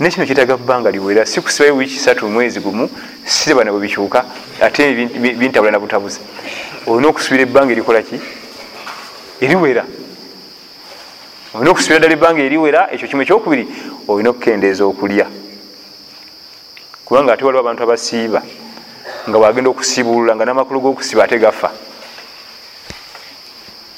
Nekino 0.00 0.26
kitaga 0.26 0.56
bbanga 0.56 0.90
liwera. 0.90 1.26
Si 1.26 1.40
kusibayo 1.40 1.76
wiiki 1.76 1.98
satu 1.98 2.28
mwezi 2.28 2.60
gumu 2.60 2.90
sirebana 3.24 3.72
bwe 3.72 3.80
bikyuka 3.80 4.24
ate 4.62 4.94
bintabula 5.40 5.72
na 5.72 5.78
butabuzi. 5.80 6.20
Olina 6.86 7.08
okusubira 7.08 7.42
ebbanga 7.42 7.72
erikolaki 7.72 8.20
eriwera. 9.40 9.84
Olina 11.54 11.70
okusubira 11.70 11.98
ddala 11.98 12.14
ebbanga 12.14 12.42
eriwera 12.42 12.88
ekyo 12.92 13.08
kimu 13.08 13.22
ekyokubiri 13.22 13.68
olina 14.08 14.30
okukendeeza 14.30 14.84
okulya 14.84 15.26
kubanga 17.08 17.32
ate 17.32 17.44
waliwo 17.44 17.60
abantu 17.60 17.82
abasiiba 17.82 18.42
nga 19.28 19.38
wagenda 19.38 19.70
okusiibulula 19.70 20.36
nga 20.36 20.44
namakulu 20.44 20.80
gokusiba 20.80 21.24
ate 21.24 21.38
gafa. 21.38 21.70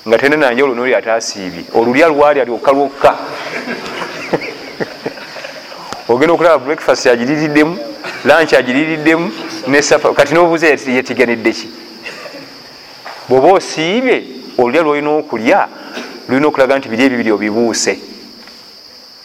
Nga 0.06 0.18
tena 0.18 0.36
nanje 0.36 0.62
olwo 0.62 0.74
noli 0.74 0.94
ate 0.94 1.12
asiibye. 1.12 1.64
Olulya 1.74 2.08
lwali 2.08 2.40
alyokka 2.40 2.72
lwokka. 2.72 3.10
Ogenda 6.08 6.34
okulaba 6.34 6.58
breakfast 6.58 7.06
agiririddemu 7.06 7.78
lanch 8.24 8.54
agiririddemu 8.54 9.32
nesafa 9.66 10.14
kati 10.14 10.34
nobuuza 10.34 10.66
yetiganidde 10.68 11.52
ki? 11.52 11.68
Bwoba 13.28 13.52
osiibye 13.58 14.24
olulya 14.58 14.82
lwolina 14.82 15.10
okulya 15.10 15.68
lulina 16.28 16.46
okulaga 16.46 16.78
nti 16.78 16.88
biri 16.88 17.04
ebibiri 17.04 17.32
obibuuse. 17.32 17.98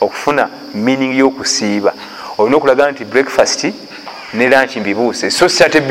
Okufuna 0.02 0.50
meaning 0.74 1.18
yokusiiba 1.18 1.94
olina 2.38 2.58
okulaga 2.58 2.92
nti 2.92 3.06
breakfast 3.06 3.64
ne 4.34 4.50
lanch 4.50 4.78
mbibuuse. 4.78 5.32
So 5.32 5.50
sate 5.50 5.82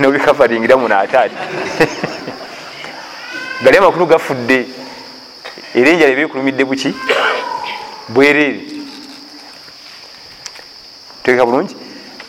nobikavaringira 0.00 0.76
munaataati 0.82 1.34
gali 3.64 3.76
amakulu 3.78 4.06
gafudde 4.06 4.66
era 5.74 5.90
enjala 5.90 6.12
ebekulumidde 6.12 6.64
buki? 6.64 6.94
Bwereere. 8.08 8.60
Tegeka 11.22 11.46
bulungi. 11.46 11.76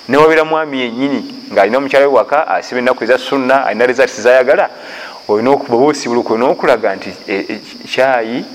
Newabira 0.10 0.44
mwami 0.46 0.80
yenyini 0.80 1.36
ngaalina 1.54 1.78
omukyala 1.78 2.08
we 2.08 2.14
waka 2.14 2.48
asiba 2.48 2.80
enaku 2.80 3.04
eza 3.04 3.18
sunna 3.18 3.66
alina 3.66 3.86
result 3.86 4.22
zayagala 4.22 4.70
bwoba 5.28 5.86
osibuluka 5.86 6.34
olina 6.34 6.50
okulaga 6.50 6.96
nti 6.96 7.12
kyayi 7.92 8.46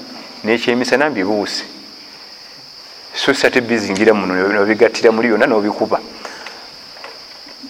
nekyemisana 0.45 1.11
mbibuuse 1.11 1.65
so 3.17 3.33
sate 3.33 3.61
bizingira 3.61 4.15
muno 4.15 4.35
nobigatira 4.53 5.11
muli 5.11 5.29
byonna 5.29 5.47
nobikuba. 5.47 6.01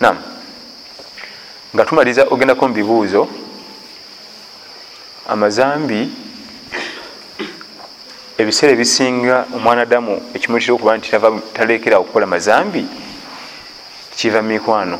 Nam 0.01 0.19
nga 1.75 1.85
tumaliza 1.85 2.27
ogendako 2.31 2.69
mubibuuzo 2.69 3.29
amazambi 5.29 6.11
ebiseera 8.39 8.73
ebisinga 8.73 9.47
omwanadamu 9.55 10.35
ekimutira 10.35 10.75
okuba 10.75 10.97
nti 10.97 11.11
talekera 11.55 11.99
okukola 11.99 12.27
mazambi 12.27 12.83
kiva 14.17 14.43
mikwano. 14.43 14.99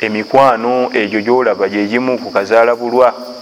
Emikwano 0.00 0.90
egyo 0.94 1.20
gyolaba 1.20 1.68
gyegimu 1.68 2.18
ku 2.18 2.30
kazaala 2.30 2.74
bulwa 2.76 3.37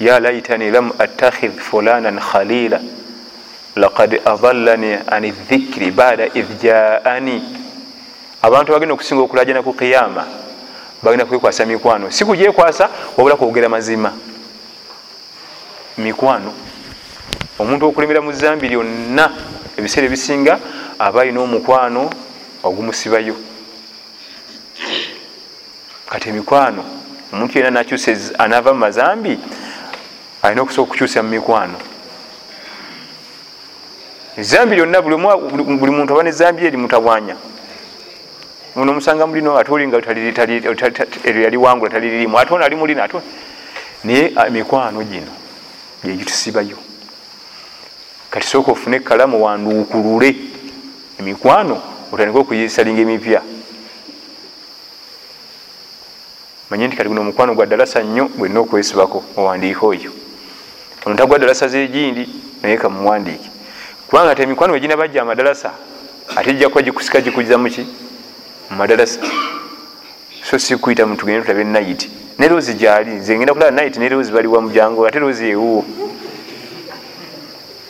ya 0.00 0.20
laitani 0.20 0.70
lam 0.70 0.92
attakhidh 0.98 1.58
fulanan 1.58 2.20
khalila 2.20 2.80
lakad 3.76 4.20
adallani 4.24 4.98
an 5.06 5.22
dhikri 5.48 5.90
bada 5.90 6.26
idh 6.26 6.60
jaani 6.62 7.42
abantu 8.42 8.72
bagenda 8.72 8.94
okusinga 8.94 9.22
okulajana 9.22 9.62
ku 9.62 9.72
qiyama 9.72 10.26
bagenda 11.02 11.26
kwekwasa 11.26 11.66
mikwano. 11.66 12.10
Si 12.10 12.24
kugyekwasa 12.24 12.88
wabula 13.16 13.36
kwogera 13.36 13.68
mazima. 13.68 14.12
Mikwano 15.98 16.52
omuntu 17.58 17.86
okulemera 17.88 18.20
mu 18.20 18.32
zambi 18.32 18.68
lyonna 18.68 19.30
ebiseera 19.76 20.06
ebisinga 20.06 20.58
aba 20.98 21.22
alina 21.22 21.40
omukwano 21.40 22.10
ogumusibayo. 22.62 23.36
Kati 26.10 26.28
emikwano 26.28 26.84
omuntu 27.32 27.58
yena 27.58 27.70
nakyusa 27.70 28.12
anaava 28.38 28.72
mu 28.72 28.80
mazambi 28.80 29.38
alina 30.46 30.62
okusobola 30.62 30.88
okukyusa 30.88 31.22
mu 31.22 31.28
mikwano. 31.30 31.78
Ezambi 34.36 34.76
lyonna 34.76 35.02
buli 35.02 35.92
muntu 35.92 36.12
aba 36.12 36.22
nezambi 36.22 36.66
eri 36.66 36.76
mutabwanya. 36.76 37.36
Ono 38.76 38.92
omusanga 38.92 39.26
mulino 39.26 39.56
ate 39.56 39.72
oli 39.72 39.88
nga 39.88 40.00
yali 41.24 41.56
wangula 41.56 41.90
taliririmu 41.90 42.38
ate 42.38 42.54
ono 42.54 42.64
ali 42.64 42.76
mulino 42.76 43.02
ate 43.02 43.16
naye 44.04 44.32
emikwano 44.46 45.02
gino 45.04 45.32
gyegitusibayo 46.04 46.76
kati 48.30 48.46
sooka 48.46 48.72
ofune 48.72 48.96
ekalamu 48.96 49.44
wanduukulule. 49.44 50.36
Emikwano 51.18 51.80
otandike 52.12 52.38
okuyisalinga 52.38 53.00
emipya. 53.00 53.42
Manye 56.70 56.86
nti 56.86 56.96
kati 56.96 57.08
guno 57.08 57.20
omukwano 57.20 57.54
gwa 57.54 57.66
ddalasa 57.66 58.02
nnyo 58.02 58.28
bwenna 58.36 58.60
okwesibako 58.60 59.24
owandiike 59.36 59.86
oyo 59.86 60.12
ono 61.06 61.14
ntagwa 61.14 61.38
ddalasa 61.38 61.68
zegindi 61.68 62.28
naye 62.62 62.76
kamuwandiike. 62.76 63.50
Kubanga 64.08 64.34
te 64.34 64.42
emikwano 64.42 64.72
wegina 64.72 64.96
bajja 64.96 65.22
amadalasa 65.22 65.70
ate 66.36 66.54
jjakuba 66.54 66.82
gikusika 66.82 67.20
gikujiza 67.20 67.58
muki 67.58 67.86
mumadalasa 68.70 69.20
so 70.42 70.58
sikuyita 70.58 71.06
mutugende 71.06 71.42
tulabe 71.42 71.64
nayiti 71.64 72.10
ne 72.38 72.48
rozi 72.48 72.74
gyali 72.74 73.10
nze 73.10 73.36
ngenda 73.36 73.52
kulaba 73.52 73.70
nayiti 73.70 73.98
ne 73.98 74.08
rozi 74.08 74.32
baliwa 74.32 74.60
mujangu 74.62 75.06
ate 75.06 75.18
rozi 75.18 75.48
ewuwo 75.50 75.84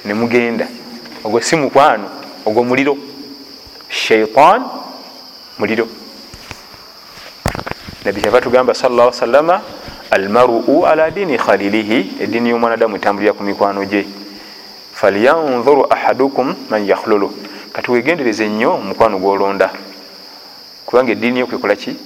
nemugenda 0.05 0.69
ogwo 1.25 1.41
si 1.41 1.57
mukwano 1.57 2.09
ogwo 2.47 2.65
muliro. 2.65 2.97
Shaitan 3.89 4.63
muliro. 5.59 5.89
Nabi 8.05 8.21
kyava 8.21 8.41
tugamba 8.41 8.75
salla 8.75 9.13
salama 9.13 9.61
almaruu 10.11 10.87
ala 10.87 11.11
dini 11.11 11.39
khalilihi 11.39 12.13
ediini 12.21 12.51
y'omwanadamu 12.51 12.97
etambulira 12.97 13.33
ku 13.33 13.43
mikwano 13.43 13.85
gye. 13.85 14.07
Falyanzuru 14.95 15.87
ahadukum 15.91 16.55
man 16.71 16.87
yakhlulu. 16.87 17.31
Kati 17.73 17.91
wegendereze 17.91 18.49
nnyo 18.49 18.75
omukwano 18.75 19.19
gwolonda. 19.19 19.71
Kubanga 20.87 21.13
ediini 21.13 21.41
yo 21.41 21.47
kwekola 21.47 21.77
ki? 21.77 21.97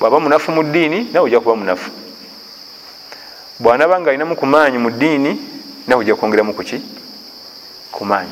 Bwaba 0.00 0.20
munafu 0.20 0.52
mu 0.52 0.62
ddiini 0.62 1.08
nawe 1.12 1.26
ojja 1.26 1.40
kuba 1.40 1.56
munafu. 1.56 1.90
Bwanaba 3.58 4.00
nga 4.00 4.10
alinamu 4.10 4.36
ku 4.36 4.46
maanyi 4.46 4.78
mu 4.78 4.90
ddiini 4.90 5.40
nawe 5.86 6.00
ojja 6.00 6.14
kwongeramu 6.16 6.54
kuki 6.54 6.80
ku 7.92 8.04
maanyi. 8.04 8.30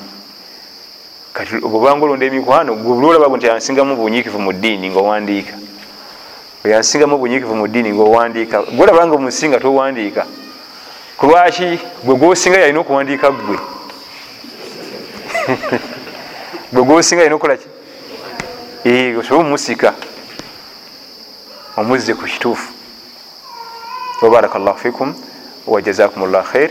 Kati 1.32 1.57
obwobanga 1.57 2.05
olonda 2.05 2.26
emikwano 2.26 2.74
gwololaba 2.74 3.37
nti 3.37 3.51
ansingamu 3.51 3.97
bunyiikivu 3.97 4.39
mu 4.39 4.53
ddiini 4.53 4.91
ngaowandiika 4.91 5.55
oyansingamu 6.65 7.19
bunyiikivu 7.19 7.55
mu 7.55 7.67
ddiini 7.69 7.93
ngaowandiika 7.93 8.62
gwolabanga 8.62 9.15
omusinga 9.15 9.61
towandiika 9.61 10.27
kulwaki 11.19 11.79
gwe 12.05 12.15
gwosinga 12.17 12.59
yalina 12.59 12.81
okuwandiika 12.81 13.31
gwe 13.31 13.59
gwe 16.73 16.83
gwosinga 16.83 17.23
yalina 17.23 17.37
okukolaki 17.37 17.69
osobola 19.19 19.49
omusika 19.49 19.95
omuzze 21.77 22.15
ku 22.15 22.25
kituufu. 22.25 22.69
Wabaraka 24.23 24.59
llahu 24.59 24.79
fikum 24.79 25.15
wajazakum 25.67 26.31
llah 26.31 26.45
khair 26.45 26.71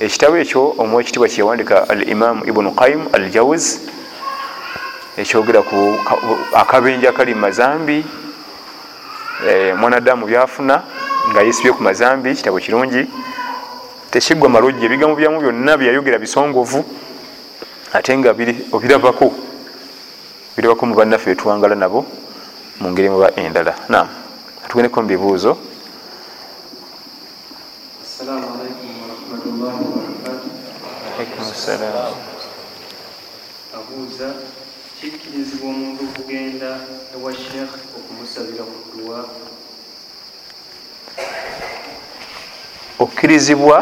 ekitabo 0.00 0.36
ekyo 0.36 0.74
omwekitibwa 0.78 1.28
kyewandika 1.28 1.88
al 1.88 2.08
imamu 2.08 2.44
ibunu 2.46 2.70
qaim 2.74 3.08
al 3.12 3.30
jawz 3.30 3.78
ekyogera 5.16 5.62
ku 5.62 5.98
akabenje 6.54 7.08
akali 7.08 7.34
mumazambi 7.34 8.04
mwanadamu 9.76 10.26
byafuna 10.26 10.82
nga 11.30 11.40
yesibye 11.42 11.72
ku 11.72 11.82
mazambi 11.82 12.34
kitabo 12.34 12.58
kirungi. 12.60 13.08
Tekigwa 14.10 14.48
malojja 14.48 14.84
ebigambo 14.86 15.14
byamu 15.16 15.38
byonna 15.40 15.76
byeyayogera 15.78 16.18
bisongovu 16.18 16.80
ate 17.92 18.10
nga 18.18 18.30
obirabako 18.74 19.26
birabako 20.56 20.82
mu 20.86 20.94
bannaffe 20.94 21.30
betuwangala 21.30 21.74
nabo 21.78 22.06
mu 22.80 22.90
ngeri 22.90 23.08
muba 23.10 23.28
endala. 23.38 23.74
Nam 23.88 24.08
atugendeko 24.64 25.02
mu 25.02 25.08
bibuuzo. 25.08 25.52
Abuuza 33.76 34.34
kikkirizibwa 35.00 35.68
omuntu 35.70 36.04
okugenda 36.04 36.70
ewa 37.14 37.32
sheekh 37.32 37.72
okumusabira 37.96 38.64
ku 38.64 38.76
dduwa. 38.84 39.18
Okkirizibwa 42.98 43.76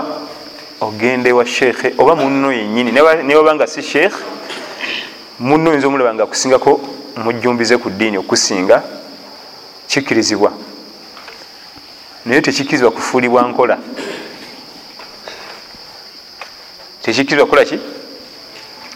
ogenda 0.81 1.29
ewa 1.31 1.47
sheekhe 1.47 1.95
oba 1.99 2.15
munno 2.17 2.53
yenyini 2.53 2.93
newaba 3.27 3.55
nga 3.55 3.67
si 3.67 3.83
sheekh 3.83 4.15
munno 5.39 5.71
oyinza 5.71 5.87
omulaba 5.89 6.15
nga 6.15 6.23
akusingako 6.23 6.81
mujumbize 7.17 7.75
ku 7.83 7.91
ddiini 7.91 8.19
okusinga 8.19 8.83
kikkirizibwa. 9.89 10.53
Naye 12.27 12.41
tekikkirizibwa 12.43 12.95
kufuulibwa 12.95 13.43
nkola. 13.43 13.79
Tekikkirizibwa 17.03 17.47
kukola 17.47 17.65
ki? 17.65 17.79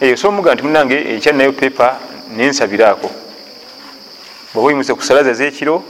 Eyo 0.01 0.17
so 0.17 0.27
omuga 0.27 0.55
nti 0.55 0.63
munange 0.63 0.97
ekyalinayo 1.15 1.51
pepa 1.51 1.99
nensabiraako 2.37 3.09
bwaba 4.53 4.67
oyimuse 4.67 4.93
kusalaza 4.93 5.33
zekiro 5.33 5.83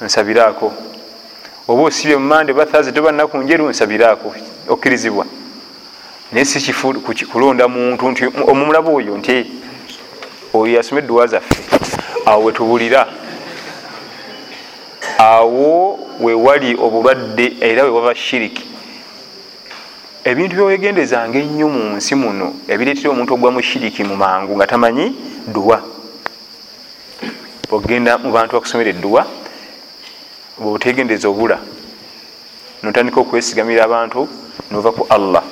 nsabiraako 0.00 0.72
oba 1.68 1.82
osibye 1.82 2.16
mumande 2.16 2.52
bathaze 2.52 2.92
tobanaku 2.92 3.38
njeru 3.38 3.70
nsabiraako 3.70 4.34
okkirizibwa. 4.68 5.26
Naye 6.32 6.44
si 6.44 7.26
kulonda 7.32 7.68
muntu 7.68 8.10
nti 8.10 8.24
omumulaba 8.46 8.90
oyo 8.90 9.16
nti 9.18 9.46
oyo 10.54 10.74
yasoma 10.76 11.00
edduwa 11.00 11.26
zaffe. 11.26 11.56
Awo 12.26 12.44
wetubulira 12.44 13.06
awo 15.18 15.98
wewali 16.20 16.74
obulwadde 16.74 17.56
era 17.60 17.84
wewaba 17.84 18.14
shiriki 18.14 18.71
ebintu 20.24 20.54
byewegendezanga 20.54 21.38
ennyo 21.38 21.66
mu 21.68 21.96
nsi 21.98 22.14
muno 22.14 22.54
ebireetera 22.70 23.10
omuntu 23.10 23.34
ogwa 23.34 23.50
mu 23.50 23.60
shiriki 23.62 24.06
mu 24.06 24.14
mangu 24.14 24.54
nga 24.54 24.66
tamanyi 24.70 25.10
dduwa 25.50 25.82
ogenda 27.70 28.18
mu 28.22 28.30
bantu 28.30 28.54
bakusomera 28.54 28.90
edduwa 28.94 29.26
bwotegendeza 30.58 31.26
obula 31.26 31.58
notandika 32.82 33.18
okwesigamira 33.20 33.82
abantu 33.84 34.28
nova 34.70 34.94
ku 34.94 35.02
allah 35.10 35.42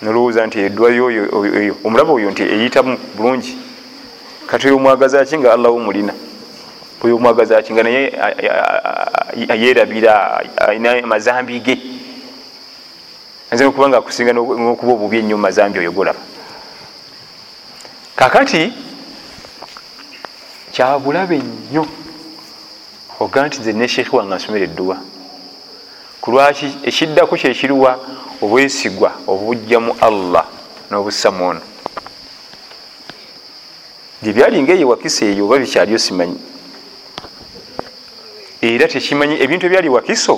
nolowooza 0.00 0.46
nti 0.46 0.58
edwayo 0.64 1.04
oyo 1.04 1.74
omulaba 1.84 2.12
oyo 2.16 2.30
nti 2.32 2.42
eyitamu 2.48 2.96
bulungi 3.16 3.52
kati 4.48 4.72
oyo 4.72 4.76
omwagaza 4.80 5.20
ki 5.28 5.36
nga 5.38 5.52
allah 5.52 5.68
womulina 5.68 6.16
oyo 7.04 7.16
omwagaza 7.16 7.60
ki 7.60 7.72
nga 7.76 7.82
naye 7.82 8.02
yerabira 9.36 10.40
alina 10.64 10.90
amazambi 11.04 11.60
ge 11.60 11.93
ayinza 13.54 13.68
okuba 13.68 13.88
nga 13.88 13.98
akusinga 13.98 14.32
nokuba 14.34 14.92
obubi 14.92 15.18
ennyo 15.18 15.36
mumazambi 15.38 15.78
oyo 15.78 15.92
golaba 15.94 16.18
kakati 18.18 18.72
kyabulabe 20.74 21.38
nnyo 21.38 21.86
oga 23.20 23.46
nti 23.46 23.60
nze 23.60 23.72
ne 23.72 23.86
sheekhi 23.86 24.16
wange 24.16 24.34
nsomera 24.34 24.64
edduwa. 24.66 24.96
Kulwaki 26.20 26.66
ekiddako 26.88 27.36
kyekiruwa 27.36 27.90
obwesigwa 28.42 29.10
obujja 29.30 29.78
mu 29.78 29.92
allah 30.00 30.46
n'obussa 30.90 31.30
mu 31.30 31.42
ono. 31.50 31.62
Gyebyalinga 34.22 34.72
eyo 34.74 34.88
wakisa 34.88 35.30
eyo 35.30 35.46
oba 35.46 35.62
bikyaliyo 35.62 35.98
simanyi. 35.98 36.38
Era 38.60 38.88
tekimanyi 38.88 39.38
ebintu 39.44 39.66
ebyali 39.66 39.88
wakiso 39.88 40.34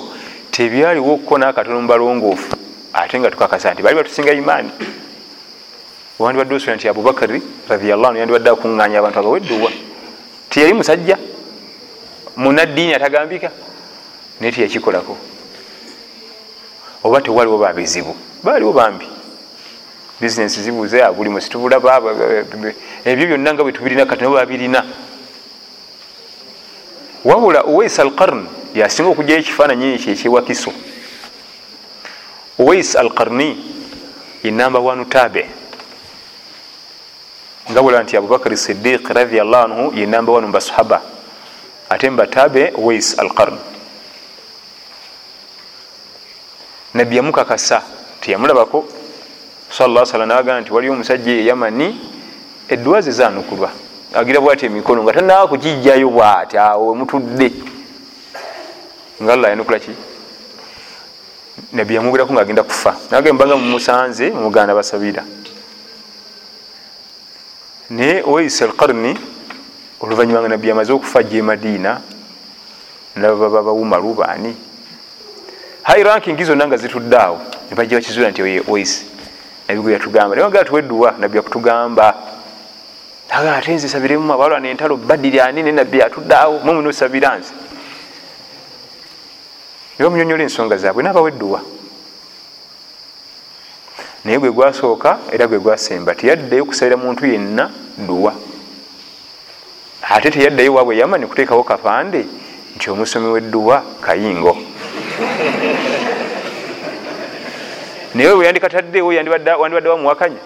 tebyaliwo 0.53 1.13
okuko 1.13 1.33
nakatono 1.37 1.81
mubalongoofu 1.81 2.66
ate 2.93 3.19
nga 3.19 3.31
tukakasa 3.31 3.73
nti 3.73 3.83
bali 3.83 3.95
batusinga 3.95 4.33
imaani. 4.33 4.71
Wandibadde 6.19 6.55
osola 6.55 6.75
nti 6.75 6.87
abubakari 6.89 7.41
radiallahu 7.69 8.07
anu 8.09 8.19
yandibadde 8.19 8.49
akuŋŋanya 8.49 8.97
abantu 8.99 9.19
abawedduwa 9.19 9.71
tiyali 10.49 10.73
musajja 10.73 11.17
munaddiini 12.35 12.93
atagambika 12.93 13.51
naye 14.39 14.51
teyakikolako 14.51 15.17
oba 17.03 17.21
tewaliwo 17.21 17.57
babizibu 17.57 18.15
baaliwo 18.43 18.73
bambi. 18.73 19.07
Bizinesi 20.21 20.61
zibuze 20.61 20.97
buli 21.15 21.29
musitubula 21.29 21.77
ebyo 23.05 23.27
byonna 23.27 23.53
nga 23.53 23.63
bwetubirina 23.63 24.05
kati 24.05 24.21
nabo 24.21 24.35
babirina. 24.35 24.83
Wabula 27.23 27.61
owais 27.61 27.99
al 27.99 28.15
qarn 28.15 28.47
yasinga 28.73 29.09
okugyayo 29.09 29.41
ekifaananyi 29.41 29.93
ekyo 29.95 30.11
ekyewakiso 30.13 30.73
owais 32.59 32.95
al 32.95 33.09
qarni 33.13 33.57
yenamba 34.43 34.79
wanu 34.79 35.05
tabe 35.05 35.45
nga 37.71 37.81
bula 37.81 38.03
nti 38.03 38.17
abubakari 38.17 38.57
sidiq 38.57 39.07
radiallahu 39.09 39.65
anhu 39.65 39.83
yenamba 39.99 40.31
wanu 40.33 40.47
mubasahaba 40.47 41.01
ate 41.89 42.09
mbatabe 42.09 42.73
wais 42.77 43.19
al 43.19 43.29
qarn 43.33 43.57
nabbi 46.93 47.15
yamukakasa 47.17 47.81
tiyamulabako 48.21 48.85
sala 49.69 50.05
salam 50.05 50.27
nagamba 50.27 50.61
nti 50.61 50.73
waliwo 50.73 50.93
omusajja 50.93 51.31
eyamani 51.31 51.87
edduwa 52.69 53.01
ze 53.01 53.11
zanukulwa 53.11 53.71
agira 54.13 54.41
bwati 54.41 54.65
emikono 54.65 55.03
nga 55.03 55.13
tanaa 55.13 55.47
kukijjayo 55.47 56.09
bwati 56.09 56.57
awo 56.57 56.87
wemutudde 56.87 57.51
nga 59.23 59.33
allah 59.33 59.49
yanukula 59.49 59.79
ki 59.79 59.91
nabbi 61.73 61.95
yamwogeraku 61.95 62.33
nga 62.33 62.41
agenda 62.41 62.63
kufa. 62.63 62.95
Nage 63.11 63.31
mbanga 63.31 63.55
mumusanze 63.55 64.29
mumuganda 64.29 64.75
basabira. 64.75 65.23
Naye 67.89 68.23
owaisa 68.23 68.65
alqarni 68.65 69.17
oluvanyuma 69.99 70.41
nga 70.41 70.49
nabbi 70.49 70.67
yamaze 70.67 70.93
okufa 70.93 71.19
ajja 71.19 71.37
emadiina 71.37 72.01
nababa 73.15 73.63
bawuma 73.63 73.97
lubaani 73.97 74.55
hai 75.83 76.03
ranking 76.03 76.43
zonna 76.43 76.67
nga 76.67 76.77
zitudde 76.77 77.17
awo 77.17 77.39
nebajja 77.69 77.97
bakizula 77.97 78.29
nti 78.29 78.41
oye 78.41 78.63
owaisi. 78.67 79.05
Nabbi 79.67 79.81
gwe 79.81 79.93
yatugamba 79.93 80.35
naye 80.35 80.45
wagaa 80.45 80.63
tuwedduwa 80.63 81.15
nabbi 81.19 81.37
yakutugamba. 81.37 82.15
Aga 83.29 83.55
ate 83.55 83.73
nze 83.75 83.87
sabiremu 83.89 84.33
abalwana 84.33 84.69
entalo 84.69 84.97
badiri 84.97 85.39
ani 85.39 85.63
ne 85.63 85.71
nabbi 85.71 86.01
atudde 86.01 86.35
awo 86.35 86.59
mwe 86.59 86.73
munosabira 86.73 87.37
nze 87.37 87.51
nebamunyonyola 89.99 90.43
ensonga 90.43 90.77
zaabwe 90.77 91.03
nabawedduwa 91.03 91.61
naye 94.25 94.39
gwe 94.39 94.51
gwasooka 94.51 95.17
era 95.31 95.47
gwe 95.47 95.59
gwasemba 95.59 96.15
teyaddeyo 96.15 96.65
kusabira 96.65 96.97
muntu 96.97 97.25
yenna 97.25 97.71
duwa 97.97 98.33
ate 100.01 100.31
teyaddayo 100.31 100.73
waabwe 100.73 100.97
yamani 100.97 101.27
kuteekawo 101.27 101.63
kapande 101.63 102.25
nti 102.75 102.89
omusomi 102.89 103.27
wedduwa 103.27 103.83
kayingo. 104.01 104.57
Naye 108.15 108.35
bwe 108.35 108.45
yandikataddewo 108.45 109.07
wandibadde 109.07 109.89
wamuwakanya 109.89 110.37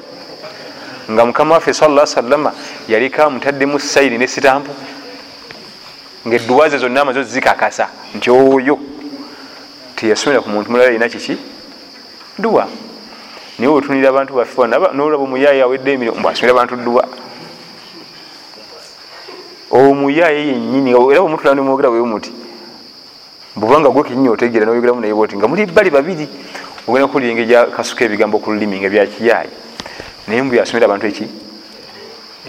nga 1.12 1.26
mukama 1.26 1.56
waffe 1.56 1.74
sala 1.74 2.06
salama 2.06 2.54
yaliko 2.88 3.24
amutaddemu 3.24 3.80
sayiri 3.80 4.18
ne 4.18 4.28
sitampu. 4.28 4.72
Ngaedduwa 6.28 6.70
ze 6.70 6.78
zonna 6.78 7.02
amaze 7.02 7.24
zikakasa 7.24 7.90
nti 8.16 8.32
oyo 8.32 8.80
teyasomera 10.02 10.42
ku 10.42 10.50
muntu 10.50 10.72
mulala 10.72 10.90
alina 10.90 11.10
kiki? 11.10 11.38
Duwa 12.40 12.68
naye 13.60 13.70
wetunira 13.74 14.10
abantu 14.10 14.34
baffe 14.34 14.66
nolaba 14.66 15.24
omuyaayi 15.24 15.62
awedde 15.62 15.94
emirimu 15.94 16.18
mbwasomera 16.18 16.54
abantu 16.58 16.76
duwa 16.76 17.06
omuyaayi 19.70 20.48
yenyini 20.48 20.90
era 20.90 21.22
bwemutula 21.22 21.54
nimwogera 21.54 21.90
bwe 21.90 22.02
muti 22.02 22.32
bubanga 23.56 23.90
gwe 23.90 24.04
kenyini 24.04 24.30
otegeera 24.30 24.66
noyogeramu 24.66 25.02
naye 25.02 25.14
boti 25.14 25.38
nga 25.38 25.48
muli 25.48 25.66
bali 25.70 25.90
babiri 25.90 26.26
ogenda 26.88 27.08
kuwulira 27.08 27.32
engeri 27.32 27.48
gyakasuka 27.48 28.06
ebigambo 28.06 28.40
ku 28.42 28.50
lulimi 28.52 28.82
nga 28.82 28.90
byakiyaayi 28.90 29.54
naye 30.28 30.42
mbu 30.42 30.56
yasomera 30.56 30.86
abantu 30.90 31.08
eki? 31.08 31.26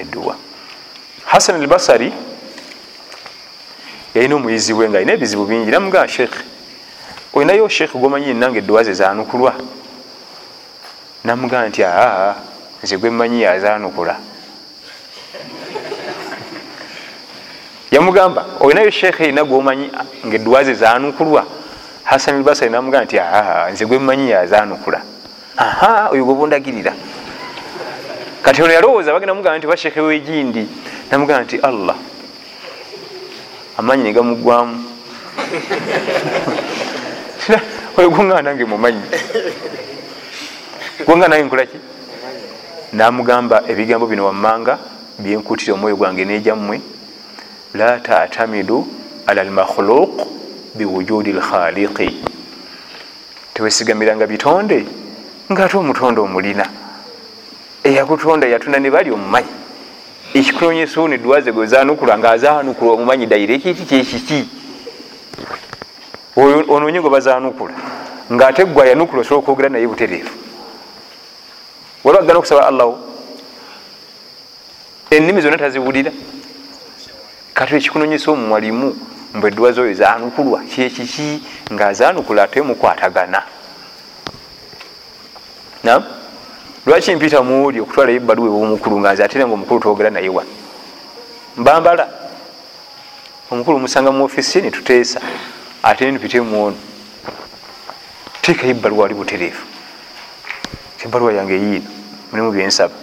Edduwa. 0.01 0.35
Hasan 1.29 1.61
al 1.61 1.67
basari 1.67 2.13
yalina 4.15 4.35
omuyizi 4.37 4.73
we 4.73 4.89
nga 4.89 4.97
alina 4.99 5.13
ebizibu 5.13 5.45
bingi 5.45 5.71
namugaa 5.71 6.09
sheekh 6.09 6.52
olinayo 7.33 7.69
sheekh 7.69 7.93
gomanyi 7.97 8.35
nange 8.35 8.59
edduwa 8.59 8.85
ze 8.85 8.93
zanukulwa 8.93 9.55
namugaa 11.25 11.69
nti 11.69 11.85
aa 11.85 12.35
nze 12.83 12.97
gwe 12.97 13.11
mmanyi 13.11 13.43
yazanukula 13.43 14.17
yamugamba 17.91 18.47
olinayo 18.61 18.91
sheekh 18.91 19.21
erina 19.21 19.45
gomanyi 19.45 19.91
nga 20.27 20.35
edduwa 20.37 20.65
ze 20.65 20.75
zanukulwa 20.75 21.47
hasan 22.05 22.35
al 22.37 22.43
basari 22.43 22.71
namugaa 22.71 23.05
nti 23.05 23.19
aa 23.19 23.71
nze 23.71 23.87
gwe 23.87 23.99
mmanyi 23.99 24.31
yazanukula 24.31 25.01
aha 25.57 26.09
oyo 26.13 26.25
gwe 26.25 26.35
bondagirira 26.35 26.93
kati 28.43 28.63
ono 28.63 28.73
yalowooza 28.73 29.13
bagenda 29.13 29.35
mugamba 29.35 29.59
nti 29.59 29.67
bashekhe 29.67 30.01
wegindi 30.01 30.69
namugamba 31.11 31.45
nti 31.45 31.57
allah 31.57 31.97
amanyi 33.79 34.03
negamugwamu 34.03 34.85
oyo 37.99 38.11
gwonga 38.11 38.43
nange 38.43 38.65
mumanyi. 38.65 39.03
Gwonga 41.07 41.29
nange 41.29 41.45
nkolaki 41.45 41.77
namugamba 42.93 43.63
ebigambo 43.69 44.07
bino 44.07 44.25
wammanga 44.25 44.79
byenkutira 45.19 45.75
omwoyo 45.75 45.97
gwange 45.97 46.25
nejammwe 46.25 46.81
la 47.75 48.01
tatamidu 48.01 48.87
ala 49.27 49.45
lmakhluq 49.45 50.15
biwujudi 50.75 51.33
lkhaliqi 51.33 52.25
tewesigamiranga 53.55 54.27
bitonde 54.27 54.87
ngaate 55.53 55.77
omutonde 55.77 56.21
omulina. 56.21 56.67
Eyakutonda 57.85 58.47
yatonda 58.47 58.79
ne 58.79 58.91
bali 58.91 59.11
omumanyi. 59.11 59.53
Ekikunonyesawo 60.35 61.09
nedwaze 61.09 61.53
gwe 61.53 61.67
zanukula 61.67 62.19
nga 62.19 62.31
azanukula 62.31 62.93
omumanyi 62.93 63.27
dayire 63.27 63.55
ekiti 63.55 63.85
kyekiki 63.85 64.62
ononye 66.37 67.01
gwe 67.01 67.11
bazanukula. 67.11 67.75
Ngaate 68.33 68.65
gwe 68.65 68.89
yanukula 68.89 69.21
osobola 69.21 69.41
okwogera 69.41 69.69
naye 69.69 69.87
butereevu. 69.87 70.31
Waliwo 72.05 72.23
agana 72.25 72.39
okusaba 72.39 72.67
allahu? 72.67 72.99
Ennimi 75.11 75.41
zonna 75.41 75.59
taziwulira. 75.59 76.13
Kati 77.55 77.77
ekikunonyesa 77.77 78.31
omumwalimu 78.31 78.97
mbwe 79.35 79.49
edduwa 79.51 79.73
zoyo 79.73 79.95
zanukulwa 79.95 80.61
kyekiki 80.65 81.43
ngaazanukula 81.73 82.43
ate 82.43 82.63
mukwatagana? 82.63 83.43
Nam 85.85 86.05
lwaki 86.87 87.15
mpita 87.15 87.43
muoli 87.43 87.81
okutwalayo 87.81 88.17
ebbaluwa 88.17 88.49
ewomukulu 88.49 89.01
nga 89.01 89.13
nze 89.13 89.25
atera 89.25 89.47
nga 89.47 89.55
omukulu 89.55 89.81
twogera 89.81 90.11
naye 90.11 90.29
wa? 90.29 90.45
Mbambala. 91.57 92.09
Omukulu 93.51 93.79
musanga 93.79 94.11
mu 94.13 94.25
ofisi 94.25 94.61
netuteesa 94.61 95.21
ate 95.83 96.11
nipite 96.11 96.41
muono 96.41 96.77
teekayo 98.43 98.71
ebbaluwa 98.71 99.07
ali 99.07 99.15
butereevu. 99.15 99.65
Ebbaluwa 101.05 101.33
yange 101.33 101.55
eyiino 101.55 101.91
mulimu 102.31 102.53
byensaba 102.53 102.95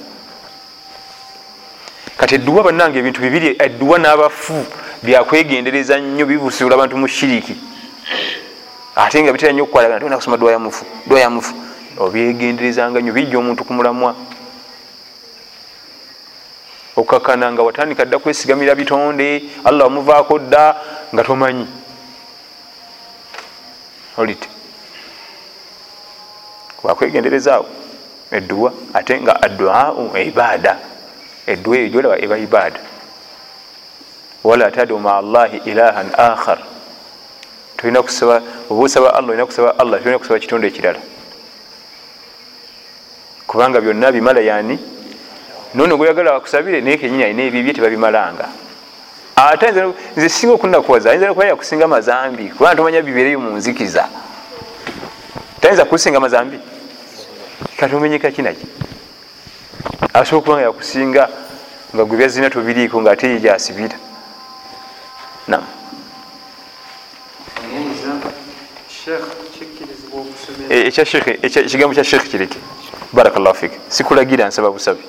kati 2.17 2.35
edduwa 2.35 2.63
bannanga 2.63 2.99
ebintu 2.99 3.21
bibiri 3.21 3.55
edduwa 3.59 3.99
n'abafu 3.99 4.65
byakwegendereza 5.03 5.99
nnyo 5.99 6.25
bibusibula 6.25 6.75
abantu 6.75 6.97
mu 6.97 7.07
shiriki. 7.07 7.55
Ate 8.95 9.23
nga 9.23 9.31
bitera 9.31 9.51
nnyo 9.51 9.63
okukwatagana 9.63 9.99
tolina 9.99 10.17
kusoma 10.17 10.37
dwa 10.37 10.51
yamufu 10.51 10.85
dwa 11.07 11.19
yamufu 11.19 11.53
obyegenderezanga 11.97 13.01
nyo 13.01 13.13
bijja 13.13 13.37
omuntu 13.37 13.63
ku 13.63 13.73
mulamwa. 13.73 14.15
Okakana 16.95 17.51
nga 17.51 17.63
watandika 17.63 18.05
dda 18.05 18.19
kwesigamira 18.19 18.75
bitonde 18.75 19.43
allah 19.63 19.87
wamuvaako 19.87 20.39
dda 20.39 20.75
nga 21.13 21.23
tomanyi 21.23 21.67
olite 24.19 24.49
wakwegenderezaawo 26.83 27.65
edduwa 28.31 28.73
ate 28.93 29.21
nga 29.21 29.41
adduau 29.41 30.17
ibada 30.17 30.77
edduwa 31.47 31.77
eyo 31.77 31.87
gyolaba 31.89 32.15
eba 32.23 32.37
ibada 32.37 32.79
wala 34.43 34.71
tadu 34.71 34.99
maa 34.99 35.17
allahi 35.17 35.61
ilahan 35.65 36.09
akhar. 36.17 36.59
Tolina 37.77 38.01
kusaba 38.01 38.41
oba 38.69 38.83
osaba 38.83 39.15
allah 39.15 39.29
olina 39.29 39.45
kusaba 39.45 39.75
allah 39.79 39.99
tolina 39.99 40.19
kusaba 40.19 40.39
kitonde 40.39 40.67
ekirala. 40.67 40.99
Kubanga 43.47 43.81
byonna 43.81 44.11
bimala 44.11 44.41
yani 44.41 44.79
nono 45.73 45.97
gweyagala 45.97 46.33
wakusabire 46.33 46.81
naye 46.81 46.97
kenyini 46.97 47.23
alina 47.23 47.43
ebibye 47.43 47.73
tebabimalanga 47.73 48.47
ate 49.47 49.71
nze 50.17 50.29
singa 50.29 50.53
okunakuwaza 50.53 51.09
ayinza 51.09 51.27
nokuba 51.27 51.45
yakusinga 51.45 51.87
mazambi 51.87 52.49
kubanga 52.49 52.75
tomanya 52.75 53.01
bibeereyo 53.01 53.39
mu 53.39 53.49
nzikiza. 53.57 54.03
Tayinza 55.61 55.85
kusinga 55.85 56.19
mazambi 56.19 56.59
kati 57.77 57.95
omenyeka 57.95 58.31
kinaki 58.31 58.67
asobola 60.13 60.37
okuba 60.39 60.55
nga 60.55 60.65
yakusinga 60.67 61.23
nga 61.93 62.03
gwe 62.05 62.17
byazina 62.17 62.49
tobiriiko 62.49 63.01
nga 63.01 63.11
ate 63.11 63.27
ye 63.31 63.39
gyasibira. 63.39 63.97
Nam 65.47 65.63
ekigambo 70.69 71.93
kya 71.93 72.03
sheekh 72.03 72.27
kireke. 72.31 72.59
Barakallahu 73.13 73.55
fik. 73.55 73.71
Sikulagira 73.89 74.47
nsaba 74.47 74.71
busabi 74.71 75.03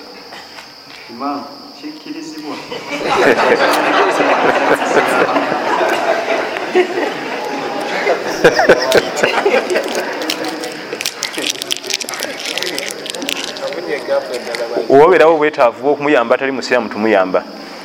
owabeerawo 14.91 15.35
obwetaavu 15.35 15.83
bwokumuyamba 15.83 16.35
atali 16.35 16.53
musiraamu 16.53 16.89
tumuyamba 16.89 17.45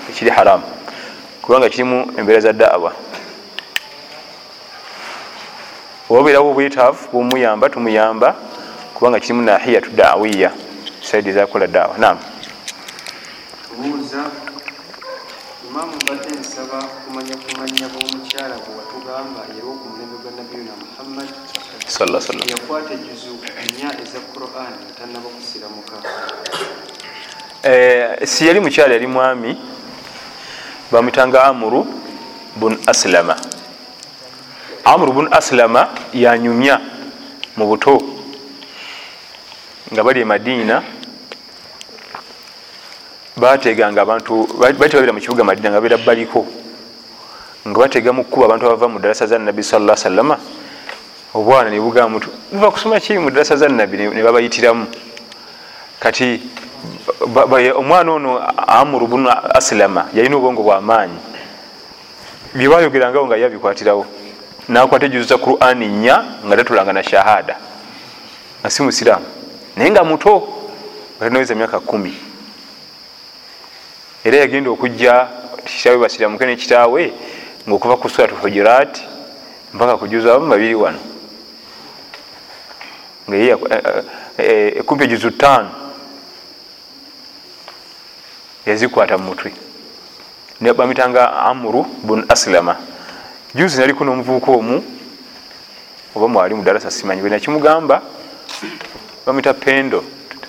ekiri 0.09 0.29
haramu 0.31 0.63
kubanga 1.41 1.69
kirimu 1.69 1.97
embeera 2.17 2.39
za 2.41 2.53
daawa 2.53 2.91
obabeerawo 6.09 6.49
obwetaavu 6.51 7.01
bwomuyamba 7.11 7.69
tumuyamba 7.69 8.35
kubanga 8.93 9.19
kirimu 9.19 9.41
nahiyatu 9.41 9.89
dawiya 9.91 10.51
saidi 11.01 11.29
ezakola 11.29 11.67
daawa. 11.67 11.97
Nam 11.97 12.17
imaamu 15.75 15.93
mbadde 16.03 16.39
nsaba 16.39 16.77
kumanya 17.03 17.35
kumanya 17.43 17.85
b'omukyala 17.91 18.55
bwe 18.63 18.71
watugamba 18.79 19.41
era 19.51 19.67
ku 19.79 19.85
mulembe 19.91 20.15
gwa 20.23 20.31
nabiyuna 20.37 20.71
muhammad 20.83 21.29
yakwata 22.51 22.93
ejuzu 22.93 23.33
nnya 23.67 23.89
eza 24.03 24.19
quran 24.33 24.71
nga 24.81 24.91
tannaba 24.97 25.29
kusiramuka 25.35 25.95
Eh, 27.63 28.27
si 28.27 28.47
yali 28.47 28.59
mukyala 28.59 28.93
yali 28.93 29.07
mwami. 29.07 29.57
Bamwitanga 30.91 31.43
amuru 31.43 31.87
bun 32.55 32.77
aslama. 32.87 33.35
Amuru 34.85 35.11
bun 35.13 35.27
aslama 35.33 35.89
yanyumya 36.13 36.79
mu 37.57 37.65
buto 37.67 37.99
nga 39.91 40.03
bali 40.03 40.21
e 40.21 40.25
madiina 40.25 40.83
bateganga 43.37 44.01
abantu 44.01 44.47
bali 44.59 44.89
tebabira 44.89 45.13
mu 45.13 45.19
kibuga 45.19 45.43
madiina 45.43 45.69
nga 45.69 45.81
babeera 45.81 45.97
baliko 45.97 46.45
nga 47.67 47.79
batega 47.79 48.13
mu 48.13 48.23
kkuba 48.23 48.45
abantu 48.45 48.65
abava 48.65 48.87
mu 48.87 48.99
darasa 48.99 49.27
za 49.27 49.37
nabbi 49.39 49.63
sala 49.63 49.97
sallama 49.97 50.39
obwana 51.33 51.69
ne 51.69 51.79
bugamba 51.79 52.09
mutu 52.09 52.29
muva 52.53 52.71
kusoma 52.71 52.99
ki 52.99 53.19
mu 53.19 53.29
darasa 53.29 53.57
za 53.57 53.67
nabbi 53.67 53.97
ne 53.97 54.23
babayitiramu. 54.23 54.87
Kati 55.99 56.41
omwana 57.75 58.11
ono 58.11 58.39
amuru 58.67 59.07
bunu 59.07 59.29
asilama 59.29 60.07
yalina 60.13 60.35
obwongo 60.37 60.63
bwamaanyi 60.63 61.17
byebayogerangawo 62.55 63.25
nga 63.27 63.37
yabikwatirawo 63.37 64.05
nakwata 64.69 65.05
ejuzu 65.05 65.27
za 65.27 65.37
qurani 65.37 65.87
nnya 65.87 66.23
nga 66.45 66.55
tatulanga 66.55 66.93
na 66.93 67.03
shahada. 67.03 67.55
Nga 68.61 68.69
si 68.69 68.83
musiraamu. 68.83 69.25
Naye 69.75 69.91
nga 69.91 70.03
muto 70.03 70.47
nga 71.17 71.27
tanaweza 71.27 71.55
myaka 71.55 71.79
kumi 71.79 72.24
era 74.25 74.37
yagenda 74.37 74.69
okujja 74.69 75.27
kitaawe 75.65 75.97
basiramuke 75.97 76.45
nekitaawe 76.45 77.13
ngaokuva 77.67 77.97
ku 77.97 78.09
surat 78.09 78.31
hujurat 78.41 79.01
mpaka 79.73 79.97
kujuzu 79.97 80.29
abamu 80.31 80.49
babiri 80.49 80.75
wano. 80.75 80.99
Nga 83.29 83.37
ye 83.37 83.57
ekumpi 84.79 85.03
ejuzu 85.03 85.31
ttaano 85.31 85.69
yazikwata 88.65 89.17
mumutwe 89.17 89.53
bamitanga 90.77 91.33
amuru 91.33 91.85
bun 92.03 92.25
aslama. 92.29 92.75
Juzi 93.55 93.79
naliko 93.79 94.03
nomuvuuka 94.05 94.51
omu 94.51 94.83
oba 96.15 96.27
mwali 96.27 96.55
mudarasa 96.55 96.91
simanyi 96.91 97.21
bwe 97.21 97.29
nakimugamba 97.29 98.01
bamita 99.25 99.53
pendo 99.53 100.03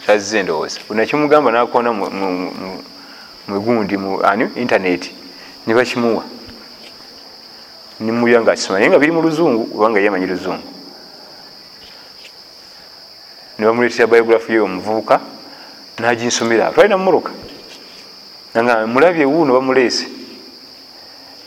tazze 0.07 0.43
ndowooza 0.43 0.81
bwe 0.89 0.97
nakimugamba 0.97 1.53
nakona 1.53 1.93
mwegundi 3.49 3.97
mu 3.97 4.21
ani 4.25 4.49
intaneti 4.57 5.15
nebakimuwa 5.67 6.25
nimuya 8.01 8.41
nga 8.41 8.53
akisoma 8.53 8.79
naye 8.79 8.91
nga 8.91 8.99
biri 8.99 9.13
mu 9.13 9.23
luzungu 9.23 9.69
obanga 9.75 10.01
yemanyi 10.01 10.27
luzungu. 10.27 10.63
Nebamuletera 13.59 14.07
biography 14.07 14.53
yomuvuuka 14.53 15.21
naginsomera 15.99 16.71
twalina 16.71 16.99
mumuruka 16.99 17.33
nga 18.57 18.87
mulabye 18.87 19.25
wuuno 19.25 19.55
bamuleese 19.55 20.07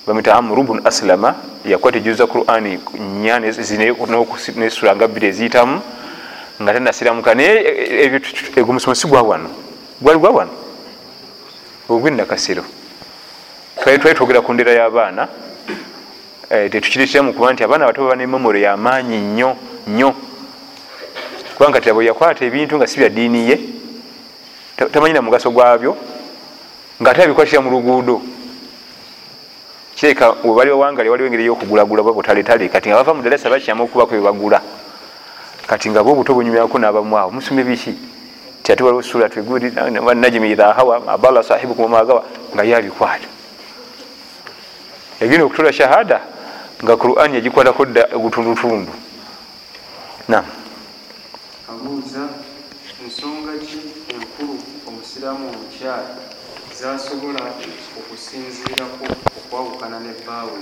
bamita 0.07 0.33
amuru 0.35 0.63
bun 0.63 0.81
aslama 0.85 1.35
yakwata 1.65 1.97
ejuza 1.97 2.25
qurani 2.25 2.79
nya 3.21 3.39
nesula 3.39 4.95
nga 4.95 5.07
bbiri 5.07 5.27
eziyitamu 5.27 5.81
nga 6.61 6.73
tanasiramuka 6.73 7.35
naye 7.35 7.53
egwo 8.55 8.73
musomo 8.73 8.95
si 8.95 9.07
gwa 9.07 9.21
wano. 9.21 9.49
Gwali 10.01 10.19
gwa 10.19 10.47
wano 11.89 11.99
ogwenakasiro 11.99 12.63
twali 13.81 13.99
twali 13.99 14.15
twogera 14.15 14.41
ku 14.41 14.53
ndera 14.53 14.71
y'abaana 14.71 15.27
tetukireteramu 16.49 17.33
kuba 17.33 17.53
nti 17.53 17.63
abaana 17.63 17.85
bato 17.85 18.01
baba 18.01 18.15
nememore 18.15 18.61
yamaanyi 18.61 19.17
nnyo 19.17 19.55
nnyo. 19.87 20.13
Kubanga 21.55 21.81
tirabo 21.81 22.01
yakwata 22.01 22.45
ebintu 22.45 22.77
nga 22.77 22.87
si 22.87 22.97
bya 22.97 23.09
diini 23.09 23.49
ye 23.49 23.59
tamanyina 24.91 25.21
mugaso 25.21 25.51
gwabyo 25.51 25.97
ngaate 27.01 27.23
abikwatira 27.23 27.61
mu 27.61 27.69
luguudo. 27.69 28.21
Kireka 29.95 30.35
webali 30.43 30.71
wawangale 30.71 31.09
waliwo 31.09 31.27
engeri 31.27 31.45
yokugulagula 31.45 32.03
ba 32.03 32.13
butaletale 32.13 32.69
kati 32.69 32.89
nga 32.89 33.03
bava 33.03 33.13
mu 33.13 33.21
darasa 33.21 33.49
bakyama 33.49 33.83
okubako 33.83 34.15
bebagula 34.15 34.61
kati 35.67 35.89
nga 35.89 36.03
bo 36.03 36.11
obuto 36.11 36.33
bunyumyako 36.33 36.79
nabamwawo 36.79 37.31
musome 37.31 37.63
biki 37.63 37.93
ate 38.73 38.83
waliwo 38.83 39.03
sura 39.03 39.29
najimi 40.15 40.51
idha 40.51 40.73
hawa 40.73 41.01
abala 41.07 41.43
sahibukum 41.43 41.83
wamagawa 41.83 42.23
nga 42.55 42.63
yabikwata 42.63 43.27
yagenda 45.21 45.45
okutola 45.45 45.73
shahada 45.73 46.21
nga 46.83 46.97
quran 46.97 47.33
yagikwatako 47.33 47.85
dda 47.85 48.07
obutundutundu. 48.15 48.91
Nam 50.27 50.45
abuuza 51.69 52.23
ensonga 53.03 53.51
ki 53.59 53.79
enkulu 54.15 54.55
omusiraamu 54.87 55.49
omukyala 55.49 56.15
zasobola 56.79 57.39
okusinziirako 57.99 59.05
okwawukana 59.39 59.99
ne 59.99 60.11
bbaawe? 60.23 60.59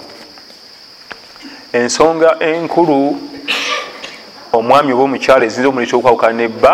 Ensonga 1.73 2.29
enkulu 2.39 2.97
omwami 4.53 4.93
oba 4.93 5.03
omukyala 5.03 5.45
eziyinza 5.45 5.69
omuleeta 5.69 5.97
okwawukana 5.97 6.33
nebba 6.33 6.73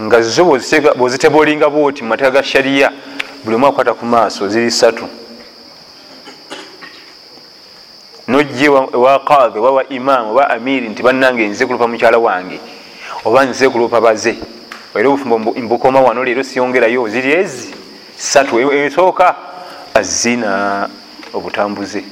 nga 0.00 0.22
zo 0.22 0.44
bwoziteba 0.96 1.38
olinga 1.38 1.70
bwoti 1.70 2.02
mu 2.02 2.08
mateeka 2.08 2.30
ga 2.30 2.42
shariya 2.42 2.92
buli 3.44 3.56
omu 3.56 3.66
akwata 3.66 3.94
ku 3.94 4.06
maaso 4.06 4.48
ziri 4.48 4.70
satu 4.70 5.06
nojje 8.28 8.64
ewa 8.64 9.18
kaadhi 9.24 9.58
oba 9.58 9.70
wa 9.70 9.88
imaamu 9.88 10.30
oba 10.30 10.50
amiri 10.50 10.88
nti 10.88 11.02
bannange 11.02 11.46
nze 11.46 11.66
kulupa 11.66 11.88
mukyala 11.88 12.18
wange 12.18 12.60
oba 13.24 13.44
nze 13.44 13.68
kulupa 13.68 14.00
baze. 14.00 14.36
Era 14.94 15.08
obufumbo 15.08 15.38
mbukoma 15.38 16.00
wano 16.00 16.24
leero 16.24 16.42
siyongerayo 16.42 17.08
ziri 17.08 17.32
ezi 17.32 17.74
satu 18.16 18.72
esooka 18.72 19.34
azina 19.94 20.88
obutambuze. 21.32 22.04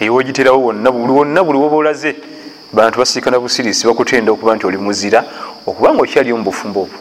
Ewogiterawo 0.00 0.58
wonna 0.62 0.90
buli 0.90 1.12
wonna 1.12 1.44
buli 1.44 1.58
woba 1.58 1.76
olaze 1.76 2.16
bantu 2.72 2.98
basiikana 2.98 3.38
busirisi 3.40 3.86
bakutenda 3.86 4.32
okuba 4.32 4.56
nti 4.56 4.66
oli 4.66 4.76
muzira 4.76 5.24
okubanga 5.68 6.02
okyali 6.02 6.32
omu 6.32 6.44
bufumbo 6.44 6.80
obwo. 6.82 6.98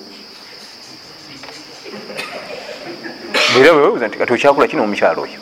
Era 3.59 3.73
wewebuza 3.73 4.07
nti 4.07 4.17
kati 4.17 4.33
okyakula 4.33 4.67
kino 4.67 4.83
omukyalo 4.83 5.21
oyo? 5.21 5.39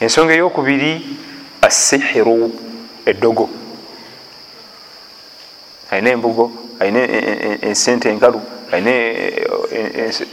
Ensonga 0.00 0.32
eyokubiri 0.34 0.92
asihiru 1.62 2.52
eddogo. 3.06 3.48
Alina 5.90 6.10
embugo 6.10 6.52
alina 6.80 7.00
ensente 7.62 8.10
enkalu 8.10 8.40
alina 8.72 8.90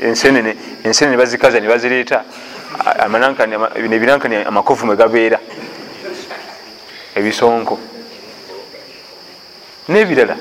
ensenene 0.10 0.56
ensenene 0.84 1.18
bazikaza 1.18 1.60
nebazireeta 1.60 2.24
nebirankani 3.90 4.36
amakofu 4.36 4.86
mwegabeera 4.86 5.40
ebisonko. 7.16 7.80
Nebirala 9.88 10.36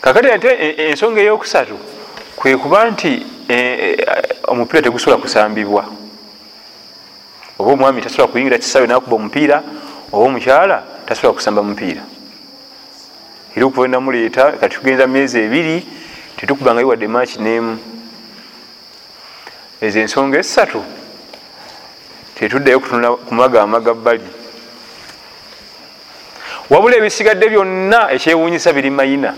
kakati 0.00 0.30
ate 0.30 0.50
ensonga 0.90 1.20
eyokusatu 1.20 1.78
kwe 2.36 2.56
kuba 2.56 2.90
nti 2.90 3.26
omupiira 4.44 4.82
tegusobola 4.82 5.22
kusambibwa. 5.22 5.84
Oba 7.58 7.72
omwami 7.72 8.02
tasobola 8.02 8.28
kuyingira 8.28 8.58
kisawe 8.58 8.86
nakuba 8.86 9.16
omupiira 9.16 9.62
oba 10.12 10.24
omukyala 10.26 10.82
tasobola 11.06 11.34
kusamba 11.34 11.62
mupiira. 11.62 12.02
Era 13.56 13.66
okuva 13.66 13.84
enamuleeta 13.84 14.52
kati 14.52 14.76
tugenza 14.76 15.06
myezi 15.06 15.38
ebiri 15.38 15.86
tetukubangayo 16.36 16.88
wadde 16.88 17.06
maaki 17.08 17.38
nemu. 17.38 17.78
Ezo 19.80 20.00
ensonga 20.00 20.38
esatu 20.38 20.84
tetuddayo 22.34 22.80
kutunula 22.80 23.16
kumaga 23.16 23.62
amaga 23.62 23.94
bbali. 23.94 24.28
Wabula 26.70 26.96
ebisigadde 26.96 27.48
byonna 27.48 28.12
ekyewunyisa 28.12 28.72
biri 28.72 28.90
mayina 28.90 29.34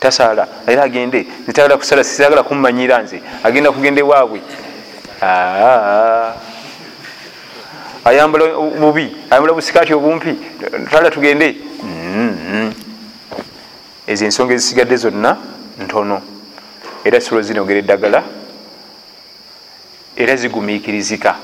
tasaala. 0.00 0.48
Era 0.66 0.82
agende 0.82 1.26
nitagala 1.46 1.76
kusala 1.76 2.04
sisagala 2.04 2.42
kumumanyira 2.42 3.02
nze. 3.02 3.22
Agenda 3.44 3.72
kugenda 3.72 4.00
ewaabwe 4.00 4.40
ayambala 8.04 8.44
bubi 8.80 9.16
ayambala 9.30 9.54
busikaati 9.54 9.94
obumpi. 9.94 10.36
Tala 10.90 11.10
tugende. 11.10 11.56
Ezo 14.06 14.24
ensonga 14.24 14.54
ezisigadde 14.54 14.96
zonna 14.96 15.36
ntono. 15.84 16.22
Era 17.04 17.20
solo 17.20 17.42
zinogera 17.42 17.78
eddagala. 17.78 18.22
Era 20.16 20.36
zigumiikirizika. 20.36 21.36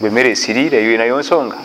Gwemmere 0.00 0.30
esiriire 0.30 0.78
eyo 0.78 0.98
nayo 0.98 1.20
nsonga. 1.20 1.56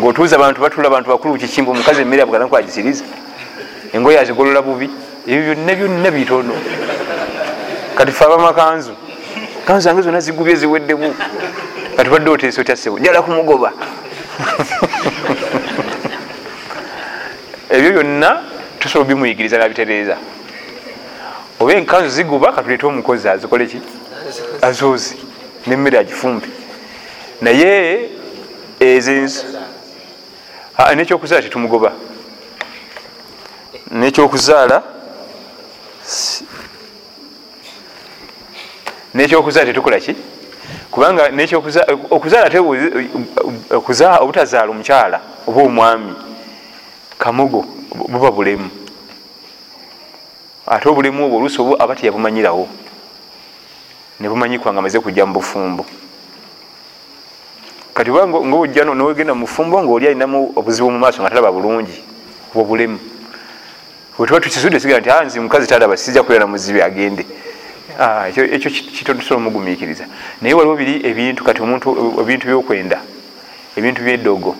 Ngaotuuza 0.00 0.36
abantu 0.36 0.60
batula 0.60 0.86
abantu 0.88 1.08
bakulu 1.10 1.38
kikimba 1.38 1.70
omukazi 1.70 2.02
emmere 2.02 2.22
abugana 2.22 2.46
kwagisiriza 2.46 3.04
engoye 3.92 4.18
azigolola 4.20 4.62
bubi. 4.62 4.90
Ebyo 5.26 5.54
byonna 5.54 5.74
byonna 5.74 6.10
bitono. 6.10 6.54
Kati 7.94 8.12
fe 8.12 8.24
abamakanzu 8.24 8.94
kanzu 9.66 9.80
zange 9.84 10.02
zonna 10.02 10.20
zigubye 10.20 10.56
ziweddemu 10.56 11.14
kati 11.96 12.10
badde 12.10 12.30
oteesa 12.30 12.60
otyasebo 12.60 12.98
njala 12.98 13.22
kumugoba. 13.22 13.72
Ebyo 17.70 17.90
byonna 17.92 18.42
tusobola 18.78 19.08
bimuyigiriza 19.08 19.58
nabitereeza. 19.58 20.16
Oba 21.60 21.72
enkanzu 21.72 22.08
ziguba 22.08 22.52
katulete 22.52 22.86
omukozi 22.86 23.28
azikole 23.28 23.66
ki? 23.66 23.80
Azoozi 24.62 25.16
nemmere 25.66 25.98
agifumbe. 25.98 26.46
Naye 27.40 28.10
ezensi 28.80 29.46
nekyokuzaala 30.96 31.42
tetumugoba 31.42 31.92
nekyokuzaala 33.92 34.82
nekyokuzaala 39.14 39.66
tetukola 39.66 40.00
ki? 40.00 40.16
Kubanga 40.90 41.28
okuzaala 42.10 42.60
obutazaala 44.20 44.70
omukyala 44.70 45.20
oba 45.46 45.62
omwami 45.62 46.14
kamugo 47.18 47.64
buba 48.08 48.30
bulemu. 48.30 48.70
Ate 50.66 50.88
obulemu 50.88 51.26
obwo 51.26 51.36
oluusi 51.36 51.60
obwo 51.60 51.76
aba 51.82 51.94
teyabumanyirawo. 51.94 52.68
Nebumanyikwa 54.20 54.72
nga 54.72 54.78
amaze 54.78 55.00
kujja 55.00 55.26
mu 55.26 55.34
bufumbo. 55.34 55.84
Kati 57.94 58.10
oba 58.10 58.26
ngaojja 58.26 58.84
nowegenda 58.84 59.34
mufumbo 59.34 59.82
ngaoli 59.82 60.06
alinamu 60.06 60.52
obuzibu 60.56 60.90
mu 60.90 60.98
maaso 60.98 61.20
nga 61.20 61.30
talaba 61.30 61.52
bulungi 61.52 62.00
obwo 62.54 62.64
bulemu 62.64 63.11
wetuba 64.18 64.40
tukisudde 64.40 64.80
siga 64.80 65.00
nti 65.00 65.10
nzi 65.24 65.40
mukazi 65.40 65.66
talaba 65.66 65.96
sijja 65.96 66.22
kulera 66.22 66.46
muzibi 66.46 66.82
agende. 66.82 67.26
Ekyo 68.36 68.70
kitosobola 68.70 69.36
omugumiikiriza. 69.36 70.04
Naye 70.40 70.54
waliwo 70.54 70.76
biri 70.76 71.06
ebintu 71.06 71.44
kati 71.44 71.62
omuntu 71.62 72.16
ebintu 72.20 72.46
byokwenda 72.46 73.00
ebintu 73.76 74.02
byeddogo 74.02 74.56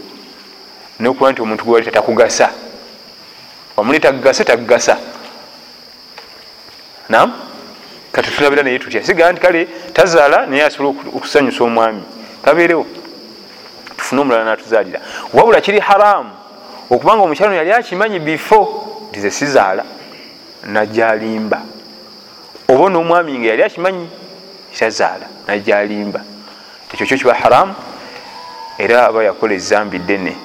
nokuba 1.01 1.33
nti 1.33 1.43
omuntu 1.43 1.65
gwewali 1.65 1.85
tatakugasa. 1.87 2.51
Omuli 3.77 4.01
takugase 4.01 4.45
takugasa 4.45 4.99
nam 7.09 7.33
kati 8.13 8.31
tulabira 8.31 8.63
naye 8.63 8.79
tutya? 8.79 9.05
Siga 9.05 9.33
nti 9.33 9.41
kale 9.41 9.69
tazaala 9.93 10.47
naye 10.47 10.65
asobola 10.65 10.95
okusanyusa 11.17 11.65
omwami. 11.65 12.03
Kabeerewo 12.45 12.87
tufune 13.97 14.21
omulala 14.21 14.45
natuzaalira. 14.45 15.01
Wabula 15.33 15.61
kiri 15.61 15.81
haramu. 15.81 16.31
Okubanga 16.91 17.23
omukyalo 17.23 17.55
yali 17.55 17.73
akimanyi 17.73 18.19
bifo 18.19 18.89
nti 19.13 19.21
ze 19.21 19.31
sizaala 19.31 19.85
najalimba. 20.65 21.61
Oba 22.69 22.89
nomwami 22.89 23.39
nga 23.39 23.49
yali 23.49 23.63
akimanyi 23.63 24.09
kitazaala 24.73 25.27
najalimba. 25.47 26.21
Ekyo 26.93 27.07
kyo 27.07 27.17
kiba 27.19 27.35
haramu 27.35 27.75
era 28.79 29.07
aba 29.07 29.25
yakola 29.25 29.55
ezambi 29.55 29.99
ddene. 29.99 30.37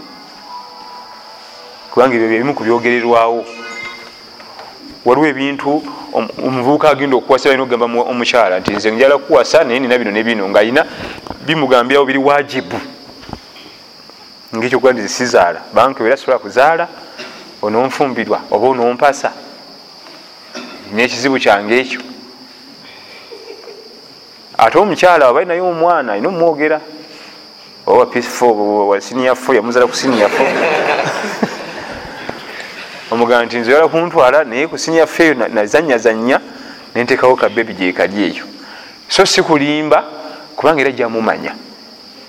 Kubanga 1.91 2.15
ebyo 2.15 2.27
byebimu 2.27 2.53
kubyogererwawo 2.53 3.45
waliwo 5.05 5.27
ebintu 5.27 5.83
omuvubuka 6.43 6.89
agenda 6.89 7.15
okuwasa 7.15 7.49
alina 7.49 7.63
okugamba 7.63 7.85
omukyala 8.11 8.59
nti 8.59 8.75
nze 8.75 8.91
njala 8.91 9.17
kuwasa 9.17 9.63
naye 9.63 9.79
nina 9.79 9.97
bino 9.97 10.11
nebino 10.11 10.49
nga 10.49 10.59
alina 10.59 10.85
bimugambirawo 11.45 12.05
biri 12.05 12.19
wajibu 12.19 12.79
ngaekyokuba 14.55 14.91
nti 14.93 15.09
sizaala. 15.09 15.59
Banka 15.73 16.03
era 16.03 16.17
sobola 16.17 16.39
kuzaala 16.39 16.87
ononfumbirwa 17.61 18.41
oba 18.51 18.67
onompasa 18.67 19.31
nekizibu 20.93 21.39
kyange 21.39 21.79
ekyo. 21.79 22.01
Ate 24.57 24.77
omukyala 24.77 25.27
aba 25.27 25.39
alinayo 25.39 25.69
omwana 25.69 26.13
alina 26.13 26.29
omwogera 26.29 26.81
oba 27.85 28.05
pfo 28.05 28.87
wasiniyafo 28.87 29.53
yamuzala 29.53 29.87
ku 29.87 29.95
siniyafo 29.95 30.43
omugamba 33.11 33.45
nti 33.45 33.57
nzoyala 33.57 33.87
kuntwala 33.87 34.43
naye 34.43 34.67
ku 34.67 34.77
siniyafo 34.77 35.23
eyo 35.23 35.33
nazanyazanya 35.33 36.39
nentekawo 36.95 37.35
kabebi 37.35 37.73
gyekali 37.73 38.23
eyo. 38.23 38.45
So 39.09 39.25
si 39.25 39.41
kulimba 39.41 40.03
kubanga 40.55 40.81
era 40.81 40.91
jamumanya 40.91 41.55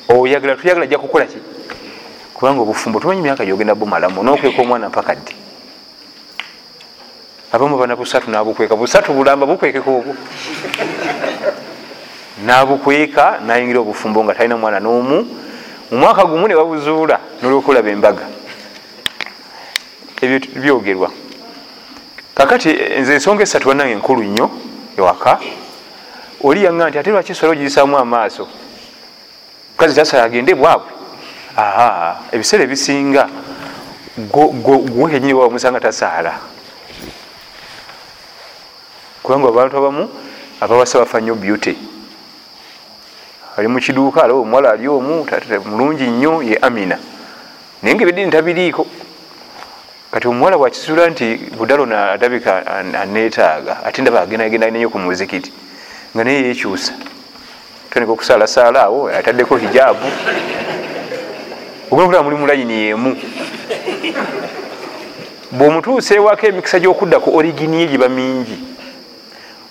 oyagala 0.09 0.57
tuyagala 0.57 0.85
ajja 0.85 0.99
kukola 0.99 1.27
ki 1.27 1.39
kubanga 2.39 2.63
obufumbo 2.63 3.01
tumanyi 3.01 3.23
myaka 3.23 3.45
gyogenda 3.45 3.75
bumalamu 3.75 4.23
nokweka 4.23 4.63
omwana 4.63 4.89
mpaka 4.89 5.15
ddi? 5.15 5.35
Abamu 7.51 7.79
bana 7.79 7.97
busatu 7.97 8.31
nabukweka 8.31 8.77
busatu 8.77 9.13
bulamba 9.13 9.47
bukwekeka 9.47 9.91
obwo. 9.91 10.15
Nabukweka 12.47 13.41
nayingira 13.43 13.81
obufumbo 13.81 14.23
nga 14.23 14.35
talina 14.35 14.57
mwana 14.57 14.79
n'omu. 14.79 15.27
Mumwaka 15.91 16.25
gumu 16.25 16.47
nebabuzuula 16.47 17.19
nolwokulaba 17.43 17.91
embaga. 17.91 18.23
Ebyo 20.23 20.39
byogerwa. 20.63 21.11
Kakati 22.35 22.71
nze 23.03 23.15
ensonga 23.15 23.43
esatu 23.43 23.69
wanange 23.69 23.93
enkulu 23.93 24.23
nnyo 24.23 24.51
ewaka 24.99 25.41
oli 26.45 26.65
yanga 26.65 26.87
nti 26.89 26.99
ate 26.99 27.11
lwaki 27.11 27.35
sola 27.35 27.53
ogiyisamu 27.53 27.99
amaaso? 27.99 28.47
Kazi 29.77 29.95
tasala 29.95 30.23
agende 30.23 30.55
bwabwe 30.55 30.98
ebiseera 32.33 32.65
ebisinga 32.65 33.29
gwe 34.17 35.11
kenyini 35.11 35.35
wamusanga 35.35 35.81
tasaala. 35.81 36.39
Kubanga 39.23 39.49
abantu 39.49 39.77
abamu 39.77 40.09
abawasa 40.61 40.99
bafa 40.99 41.21
nnyo 41.21 41.35
beauty. 41.35 41.77
Ali 43.57 43.69
mukiduuka 43.69 44.23
alaba 44.23 44.41
omuwala 44.41 44.71
ali 44.73 44.89
omu 44.89 45.27
mulungi 45.65 46.07
nnyo 46.07 46.43
ye 46.43 46.57
amina. 46.57 46.99
Naye 47.83 47.95
nga 47.95 48.03
ebyedini 48.03 48.31
tabiriiko. 48.31 48.87
Kati 50.11 50.29
omuwala 50.29 50.59
bwakisula 50.59 51.11
nti 51.11 51.37
budalo 51.59 51.87
nadabika 51.87 52.67
aneetaaga 53.01 53.85
ate 53.85 54.03
ndaba 54.03 54.21
agendagenda 54.21 54.71
neyo 54.71 54.91
ku 54.91 54.99
muzikiti 54.99 55.53
nga 56.15 56.25
naye 56.25 56.49
yekyusa 56.49 56.93
tandika 57.91 58.13
okusalasaala 58.13 58.83
awo 58.83 59.09
ataddeko 59.09 59.57
hijabu 59.57 60.07
ogenda 61.91 62.23
muli 62.23 62.37
mulayini 62.37 62.73
yemu 62.73 63.17
bwomutuusa 65.51 66.15
ewako 66.15 66.47
emikisa 66.47 66.81
gyokudda 66.81 67.21
ku 67.21 67.37
origini 67.37 67.81
ye 67.81 67.87
giba 67.87 68.09
mingi. 68.09 68.59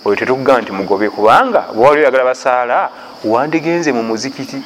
Oyo 0.05 0.15
tetukugamba 0.15 0.61
nti 0.61 0.71
mugobe 0.71 1.09
kubanga 1.09 1.61
bwali 1.75 2.01
oyagala 2.01 2.23
basaala 2.23 2.89
wandigenze 3.23 3.91
mu 3.91 4.03
muzikiti. 4.03 4.57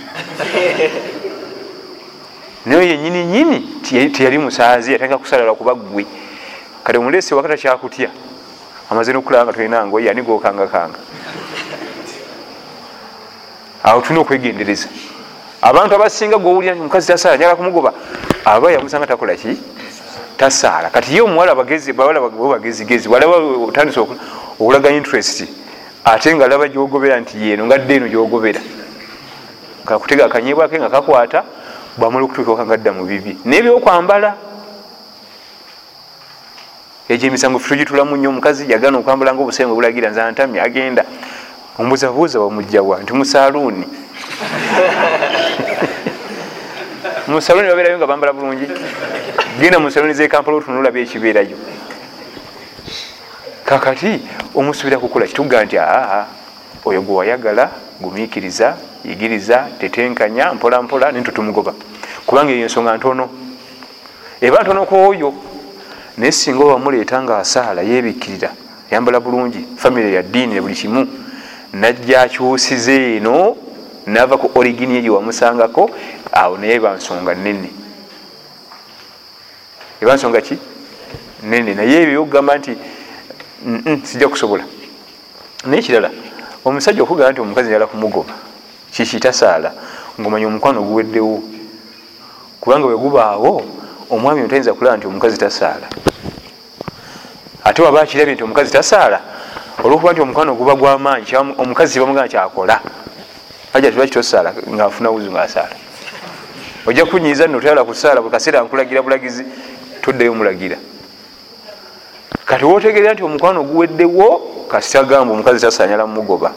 Naye 2.66 2.90
yenyini 2.90 3.26
nyini 3.26 3.60
teyali 4.10 4.38
musaazi 4.38 4.94
yatandika 4.94 5.18
kusalala 5.18 5.54
kuba 5.54 5.76
ggwe 5.76 6.06
kati 6.84 6.98
omulesi 6.98 7.34
wakata 7.34 7.58
kyakutya 7.58 8.10
amaze 8.90 9.14
nokulaba 9.14 9.46
nga 9.46 9.54
tolina 9.54 9.86
ngoye 9.86 10.10
ani 10.10 10.22
gokangakanga 10.22 11.00
awo 13.84 14.02
tulina 14.02 14.22
okwegendereza 14.22 14.88
abantu 15.62 15.96
abasinga 15.96 16.38
gwowulira 16.38 16.74
nti 16.74 16.84
mukazi 16.84 17.08
tasaala 17.08 17.38
njala 17.38 17.56
kumugoba 17.56 17.94
aba 18.46 18.72
yamusanga 18.72 19.08
takola 19.08 19.36
ki? 19.36 19.58
Tasaala. 20.38 20.90
Kati 20.90 21.16
ye 21.16 21.22
omuwala 21.22 21.56
bagezigezi 21.56 23.10
walaba 23.10 23.36
otandisa 23.68 24.02
okulaga 24.60 24.90
interest 24.90 25.46
ate 26.06 26.36
nga 26.36 26.48
laba 26.48 26.68
gyogobera 26.68 27.20
nti 27.20 27.38
yeno 27.38 27.66
ngadde 27.66 27.96
eno 27.96 28.08
gyogobera. 28.08 28.60
Kakutega 29.86 30.26
akanyebwake 30.26 30.80
nga 30.80 30.90
kakwata 30.90 31.44
bwamala 31.98 32.26
okutuuka 32.26 32.66
ngadda 32.66 32.92
mu 32.92 33.06
bibi. 33.06 33.38
Nebyokwambala 33.46 34.34
egyo 37.10 37.28
emisango 37.28 37.60
fe 37.60 37.70
tugitulamu 37.70 38.18
nnyo. 38.18 38.30
Omukazi 38.30 38.72
yagana 38.72 38.98
okwambala 38.98 39.34
nga 39.34 39.42
obusenge 39.42 39.74
bulagira 39.74 40.10
nzantami 40.10 40.60
agenda. 40.60 41.04
Ombuzabuuza 41.78 42.40
wamugjawa 42.40 43.00
nti 43.02 43.14
musaluuni 43.14 43.86
musaluni 47.32 47.68
babeerayo 47.68 47.98
nga 47.98 48.08
bambala 48.08 48.34
bulungi 48.34 48.68
genda 49.60 49.80
musaluni 49.80 50.14
zekampala 50.14 50.58
otunulabe 50.58 51.02
ekibeerayo. 51.02 51.56
Kakati 53.66 54.20
omusubira 54.56 55.00
kukola 55.00 55.28
kituga 55.28 55.64
nti 55.64 55.78
aa 55.80 56.26
oyo 56.86 57.02
gwe 57.02 57.16
wayagala 57.16 57.72
gumiikiriza 58.02 58.78
yigiriza 59.06 59.68
tetenkanya 59.80 60.54
mpola 60.54 60.82
mpola 60.82 61.12
nentutumugoba 61.12 61.74
kubanga 62.26 62.52
eyo 62.52 62.68
ensonga 62.68 62.98
ntono. 62.98 63.30
Eba 64.42 64.64
ntono 64.64 64.86
kwoyo 64.86 65.34
naye 66.18 66.32
singa 66.32 66.64
obamuleeta 66.64 67.24
nga 67.24 67.38
asaala 67.38 67.82
yebikkirira 67.82 68.52
yambala 68.92 69.20
bulungi 69.20 69.66
famiry 69.78 70.16
ya 70.16 70.22
ddiini 70.22 70.54
ne 70.54 70.62
buli 70.62 70.76
kimu 70.76 71.08
najja 71.74 72.22
akyusiza 72.22 72.92
eno 72.92 73.56
nava 74.06 74.38
ku 74.38 74.52
origini 74.56 74.98
eyo 74.98 75.16
wamusangako 75.16 75.90
awo 76.32 76.58
naye 76.58 76.80
bansonga 76.80 77.36
nene 77.36 77.70
ebansonga 80.02 80.42
ki? 80.42 80.58
Nene 81.44 81.74
naye 81.74 82.02
ebyo 82.02 82.22
okugamba 82.22 82.58
nti 82.58 82.78
sijja 84.04 84.28
kusobola. 84.28 84.64
Naye 85.66 85.82
kirala 85.82 86.10
omusajja 86.66 87.04
okugamba 87.04 87.32
nti 87.32 87.42
omukazi 87.42 87.72
yala 87.74 87.88
kumugoba 87.88 88.34
kikitasaala 88.92 89.74
ngaomanya 90.20 90.48
omukwano 90.48 90.80
oguweddewo 90.82 91.44
kubanga 92.62 92.88
wegubaawo 92.88 93.66
omwami 94.10 94.42
otayinza 94.44 94.74
kulaba 94.74 94.98
nti 94.98 95.08
omukazi 95.08 95.38
tasaala. 95.38 95.88
Ate 97.64 97.82
waba 97.82 98.06
kirabye 98.06 98.34
nti 98.34 98.44
omukazi 98.44 98.72
tasaala 98.72 99.20
olwokuba 99.84 100.12
nti 100.12 100.22
omukwano 100.22 100.56
guba 100.56 100.76
gwamaanyi 100.76 101.36
omukazi 101.58 102.00
bamugamba 102.00 102.30
kyakola. 102.30 102.80
Aja 103.74 103.92
tiba 103.92 104.06
kitosaala 104.06 104.54
ngaafuna 104.70 105.10
wuzu 105.10 105.32
ngaasaala 105.32 105.76
ojja 106.86 107.06
kunyiza 107.06 107.48
nno 107.48 107.60
toyala 107.60 107.84
kusaala 107.84 108.22
bwekaseera 108.22 108.62
nkulagira 108.62 109.02
bulagizi 109.02 109.46
toddayo 110.02 110.34
mulagira. 110.34 110.78
Kati 112.46 112.66
wotegerera 112.66 113.14
nti 113.14 113.24
omukwano 113.24 113.64
guweddewo 113.64 114.28
kasitagamba 114.72 115.34
omukazi 115.34 115.62
tasanyala 115.62 116.08
mumugoba 116.08 116.54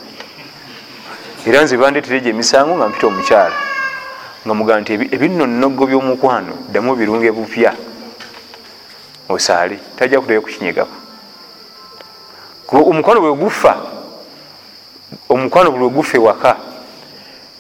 era 1.47 1.63
nze 1.63 1.77
bandetera 1.77 2.17
egyo 2.17 2.31
emisango 2.31 2.77
nga 2.77 2.89
mpita 2.89 3.07
omukyala 3.07 3.57
nga 4.45 4.55
mugamba 4.55 4.81
nti 4.81 4.93
ebinnonogo 5.15 5.87
byomukwano 5.87 6.55
ddamu 6.69 6.97
birunge 6.97 7.31
bupya 7.31 7.73
osaale 9.29 9.77
tajja 9.97 10.21
kutayo 10.21 10.43
kukinyegako. 10.43 10.97
Omukwano 12.73 13.21
bwe 13.21 13.33
gufa 13.37 13.73
omukwano 15.29 15.71
buli 15.71 15.85
wegufa 15.85 16.17
ewaka 16.17 16.57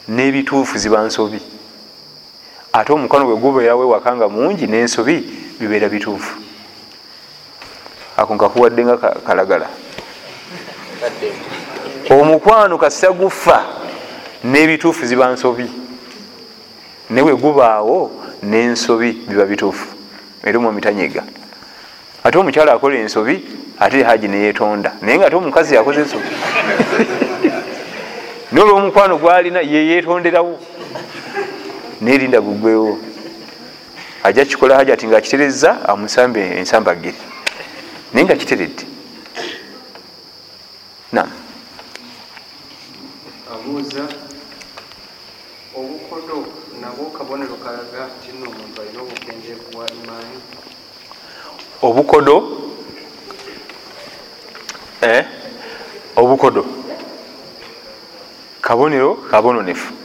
n'ebituufu 0.09 0.78
ziba 0.78 1.03
nsobi 1.05 1.41
ate 2.74 2.92
omukwano 2.92 3.24
bwe 3.26 3.36
gubeerawo 3.36 3.82
ewaka 3.86 4.10
nga 4.16 4.26
mungi 4.28 4.66
n'ensobi 4.66 5.16
bibeera 5.59 5.88
bituufu. 5.88 6.34
Ako 8.16 8.34
nkakuwadde 8.34 8.82
nga 8.84 8.96
kalagala. 9.26 9.68
Omukwano 12.10 12.74
kasita 12.78 13.12
gufa 13.12 13.62
n'ebituufu 14.44 15.06
ziba 15.06 15.30
nsobi. 15.32 15.70
Naye 17.10 17.26
wegubaawo 17.26 18.10
n'ensobi 18.42 19.12
biba 19.28 19.46
bituufu. 19.46 19.86
Era 20.42 20.59
omwamitanyega 20.59 21.22
ate 22.24 22.38
omukyala 22.38 22.72
akola 22.72 22.96
ensobi 22.98 23.44
ate 23.78 24.02
haji 24.02 24.28
neyetonda 24.28 24.92
naye 25.02 25.18
nga 25.18 25.26
ate 25.26 25.36
omukazi 25.36 25.74
yakoze 25.74 26.01
ensobi. 26.01 26.24
Naye 28.52 28.66
olwomukwano 28.66 29.18
gwalina 29.18 29.60
yeyetonderawo 29.60 30.59
nerinda 32.05 32.40
gugwewo 32.40 32.98
ajja 34.22 34.44
kikola 34.44 34.76
haji 34.76 34.93
ati 34.93 35.06
nga 35.06 35.16
akitereza 35.18 35.89
amusambe 35.89 36.40
ensambagire 36.59 37.16
naye 38.12 38.24
nga 38.26 38.36
kiteredde. 38.36 38.85
Nam 41.12 41.31
abuuza 43.52 44.05
obukodo 45.76 46.36
nabwo 46.81 47.05
kabonero 47.16 47.55
kalaga 47.64 48.01
nti 48.18 48.28
nno 48.36 48.47
omuntu 48.51 48.81
alina 48.82 49.01
obukendeefu 49.02 49.66
bwa 49.72 49.86
imaani 49.98 50.39
obukodo? 51.82 52.35
Eh? 55.02 55.24
obukodo. 56.16 56.66
Kabonero 58.60 59.14
kabononefu 59.31 60.03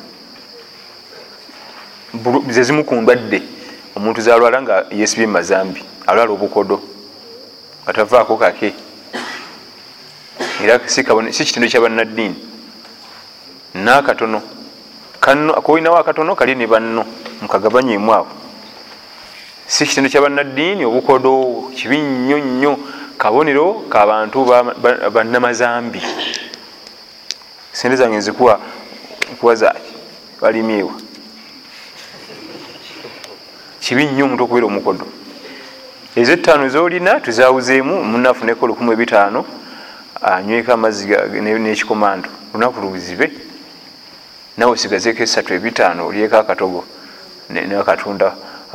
zezimu 2.50 2.84
ku 2.84 2.96
ndwadde 2.96 3.42
omuntu 3.96 4.22
zalwala 4.22 4.62
nga 4.62 4.86
yesibye 4.92 5.28
mumazambi 5.28 5.84
alwala 6.08 6.32
obukodo 6.32 6.82
nga 7.84 7.94
tavaako 7.94 8.38
kake. 8.38 8.74
Era 10.64 10.80
si 10.88 11.04
kitendo 11.46 11.68
kyabannaddiini 11.68 12.36
nakatono. 13.74 14.42
Kolinawo 15.64 15.98
akatono 15.98 16.36
kali 16.36 16.56
ne 16.56 16.68
banno 16.68 17.06
mukagabanyemu 17.42 18.14
awo. 18.14 18.28
Si 19.68 19.86
kitendo 19.86 20.10
kyabannaddiini 20.10 20.86
obukodo 20.86 21.72
kibi 21.76 21.98
nnyo 21.98 22.38
nnyo 22.40 22.78
kabonero 23.18 23.86
kabantu 23.90 24.46
bannamazambi. 25.14 26.02
Sente 27.72 27.96
zange 27.96 28.18
nzikuwa 28.18 28.60
nkuwa 29.34 29.56
zaki 29.56 29.94
balimyewa 30.42 30.92
kibi 33.90 34.06
nnyo 34.06 34.24
omuntu 34.26 34.44
okubeera 34.44 34.68
omukodo 34.70 35.06
ezo 36.20 36.32
ettaano 36.38 36.66
zolina 36.70 37.12
tuzawuzeemu 37.26 37.96
munafuneko 38.12 38.64
lukumu 38.70 38.94
ebitaano 38.94 39.42
anyweko 40.30 40.72
amazzi 40.78 41.06
nekikomando 41.66 42.30
lunaku 42.54 42.78
luzibe 42.82 43.28
nawe 44.58 44.72
osigazeeko 44.78 45.22
esatu 45.26 45.50
ebitaano 45.58 46.02
olyeko 46.06 46.36
akatogo 46.38 46.82
nakatunda 47.50 48.28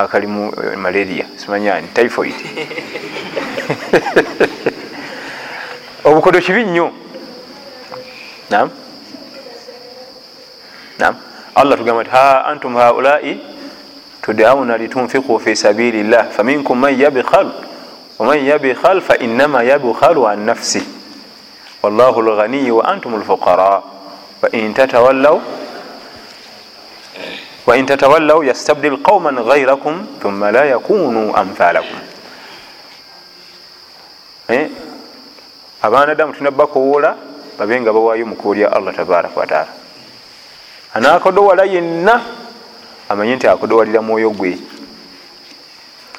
akalimu 0.03 0.51
malaria. 0.83 1.25
Simanyani 1.39 1.87
typhoid. 1.95 2.35
Obukodo 6.07 6.37
kibi 6.41 6.63
nnyo 6.63 6.91
nam 8.51 8.67
nam 10.99 11.15
allah 11.55 11.77
tugamba 11.77 12.03
ti 12.03 12.09
ha 12.09 12.45
antum 12.51 12.75
haulai 12.75 13.54
tudauna 14.25 14.77
litunfiku 14.77 15.39
fi 15.39 15.55
sabili 15.55 16.03
llah 16.03 16.33
faminkum 16.33 16.79
man 16.79 16.97
yabkhal 16.97 17.51
waman 18.17 18.41
yabkhal 18.41 19.01
fainama 19.01 19.61
yabkhalu 19.63 20.25
an 20.25 20.45
nafsi. 20.49 20.81
Wallahu 21.83 22.21
lghaniyu 22.21 22.77
wa 22.81 22.89
antum 22.89 23.21
lfuqara 23.21 23.81
wain 27.65 27.85
tatawallaw 27.85 28.43
yastabdil 28.43 28.97
qauman 29.05 29.35
ghairakum 29.45 30.17
thumma 30.21 30.51
la 30.51 30.65
yakunu 30.65 31.35
amthalakum. 31.35 31.99
Abanadamu 35.81 36.33
tunabakowola 36.33 37.15
babe 37.59 37.81
nga 37.81 37.93
bawaayo 37.93 38.25
mukubo 38.25 38.55
lya 38.55 38.73
allah 38.73 38.93
tabaraka 38.95 39.39
wataala 39.39 39.67
anakodowala 40.93 41.65
yenna 41.65 42.21
amanye 43.09 43.35
nti 43.35 43.47
akodowalira 43.47 44.01
mwoyo 44.01 44.29
gwe. 44.29 44.57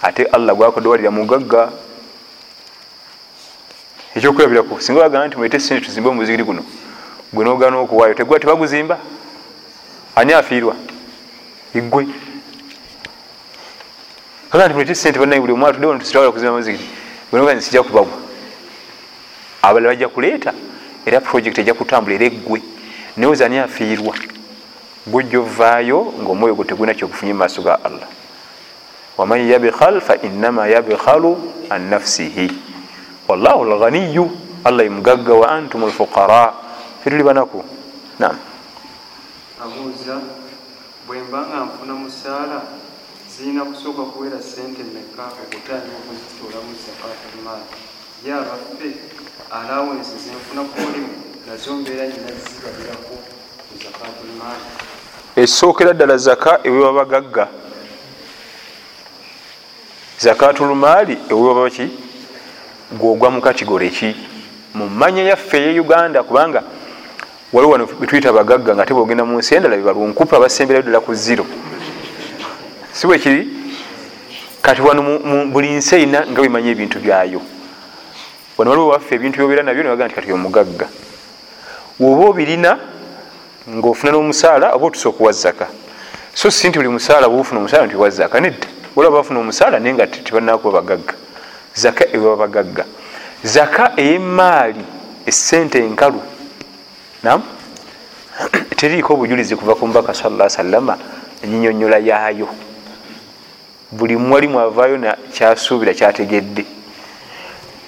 Ate 0.02 0.24
allah 0.24 0.56
gwakodowalira 0.56 1.10
mugagga. 1.10 1.72
Ekyokulabirako 4.14 4.80
singa 4.80 5.00
bagamba 5.00 5.26
nti 5.26 5.36
mwete 5.36 5.60
sente 5.60 5.84
tuzimbe 5.84 6.08
omuzigiri 6.10 6.44
guno 6.44 6.62
gwe 7.32 7.44
nogana 7.44 7.76
okuwaayo 7.78 8.14
tegwa 8.14 8.40
tebaguzimba? 8.40 8.98
Ani 10.16 10.32
afiirwa? 10.32 10.76
Igwe 11.74 12.06
kaga 14.50 14.66
nti 14.66 14.74
mwete 14.74 14.94
sente 14.94 15.18
banaye 15.18 15.40
buli 15.40 15.52
omwala 15.52 15.74
tudde 15.74 15.86
wano 15.86 16.00
tusitawala 16.00 16.32
kuzimba 16.32 16.56
muzigiri 16.56 16.88
gwe 17.30 17.40
nogaa 17.40 17.60
sijja 17.60 17.82
kubagwa. 17.82 18.18
Abalala 19.62 19.88
bajja 19.88 20.08
kuleeta 20.08 20.52
era 21.06 21.20
project 21.20 21.58
ejja 21.58 21.74
kutambula 21.74 22.14
era 22.14 22.26
eggwe. 22.26 22.62
Naye 23.16 23.32
oza 23.32 23.46
ani 23.46 23.58
afiirwa 23.58 24.14
gujja 25.06 25.40
ovaayo 25.40 26.12
ngaomwoyo 26.22 26.54
gwe 26.54 26.64
tegulina 26.64 26.94
kyokufunye 26.94 27.32
mu 27.32 27.38
maaso 27.38 27.62
ga 27.62 27.78
allah. 27.84 28.08
Waman 29.16 29.40
yabkhal 29.48 30.00
fainama 30.00 30.66
yabkhalu 30.68 31.36
an 31.70 31.88
nafsihi. 31.90 32.50
Wallahu 33.28 33.64
lghaniyu 33.64 34.30
allah 34.64 34.86
imugagga 34.86 35.34
wa 35.34 35.50
antum 35.50 35.86
lfuqara 35.88 36.52
fetuli 37.04 37.22
banaku? 37.22 37.64
Nam 38.18 38.36
abuuza 39.62 40.20
bwe 41.06 41.18
mba 41.28 41.40
nga 41.48 41.58
nfuna 41.64 41.94
musaala 41.94 42.58
zirina 43.32 43.64
kusooka 43.64 44.02
kubeera 44.12 44.42
sente 44.42 44.82
meka 44.94 45.24
okutandika 45.42 45.74
okuzituulamu 45.98 46.72
zakatulmaali 46.84 47.66
ye 48.24 48.32
abaffe 48.32 48.88
alawensi 49.58 50.14
zenfuna 50.24 50.62
kulimu 50.72 51.12
nazo 51.46 51.72
mbeera 51.76 52.04
nyina 52.06 52.30
zibalirako 52.42 53.14
ku 53.66 53.74
zakatulmaali 53.82 54.66
esookera 55.36 55.92
ddala 55.92 56.16
zaka 56.16 56.60
ewewa 56.64 56.92
bagagga 56.92 57.48
zakatulmaali 60.18 61.18
ewewa 61.30 61.54
baki 61.54 61.88
gwogwa 62.92 63.30
mu 63.30 63.40
katigore 63.40 63.90
ki? 63.90 64.16
Mu 64.74 64.88
manya 64.88 65.22
yaffe 65.22 65.56
eye 65.58 65.80
uganda 65.80 66.22
kubanga 66.22 66.62
waliwo 67.52 67.72
wano 67.72 67.86
betuyita 67.86 68.32
bagagga 68.32 68.74
nga 68.74 68.86
tebogenda 68.86 69.24
mu 69.24 69.38
nsi 69.38 69.54
endala 69.54 69.76
bebalunkupa 69.76 70.40
basemberayo 70.40 70.82
ddala 70.82 71.00
ku 71.00 71.14
ziro 71.14 71.46
si 72.92 73.06
bwe 73.06 73.18
kiri? 73.18 73.48
Kati 74.62 74.82
wano 74.82 75.18
buli 75.52 75.70
nsi 75.70 75.94
erina 75.94 76.26
nga 76.26 76.40
bwemanya 76.40 76.70
ebintu 76.70 76.98
byayo. 76.98 77.40
Wano 78.56 78.70
waliwo 78.70 78.88
waffe 78.88 79.14
ebintu 79.14 79.38
byobeera 79.38 79.62
nabyo 79.62 79.82
nebaga 79.82 80.06
nti 80.06 80.14
kati 80.14 80.32
omugagga. 80.32 80.88
Woba 82.00 82.24
obirina 82.26 82.78
ngaofuna 83.68 84.12
n'omusaala 84.12 84.74
oba 84.74 84.86
otusa 84.86 85.08
okuwa 85.08 85.32
zaka 85.32 85.66
so 86.34 86.50
si 86.50 86.68
nti 86.68 86.78
buli 86.78 86.88
musaala 86.88 87.28
bwofuna 87.28 87.60
omusaala 87.60 87.86
nti 87.86 87.96
wa 87.96 88.10
zaka 88.10 88.40
nedda. 88.40 88.68
Waliwo 88.96 89.16
bafuna 89.16 89.40
omusaala 89.40 89.80
naye 89.80 89.94
nga 89.94 90.06
tebanakuba 90.06 90.80
bagagga. 90.80 91.14
Zaka 91.74 92.04
ewaba 92.12 92.46
bagagga 92.46 92.84
zaka 93.42 93.92
eyemaali 93.96 94.84
esente 95.26 95.78
enkalu. 95.78 96.20
Nam 97.22 97.42
teriiko 98.76 99.14
obujulizi 99.14 99.56
kuva 99.56 99.74
ku 99.74 99.86
mbaka 99.86 100.14
sala 100.14 100.48
salama 100.48 100.98
enyinyonyola 101.42 101.98
yaayo. 101.98 102.48
Buli 103.92 104.16
mwali 104.16 104.48
mwavaayo 104.48 105.16
kyasuubira 105.32 105.94
kyategedde. 105.94 106.64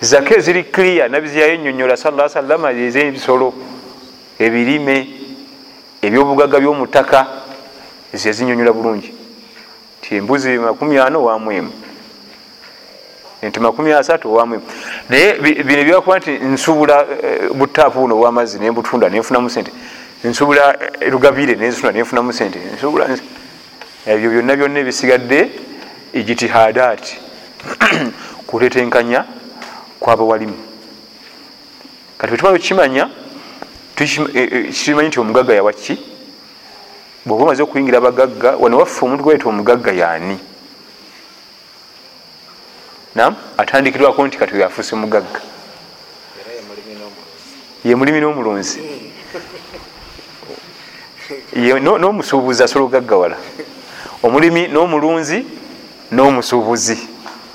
Zaka 0.01 0.37
eziri 0.37 0.65
clear 0.65 1.11
nabiziyayo 1.11 1.55
enyonyola 1.55 1.97
sala 1.97 2.29
salama 2.29 2.73
ezebisolo 2.73 3.53
ebirime 4.39 5.18
ebyobugagga 6.03 6.61
byomutaka 6.61 7.27
ezo 8.15 8.29
yazinyonyola 8.29 8.73
bulungi. 8.73 9.15
Ti 10.01 10.17
embuzi 10.17 10.59
makumi 10.59 10.99
ana 10.99 11.19
owamwemu 11.19 11.73
enti 13.43 13.61
makumi 13.61 13.93
asatu 13.93 14.29
owamwemu 14.33 14.65
naye 15.09 15.35
bino 15.67 15.85
byakuba 15.85 16.19
nti 16.19 16.31
nsubula 16.31 17.07
butaapu 17.55 18.01
buno 18.01 18.15
obwamazzi 18.17 18.59
nembutunda 18.59 19.09
nenfunamu 19.09 19.51
sente. 19.51 19.73
Nsubula 20.25 20.79
lugabire 21.11 21.55
nenzitunda 21.55 21.93
nenfunamu 21.93 22.33
sente. 22.33 22.59
Nsubula 22.75 23.05
ebyo 24.07 24.31
byonna 24.31 24.57
byonna 24.57 24.79
ebisigadde 24.81 25.51
ijitihadat 26.13 27.05
kutetenkanya 28.47 29.25
kwabawalimu. 30.01 30.59
Kati 32.19 32.31
bwetumala 32.31 32.59
kukimanya 32.59 33.09
kimanyi 34.05 35.09
nti 35.09 35.21
omugagga 35.21 35.55
yawaki 35.55 35.95
bwoba 37.27 37.43
omaze 37.45 37.63
okuyingira 37.63 37.99
abagagga 37.99 38.51
wano 38.63 38.79
waffe 38.79 39.05
omuntu 39.05 39.25
gwayita 39.25 39.49
omugagga 39.49 39.93
yaani? 39.93 40.39
Nam 43.15 43.37
atandikirwako 43.59 44.27
nti 44.27 44.39
kati 44.39 44.61
yafuuse 44.61 44.95
mugagga. 44.97 45.41
Ye 47.85 47.95
mulimi 47.95 48.21
n'omulunzi 48.21 48.79
n'omusuubuzi 51.99 52.63
asobola 52.63 52.85
okugaggawala 52.87 53.37
omulimi 54.23 54.69
n'omulunzi 54.69 55.45
n'omusuubuzi 56.11 56.97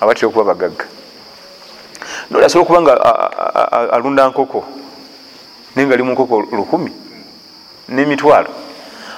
abatera 0.01 0.27
okuba 0.27 0.53
bagagga 0.53 0.85
noli 2.29 2.45
asobola 2.45 2.63
okuba 2.63 2.81
nga 2.81 2.93
alunda 3.95 4.29
nkoko 4.29 4.82
naye 5.75 5.87
nga 5.87 5.93
ali 5.93 6.03
mu 6.03 6.11
nkoko 6.13 6.41
lukumi 6.51 6.91
n'emitwalo 7.89 8.49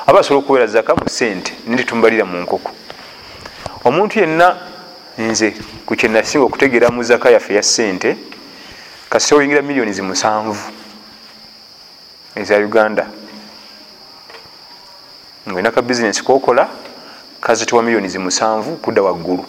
aba 0.07 0.19
asobola 0.19 0.39
okubeera 0.43 0.67
zaka 0.67 0.95
mu 0.95 1.09
sente 1.09 1.53
nti 1.67 1.83
tumbalira 1.83 2.25
mu 2.25 2.37
nkoko. 2.43 2.71
Omuntu 3.83 4.19
yenna 4.19 4.57
nze 5.17 5.53
ku 5.85 5.95
kyenasinga 5.95 6.45
okutegeera 6.45 6.89
mu 6.89 7.03
zaka 7.03 7.29
yaffe 7.29 7.53
ya 7.53 7.63
sente 7.63 8.17
kasita 9.09 9.35
oyingira 9.35 9.61
miliyoni 9.61 9.93
zimusanvu 9.93 10.55
eza 12.35 12.57
uganda. 12.57 13.05
Ngaolina 15.47 15.71
ka 15.71 15.81
bizinesi 15.81 16.23
kokola 16.23 16.69
kazitiwa 17.41 17.83
miliyoni 17.83 18.09
zimusanvu 18.09 18.77
kudda 18.77 19.01
waggulu 19.01 19.45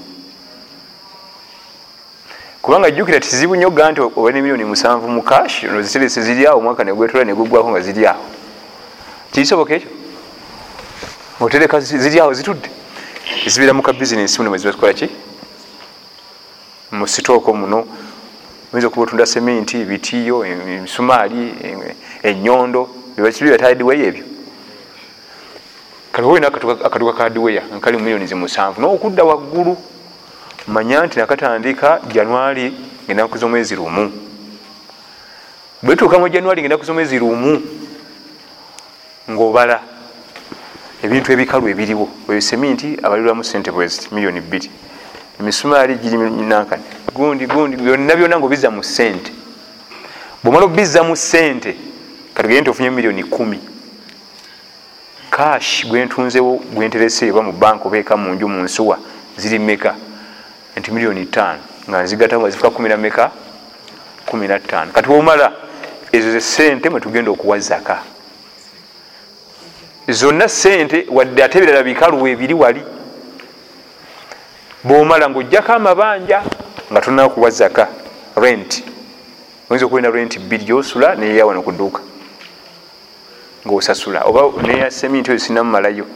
kubanga 2.67 2.91
jjukira 2.91 3.21
tizibu 3.21 3.57
nnyo 3.57 3.71
ga 3.71 3.91
nti 3.91 4.01
oba 4.01 4.33
ne 4.33 4.41
miliyoni 4.41 4.65
musanvu 4.65 5.09
mu 5.09 5.23
kash 5.23 5.63
noziterese 5.63 6.23
ziri 6.23 6.47
awo 6.47 6.59
omwaka 6.59 6.85
negwetola 6.85 7.25
negugwako 7.25 7.71
nga 7.71 7.81
ziri 7.81 8.07
awo. 8.07 8.25
Kisoboka 9.33 9.75
ekyo? 9.75 9.91
Otereka 11.41 11.81
ziri 11.81 12.21
awo 12.21 12.35
zitudde. 12.35 12.69
Zibeera 13.47 13.73
mu 13.73 13.83
kabizinesi 13.83 14.39
muno 14.39 14.51
mweziba 14.51 14.93
ki? 14.93 15.09
Mu 16.91 17.07
sitooko 17.07 17.55
muno. 17.55 17.87
Oyinza 18.73 18.89
okuba 18.89 19.03
otunda 19.03 19.27
seminti 19.27 19.85
bitiyo 19.85 20.45
emisumaali 20.45 21.55
enyondo 22.23 22.91
bibakibi 23.17 23.51
batadiweyo 23.51 24.07
ebyo. 24.07 24.25
Kati 26.13 26.29
olina 26.29 26.49
akaduka 26.49 27.13
kadiweya 27.13 27.63
nkali 27.77 27.97
mu 27.97 28.03
miliyoni 28.03 28.27
zimusanvu 28.27 28.81
nokudda 28.81 29.23
waggulu 29.25 29.77
manya 30.67 31.07
nti 31.07 31.19
nakatandika 31.19 32.01
januari 32.13 32.73
ngenaku 33.07 33.39
zomwezi 33.39 33.77
lumu. 33.77 34.13
Bwetuuka 35.83 36.19
mu 36.19 36.29
januari 36.29 36.63
ngenaku 36.63 36.85
zomwezi 36.85 37.19
lumu 37.19 37.63
ngaobala 39.31 39.81
ebintu 41.03 41.33
ebikalu 41.33 41.69
ebiriwo. 41.69 42.09
Eyo 42.29 42.41
seminti 42.41 42.99
abalirwamu 43.03 43.45
sente 43.45 43.71
bweziti 43.71 44.15
miliyoni 44.15 44.41
bbiri. 44.41 44.71
Emisumaali 45.41 45.95
giri 45.95 46.17
nankani 46.17 46.83
gundi 47.15 47.47
gundi 47.47 47.77
byonna 47.77 48.17
byonna 48.17 48.39
ngaobiza 48.39 48.71
mu 48.71 48.83
sente 48.83 49.33
bwomala 50.43 50.65
obiza 50.65 51.03
mu 51.03 51.17
sente 51.17 51.77
katugere 52.35 52.61
nti 52.61 52.71
ofunye 52.71 52.91
miliyoni 52.91 53.25
kumi 53.25 53.59
kash 55.31 55.87
gwentunzewo 55.87 56.61
gwenterese 56.75 57.31
oba 57.31 57.43
mu 57.43 57.53
banka 57.53 57.85
obeeka 57.89 58.17
munju 58.17 58.49
mu 58.49 58.63
nsuwa 58.63 58.99
ziri 59.37 59.59
meka 59.59 59.95
nti 60.77 60.91
miliyoni 60.91 61.27
tano 61.27 61.61
nga 61.89 62.03
nzigata 62.03 62.39
nga 62.39 62.51
zifuka 62.51 62.71
kumi 62.71 62.89
nameka 62.89 63.31
kumi 64.27 64.49
natano 64.49 64.93
kati 64.93 65.11
womala 65.11 65.53
ezo 66.13 66.31
zesente 66.31 66.91
mwetugenda 66.91 67.31
okuwa 67.31 67.59
zaka 67.59 68.03
zonna 70.09 70.49
sente 70.49 71.07
wadde 71.11 71.45
ate 71.45 71.59
ebirala 71.59 71.83
bikaluwa 71.83 72.31
ebiri 72.31 72.55
wali. 72.55 72.83
Bwomala 74.85 75.31
ngaojjako 75.31 75.73
amabanja 75.73 76.43
nga 76.93 77.01
tonaa 77.01 77.29
kuwa 77.29 77.51
zaka 77.51 77.89
rent. 78.37 78.85
Oyinza 79.71 79.87
okulina 79.87 80.11
rent 80.11 80.39
bbiri 80.39 80.65
gyosula 80.65 81.15
neyeyawano 81.15 81.63
ku 81.63 81.73
dduuka 81.73 82.01
ngaosasula 83.67 84.23
oba 84.25 84.63
neya 84.63 84.91
seminti 84.91 85.31
oyo 85.31 85.39
sinamumalayo 85.39 86.07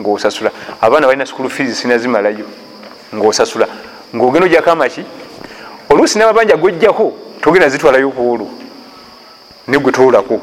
ngaosasula 0.00 0.50
abaana 0.80 1.06
balina 1.06 1.26
school 1.26 1.48
fees 1.50 1.80
sinazimalayo 1.80 2.46
ngaosasula 3.14 3.68
ngaogenda 4.14 4.46
ojjako 4.46 4.70
amaki? 4.70 5.04
Oluusi 5.88 6.18
namabanja 6.18 6.56
gojjako 6.56 7.12
togenda 7.40 7.68
zitwalayo 7.68 8.10
kuolwo 8.10 8.50
negwe 9.68 9.92
toolako 9.92 10.40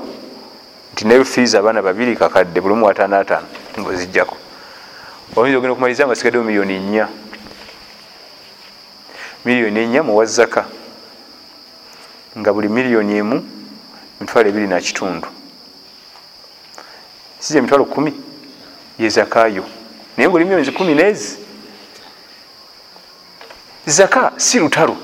nti 0.93 1.05
nayo 1.07 1.25
fees 1.25 1.55
abaana 1.55 1.81
babiri 1.81 2.15
kakadde 2.15 2.61
buli 2.61 2.73
omu 2.73 2.89
ataano 2.89 3.19
ataano 3.19 3.47
ngaozijjako 3.79 4.37
oyinza 5.35 5.57
ogenda 5.57 5.73
okumaliza 5.73 6.05
nga 6.07 6.15
sigaddeo 6.15 6.43
miliyoni 6.43 6.79
nnya. 6.79 7.07
Miliyoni 9.45 9.79
ennya 9.79 10.03
muwazaka 10.03 10.65
nga 12.37 12.53
buli 12.53 12.67
miliyoni 12.67 13.17
emu 13.17 13.45
emitwalo 14.21 14.49
ebiri 14.49 14.67
nakitundu 14.67 15.27
sija 17.39 17.59
emitwalo 17.59 17.85
kumi 17.85 18.13
yezakayo 18.99 19.63
naye 20.17 20.29
ngaoli 20.29 20.43
miliyoni 20.45 20.65
zikumi 20.65 20.95
nezi 20.95 21.37
zaka 23.89 24.31
si 24.37 24.59
lutalo. 24.59 24.95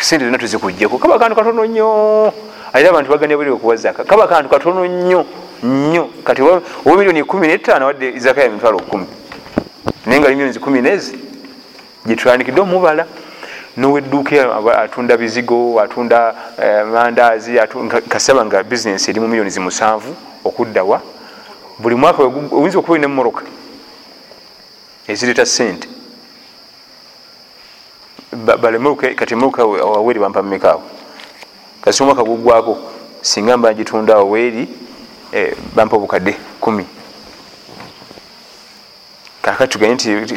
Sente 0.00 0.24
zonna 0.24 0.38
tuzikugjako 0.38 0.98
kaba 0.98 1.18
kantu 1.18 1.36
katono 1.36 1.64
nnyo. 1.64 2.32
Aire 2.72 2.88
abantu 2.88 3.10
baganya 3.10 3.36
buli 3.36 3.50
okuwa 3.50 3.76
zaka. 3.76 4.04
Kaba 4.04 4.26
kantu 4.28 4.48
katono 4.48 4.86
nnyo 4.86 5.26
nnyo. 5.62 6.08
Kati 6.24 6.42
oba 6.42 6.60
miliyoni 6.84 7.24
kumi 7.24 7.48
netaano 7.48 7.86
wadde 7.86 8.18
zaka 8.18 8.42
ya 8.42 8.50
mitwalo 8.50 8.78
kumi. 8.78 9.06
Naye 10.06 10.20
nga 10.20 10.28
miliyoni 10.28 10.52
zikumi 10.52 10.80
nezi 10.82 11.18
gyetutandikidde 12.06 12.60
omubala. 12.60 13.06
Nowedduuka 13.76 14.56
atunda 14.82 15.16
bizigo 15.16 15.80
atunda 15.80 16.34
mandaazi 16.92 17.58
kasaba 18.08 18.44
nga 18.44 18.62
bizinesi 18.62 19.10
eri 19.10 19.20
mu 19.20 19.28
miliyoni 19.28 19.50
zimusanvu 19.50 20.14
okuddawa 20.44 21.00
buli 21.78 21.94
mwaka 21.94 22.22
oyinza 22.22 22.78
okuba 22.78 22.92
olina 22.92 23.06
emoroka 23.06 23.42
ezireta 25.06 25.46
sente 25.46 25.88
balemeruke 28.32 29.14
kati 29.14 29.34
emeruka 29.34 29.64
waweri 29.64 30.20
bampa 30.20 30.42
mumekaawo 30.42 30.82
kasi 31.82 32.02
omwaka 32.02 32.24
gugwako 32.24 32.78
singa 33.22 33.56
mba 33.56 33.74
ngitunda 33.74 34.16
waweri 34.16 34.68
bampa 35.74 35.96
obukadde 35.96 36.36
kumi. 36.60 36.86
Kakati 39.42 39.72
tuganye 39.72 39.94
nti 39.94 40.36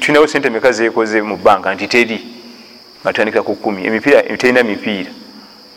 tulinawo 0.00 0.26
sente 0.26 0.50
meka 0.50 0.72
zekoze 0.72 1.22
mu 1.22 1.36
banka 1.36 1.74
nti 1.74 1.88
teri 1.88 2.18
atandikira 3.04 3.42
ku 3.42 3.54
kumi. 3.54 3.86
Emipiira 3.86 4.22
terina 4.22 4.62
mipiira 4.62 5.10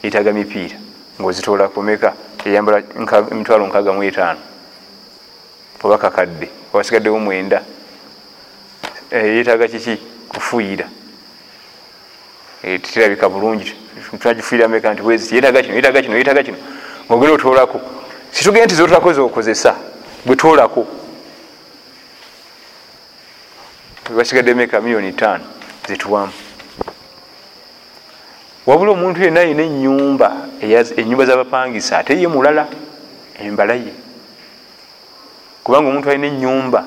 yetaga 0.03 0.33
mipiira 0.33 0.75
ngaozitoola 1.21 1.67
kumeka 1.67 2.13
eyambala 2.45 2.83
emitwalo 3.31 3.67
nkaaga 3.67 3.93
mu 3.93 4.03
etaano. 4.03 4.39
Oba 5.83 5.97
kakadde 5.97 6.49
owasigaddewo 6.73 7.19
mwenda. 7.19 7.63
Yetaga 9.11 9.67
kiki? 9.67 9.97
Kufuuyira 10.27 10.89
terabika 12.61 13.29
bulungi. 13.29 13.73
Tunagifiira 14.19 14.67
meka 14.67 14.93
nti 14.93 15.01
bweziti 15.01 15.35
yetaga 15.35 15.61
kino 15.61 15.75
yetaga 15.75 16.01
kino 16.01 16.17
yetaga 16.17 16.43
kino. 16.43 16.57
Ngaogenda 17.05 17.33
otolako 17.33 17.81
situgende 18.31 18.65
nti 18.65 18.75
zotakoze 18.75 19.21
okozesa 19.21 19.75
bwe 20.25 20.35
tolako 20.35 20.87
basigadde 24.15 24.53
meka 24.53 24.81
miliyoni 24.81 25.13
tano 25.13 25.43
zituwamu 25.87 26.31
wabula 28.65 28.91
omuntu 28.91 29.23
yenna 29.23 29.39
ayina 29.39 29.63
enyumba 29.63 30.35
enyumba 30.97 31.25
zabapangisa 31.25 31.97
ate 31.97 32.21
ye 32.21 32.27
mulala 32.27 32.67
embala 33.39 33.73
ye. 33.73 33.93
Kubanga 35.63 35.89
omuntu 35.89 36.09
alina 36.09 36.27
enyumba 36.27 36.85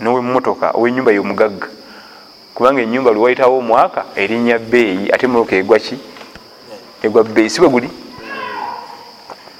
nowemotoka 0.00 0.70
owenyumba 0.70 1.12
yomugagga 1.12 1.68
kubanga 2.54 2.82
enyumba 2.82 3.10
lwewayitawo 3.10 3.58
omwaka 3.58 4.04
erinnya 4.16 4.58
bbeeyi 4.58 5.12
ate 5.12 5.26
motoka 5.26 5.56
egwaki 5.56 5.98
egwa 7.02 7.24
bbeeyi 7.24 7.50
si 7.50 7.60
bwe 7.60 7.68
guli? 7.68 7.90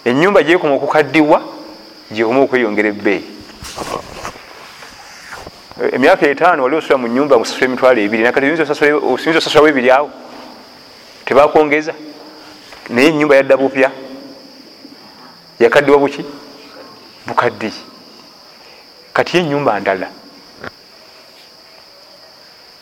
Enyumba 0.05 0.43
gyekoma 0.43 0.75
okukaddiwa 0.75 1.43
gyekoma 2.11 2.41
okweyongera 2.41 2.89
ebbeeyi. 2.89 3.25
Emyaka 5.93 6.27
etaano 6.27 6.63
wali 6.63 6.77
osula 6.77 6.99
mu 6.99 7.09
nyumba 7.09 7.39
musasula 7.39 7.67
emitwalo 7.67 8.01
ebiri 8.01 8.23
nakati 8.23 8.47
oyinza 8.47 8.63
osasulawo 8.63 9.69
ebiri 9.69 9.91
awo? 9.91 10.11
Tebakwongeza? 11.25 11.95
Naye 12.89 13.09
enyumba 13.09 13.37
yadda 13.37 13.57
bupya. 13.57 13.91
Yakaddiwa 15.59 15.99
buki? 15.99 16.25
Bukaddi 17.27 17.73
kati 19.13 19.39
enyumba 19.39 19.81
ndala 19.81 20.09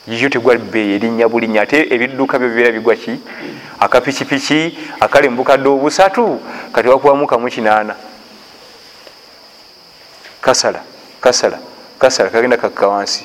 yiyo 0.06 0.28
tegwa 0.28 0.56
bbeeyi 0.56 0.94
erinnya 0.94 1.28
bulinnya 1.28 1.62
ate 1.62 1.86
ebidduka 1.94 2.38
byo 2.38 2.48
bibeera 2.48 2.72
bigwa 2.72 2.96
ki? 2.96 3.20
Akapikipiki 3.80 4.78
akali 5.00 5.28
mubukadde 5.28 5.68
obusatu 5.68 6.40
kati 6.72 6.88
wakubamu 6.88 7.26
kamu 7.26 7.48
kinaana. 7.48 7.94
Kasala 10.40 10.82
kasala 11.20 11.58
kasala 11.98 12.30
kagenda 12.30 12.56
kakka 12.56 12.88
wansi. 12.88 13.24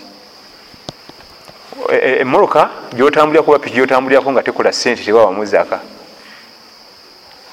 Emoroka 2.20 2.70
gyotambulirako 2.94 3.52
bapiki 3.52 3.76
gyotambulirako 3.76 4.32
nga 4.32 4.44
tekola 4.44 4.72
sente 4.72 5.04
tewawamu 5.04 5.46
zaka 5.46 5.80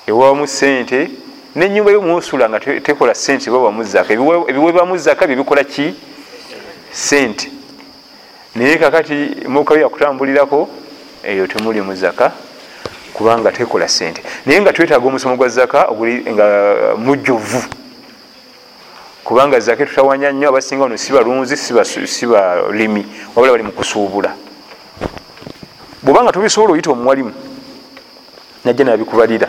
ewawamu 0.06 0.46
sente 0.46 1.10
nenyumba 1.56 1.92
yomwosula 1.92 2.48
nga 2.48 2.60
tekola 2.60 3.14
sente 3.14 3.44
tewawamu 3.44 3.84
zaka 3.84 4.12
ebiwebamu 4.12 4.98
zaka 4.98 5.26
byebikola 5.26 5.64
ki? 5.64 5.94
Sente 6.92 7.53
naye 8.54 8.76
kakati 8.78 9.14
yo 9.44 9.80
yakutambulirako 9.80 10.68
eyo 11.22 11.46
temuli 11.46 11.80
muzaka 11.80 12.32
kubanga 13.12 13.52
tekola 13.52 13.88
sente 13.88 14.22
naye 14.46 14.60
nga 14.60 14.72
twetaaga 14.72 15.06
omusomo 15.06 15.36
gwa 15.36 15.48
zaka 15.48 15.88
nga 16.30 16.46
mujjuvu 16.96 17.62
kubanga 19.24 19.60
zake 19.60 19.86
tutawanya 19.86 20.32
nnyo 20.32 20.48
abasinga 20.48 20.82
wano 20.82 20.96
si 20.96 21.12
balunzi 21.12 21.56
si 21.56 22.26
balimi 22.26 23.06
wabula 23.34 23.52
bali 23.52 23.62
mukusuubula 23.62 24.34
bwobanga 26.02 26.32
tubisobola 26.32 26.72
oyita 26.72 26.90
omuwalimu 26.90 27.32
najja 28.64 28.84
nabikubalira. 28.84 29.48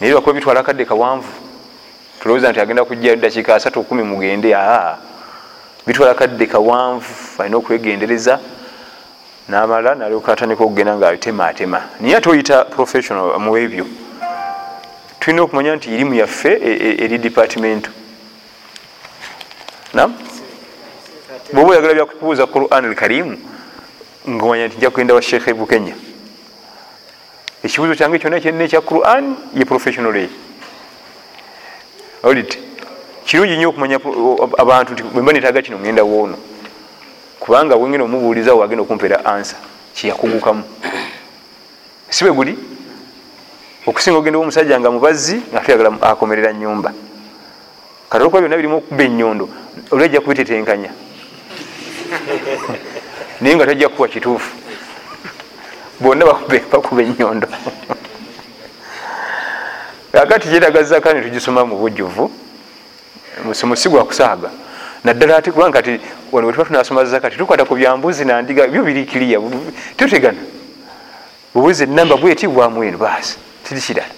Naye 0.00 0.14
bakuba 0.14 0.32
bitwala 0.32 0.60
akadde 0.60 0.84
kawanvu 0.84 1.28
tulowooza 2.20 2.50
nti 2.50 2.60
agenda 2.60 2.84
kujja 2.84 3.16
dakiika 3.16 3.54
asatu 3.54 3.82
kumi 3.82 4.02
mugende 4.02 4.54
aa 4.56 4.96
bitwala 5.86 6.12
akadde 6.12 6.46
kawanvu 6.46 7.14
alina 7.38 7.56
okwegendereza 7.56 8.40
namala 9.48 9.94
nalyoka 9.94 10.32
atandika 10.32 10.64
okugenda 10.64 10.96
nga 10.96 11.08
abitemaatema 11.08 11.82
naye 12.00 12.16
ate 12.16 12.30
oyita 12.30 12.64
professional 12.64 13.38
muwebyo 13.38 13.86
tulina 15.20 15.42
okumanya 15.42 15.76
nti 15.76 15.94
irimu 15.94 16.14
yaffe 16.14 16.52
eri 17.04 17.18
department 17.18 17.90
nam 19.94 20.14
bwoba 21.52 21.70
oyagala 21.70 21.94
byakubuuza 21.94 22.46
quran 22.46 22.84
al 22.84 22.94
karimu 22.94 23.38
ngaomanya 24.28 24.66
nti 24.66 24.76
nja 24.76 24.90
kugenda 24.90 25.14
wa 25.14 25.22
sheekh 25.22 25.54
bukenya 25.54 25.94
ekibuzo 27.62 27.94
kyange 27.94 28.18
kyonna 28.18 28.40
kyenna 28.40 28.64
ekya 28.64 28.80
quran 28.80 29.36
ye 29.54 29.64
professional 29.64 30.16
ye 30.16 30.28
olit 32.22 32.58
kirungi 33.24 33.56
nyo 33.56 33.68
okumanya 33.68 33.98
abantu 34.58 34.92
nti 34.92 35.02
bwemba 35.02 35.32
netaga 35.32 35.62
kino 35.62 35.78
ngenda 35.78 36.02
woono. 36.02 36.36
Kubanga 37.40 37.76
bwengenda 37.76 38.04
omubuulizawo 38.04 38.60
wagenda 38.60 38.82
okumpeera 38.82 39.24
ansa 39.24 39.56
kyeyakugukamu 39.94 40.62
si 42.08 42.24
bwe 42.24 42.32
guli? 42.32 42.58
Okusinga 43.86 44.18
ogenda 44.18 44.38
omusajja 44.38 44.80
nga 44.80 44.90
mubazzi 44.90 45.42
nga 45.50 45.60
tuyagala 45.60 46.02
akomerera 46.02 46.52
nyumba 46.52 46.92
kati 48.08 48.22
olwokuba 48.22 48.40
byonna 48.40 48.56
birimu 48.56 48.76
okuba 48.76 49.04
enyondo 49.04 49.48
oli 49.90 50.04
ajja 50.04 50.20
kubitetenkanya 50.20 50.90
naye 53.40 53.56
nga 53.56 53.66
tajja 53.66 53.88
kukuwa 53.88 54.08
kituufu. 54.08 54.50
Bonna 56.00 56.26
bakuba 56.26 57.02
enyondo 57.02 57.48
akati 60.22 60.48
kyetagazaka 60.48 61.12
netugisoma 61.12 61.64
mu 61.64 61.76
bujjuvu 61.76 62.30
musi 63.64 63.88
gwakusaaga 63.88 64.50
naddala 65.04 65.36
ate 65.36 65.50
kubanga 65.50 65.82
kati 65.82 66.00
wano 66.32 66.46
wetuba 66.46 66.64
tunasoma 66.64 67.04
zaka 67.04 67.30
tetukwata 67.30 67.64
ku 67.64 67.74
byambuzi 67.74 68.24
nandiga 68.24 68.66
byo 68.66 68.82
birikiriya 68.82 69.40
tutegana. 69.96 70.38
Bubuzi 71.54 71.84
enamba 71.84 72.16
bweti 72.16 72.48
bwamu 72.48 72.84
eno 72.84 72.98
baasi 72.98 73.36
tiri 73.64 73.80
kirala. 73.80 74.14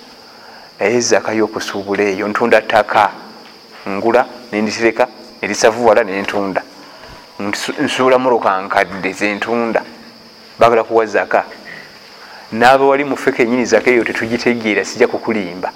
Naye 0.80 1.00
zaka 1.00 1.32
yokusuubula 1.32 2.04
eyo 2.04 2.28
ntunda 2.28 2.60
ttaka. 2.60 3.10
Ngula 3.88 4.26
nenditereka 4.52 5.08
nerisavuwala 5.42 6.04
nentunda 6.04 6.62
nsuula 7.80 8.18
moroka 8.18 8.62
nkadde 8.62 9.12
zentunda 9.12 9.82
bagala 10.58 10.84
kuwa 10.84 11.06
zaka. 11.06 11.44
Naaba 12.52 12.84
wali 12.84 13.04
mufe 13.04 13.32
kenyini 13.32 13.64
zaka 13.64 13.90
eyo 13.90 14.04
tetugitegeera 14.04 14.84
sijja 14.84 15.08
kukulimba 15.08 15.72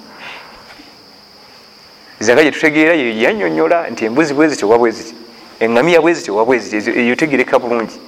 zaka 2.19 2.43
gyetutegeera 2.43 2.93
yanyonyola 2.95 3.89
nti 3.89 4.05
embuzi 4.05 4.33
bweziti 4.33 4.65
oba 4.65 4.77
bweziti 4.77 5.15
eŋamiya 5.59 6.01
bweziti 6.01 6.31
oba 6.31 6.45
bweziti 6.45 6.89
eyo 6.99 7.15
tegereka 7.15 7.59
bulungi. 7.59 7.99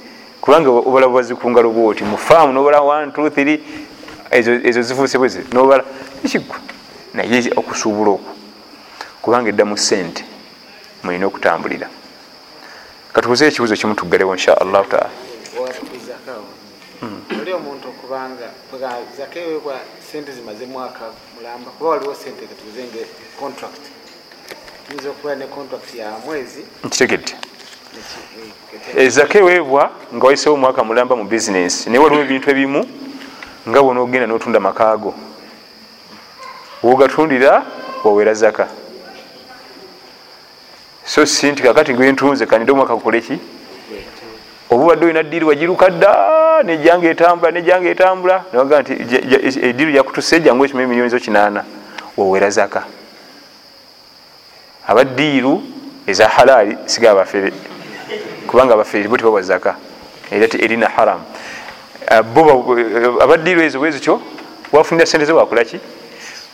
Kubanga 0.41 0.69
obala 0.69 1.07
bwazikungalo 1.07 1.69
bwoti 1.69 2.03
mufaamu 2.03 2.53
nobala 2.53 2.79
1 2.79 3.59
ezo 4.67 4.81
zifuuse 4.81 5.17
bweziti 5.17 5.55
nobala 5.55 5.83
ekigwa. 6.25 6.57
Naye 7.13 7.51
okusuubula 7.55 8.11
okwo. 8.11 8.31
Kubanga 9.21 9.49
eddamu 9.49 9.77
sente 9.77 10.23
mulina 11.03 11.25
okutambulira. 11.27 11.87
Katubuze 13.13 13.47
ekibuzo 13.47 13.75
kimu 13.75 13.95
tuggalewo 13.95 14.33
insha 14.33 14.57
allahu 14.61 14.85
taala. 14.89 15.09
Oli 17.41 17.53
omuntu 17.53 17.87
okubanga 17.89 18.47
zaka 19.17 19.39
ewebwa 19.39 19.75
sente 20.11 20.31
zimaze 20.31 20.65
mwaka 20.65 21.05
mulamba 21.35 21.71
kuba 21.71 21.89
waliwo 21.89 22.15
sente 22.15 22.45
katubuze 22.47 22.83
nge 22.83 23.05
contract 23.39 23.81
tuyinza 24.87 25.09
okuba 25.09 25.35
ne 25.35 25.45
contract 25.45 25.95
ya 25.95 26.11
mwezi? 26.25 26.65
Nkitegedde. 26.83 27.35
Ezaka 28.97 29.39
eweebwa 29.39 29.91
nga 30.15 30.25
wayisewo 30.25 30.55
omwaka 30.55 30.83
mulamba 30.83 31.15
mu 31.15 31.23
bizinesi 31.23 31.89
naye 31.89 32.03
waliwo 32.03 32.21
ebintu 32.21 32.49
ebimu 32.49 32.85
nga 33.69 33.81
bwona 33.81 33.99
ogenda 34.01 34.27
notunda 34.27 34.59
makaago. 34.59 35.13
Wogatundira 36.83 37.65
wawera 38.03 38.33
zaka. 38.33 38.67
So 41.05 41.25
si 41.25 41.51
nti 41.51 41.63
kakati 41.63 41.93
gwentunze 41.93 42.45
kanide 42.45 42.71
omwaka 42.71 42.95
gukoleki 42.95 43.39
oba 44.69 44.83
obadde 44.83 45.05
olina 45.05 45.23
ddiiri 45.23 45.45
wagiruka 45.45 45.89
dda 45.89 46.63
nejjanga 46.63 47.09
etambula 47.09 47.51
nejjanga 47.51 47.89
etambula. 47.89 48.43
Newaga 48.53 48.81
nti 48.81 48.93
eddiiri 49.67 49.95
yakutuse 49.95 50.39
jangu 50.39 50.65
ekima 50.65 50.81
emiliyoni 50.83 51.09
zo 51.09 51.19
kinaana. 51.19 51.63
Wawera 52.17 52.49
zaka 52.49 52.83
abaddiiru 54.91 55.53
eza 56.07 56.27
halaali 56.27 56.77
siga 56.85 57.11
abafere 57.11 57.53
kubanga 58.47 58.73
abafere 58.73 59.07
bo 59.07 59.17
tebawa 59.17 59.41
zaka 59.41 59.75
era 60.31 60.45
erina 60.65 60.87
haramu 60.95 61.25
abaddiiru 63.23 63.61
ezo 63.61 63.79
bwezityo 63.79 64.21
wafunira 64.71 65.05
sente 65.05 65.25
ze 65.25 65.33
wakolaki 65.33 65.79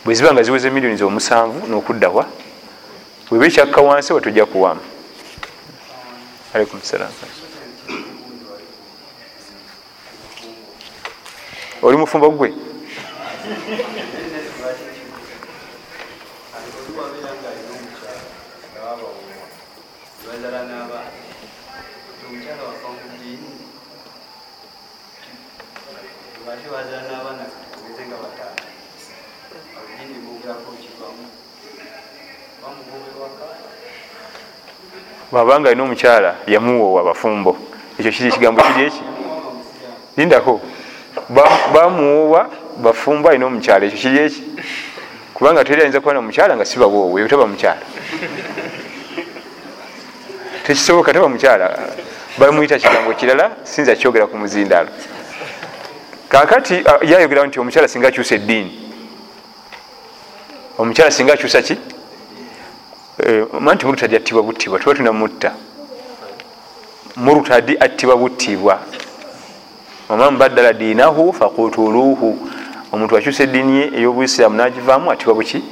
bweziba 0.04 0.32
nga 0.32 0.42
ziweze 0.42 0.70
miliyoni 0.70 0.96
zomusanvu 0.96 1.66
nokuddawa 1.68 2.24
weba 3.30 3.46
ekyakka 3.46 3.80
wansi 3.80 4.12
watojja 4.12 4.46
kuwamu. 4.46 4.80
Alaikum 6.54 6.80
salam 6.82 7.12
oli 11.82 11.96
mufumba 11.96 12.28
gwe 12.28 12.52
ate 26.52 26.57
bazaala 26.72 27.02
n'abaana 27.08 27.44
tugeze 27.72 28.02
nga 28.08 28.16
bataano 28.22 28.62
olugindi 29.78 30.16
bugulako 30.24 30.68
kivamu 30.82 31.24
bamugoberwaka 32.62 33.44
bwabanga 35.30 35.68
alina 35.68 35.82
omukyala 35.84 36.30
yamuwoowa 36.54 37.00
abafumbo 37.02 37.52
ekyo 37.98 38.10
kiri 38.14 38.28
ekigambo 38.28 38.60
kiri 38.62 38.84
eki 38.88 39.02
lindako 40.16 40.60
Ba- 41.28 41.60
bamuwoowa 41.74 42.40
bafumbo 42.84 43.28
alina 43.28 43.46
omukyala 43.46 43.82
ekyo 43.86 43.98
kiri 44.02 44.18
eki 44.26 44.40
kubanga 45.34 45.64
teri 45.64 45.80
ayinza 45.82 46.00
kuba 46.00 46.14
namukyala 46.14 46.56
nga 46.56 46.64
sibawoowe 46.64 47.16
ebyo 47.20 47.28
taba 47.30 47.46
mukyala 47.46 47.82
tekisoboka 50.66 51.12
taba 51.12 51.28
mukyala 51.28 51.66
bamuyita 52.38 52.78
kigambo 52.78 53.12
kirala 53.14 53.50
sinza 53.64 53.96
kyogera 53.96 54.26
ku 54.26 54.36
muzindaalo 54.36 54.88
kakati 56.28 56.74
ah, 56.86 56.98
yayogeraho 57.04 57.46
nti 57.46 57.60
omukyala 57.60 57.88
singa 57.88 58.08
akyusa 58.08 58.34
eddiini. 58.34 58.90
Omukyala 60.78 61.10
singa 61.10 61.32
akyusa 61.32 61.62
ki? 61.62 61.76
Eh, 63.26 63.46
manti 63.60 63.86
murutadi 63.86 64.16
attibwa 64.16 64.42
buttibwa 64.42 64.78
tuba 64.78 64.94
tunamutta 64.94 65.52
murutadi 67.16 67.76
attibwa 67.80 68.16
buttibwa 68.16 68.78
waman 70.08 70.36
baddala 70.36 70.72
diinahu 70.72 71.32
fakutuluhu 71.32 72.48
omuntu 72.92 73.16
akyusa 73.16 73.42
eddiini 73.42 73.80
ye 73.80 73.86
ey'obuisiraamu 73.98 74.56
nagivaamu 74.56 75.10
attibwa 75.10 75.34
buki? 75.34 75.62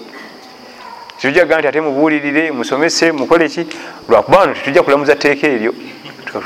Titujaga 1.16 1.58
nti 1.58 1.68
ate 1.68 1.80
mubuulirire 1.80 2.50
musomese 2.50 3.12
mukole 3.12 3.48
ki? 3.48 3.66
Lwakuba 4.08 4.46
no 4.46 4.54
tetujja 4.54 4.82
kulamuza 4.82 5.16
tteeka 5.16 5.46
eryo. 5.46 5.74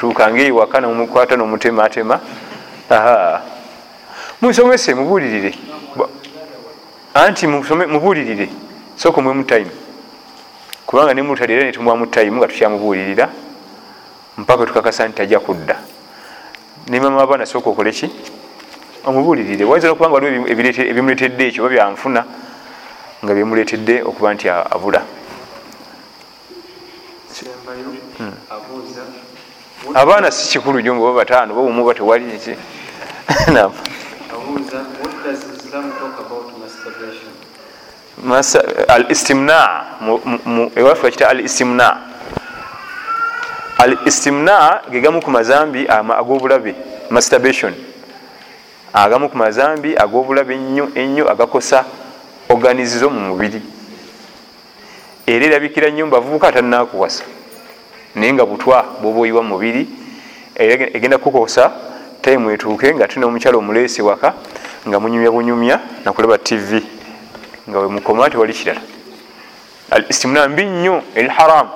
Tukange 0.00 0.46
ewaka 0.46 0.80
nomukwata 0.80 1.36
nomutematema 1.36 2.20
aha 2.90 3.42
musomese 4.40 4.94
mubuulirire. 4.94 5.54
Anti 7.14 7.46
mubuulirire. 7.46 8.48
Sooka 8.96 9.20
omwemu 9.20 9.44
time 9.44 9.70
kubanga 10.86 11.14
nemutali 11.14 11.52
era 11.54 11.64
netumwamu 11.64 12.06
time 12.06 12.36
nga 12.36 12.48
tukyamubuulirira 12.48 13.28
mpaka 14.38 14.66
tukakasa 14.66 15.08
nti 15.08 15.16
tajja 15.16 15.40
kudda. 15.40 15.76
Nemama 16.88 17.22
abaana 17.22 17.46
sooka 17.46 17.70
okole 17.70 17.92
ki? 17.92 18.10
Omubuulirire. 19.06 19.64
Wayinza 19.64 19.88
nokubanga 19.88 20.14
waliwo 20.14 20.48
ebimuletedde 20.48 21.48
ekyo 21.48 21.64
oba 21.64 21.74
byanfuna 21.74 22.24
nga 23.24 23.34
byemuletedde 23.34 24.02
okuba 24.02 24.34
nti 24.34 24.48
abula. 24.48 25.02
Abuuza 28.50 29.02
abaana 29.94 30.30
si 30.30 30.48
kikulu 30.58 30.80
nyo 30.80 30.94
ngaoba 30.94 31.18
bataano 31.24 31.54
babumu 31.54 31.82
oba 31.82 31.94
tewali 31.94 32.34
eki 32.34 32.54
Abuuza 34.40 34.78
what 35.02 35.12
does 35.24 35.44
islam 35.56 35.92
talk 36.00 36.16
about 36.26 36.48
masturbation? 36.58 37.30
Masa- 38.24 38.64
al 38.88 39.10
istimna 39.10 39.84
ewaffe 40.76 41.02
bakita 41.02 41.28
al 41.28 41.40
istimna 41.40 41.98
al 43.78 43.96
istimna 44.06 44.82
gegamu 44.90 45.20
ku 45.22 45.30
mazambi 45.30 45.86
ag'obulabe 45.88 46.74
masturbation. 47.10 47.74
Agamu 48.92 49.28
ku 49.30 49.36
mazambi 49.36 49.96
ag'obulabe 49.96 50.54
ennyo 50.54 50.88
ennyo 50.94 51.30
agakosa 51.30 51.84
organizo 52.48 53.10
mu 53.10 53.20
mubiri. 53.20 53.62
Era 55.26 55.46
erabikira 55.46 55.90
nnyo 55.90 56.06
mu 56.06 56.12
bavubuka 56.12 56.48
atanakuwasa 56.48 57.24
naye 58.14 58.32
nga 58.32 58.44
butwa 58.46 58.82
bwoba 59.00 59.20
oyiwa 59.20 59.42
mu 59.42 59.48
mubiri 59.54 59.86
egenda 60.56 61.18
kukosa 61.18 61.70
time 62.22 62.52
etuuke 62.54 62.94
nga 62.94 63.08
tulina 63.08 63.26
omukyala 63.26 63.58
omuleesi 63.58 64.02
waka 64.02 64.34
nga 64.88 65.00
munyumya 65.00 65.30
bunyumya 65.30 65.80
nakulaba 66.04 66.38
tv 66.38 66.82
nga 67.68 67.78
wemukoma 67.78 68.30
tewali 68.30 68.52
kirala. 68.52 68.80
Al 69.90 70.04
istimna 70.08 70.48
mbi 70.48 70.64
nnyo 70.64 71.02
eri 71.14 71.28
haram 71.28 71.68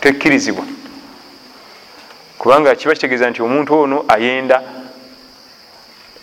tekkirizibwa. 0.00 0.64
Kubanga 2.38 2.74
kiba 2.74 2.94
kitegeeza 2.94 3.30
nti 3.30 3.42
omuntu 3.42 3.80
ono 3.80 4.04
ayenda. 4.08 4.62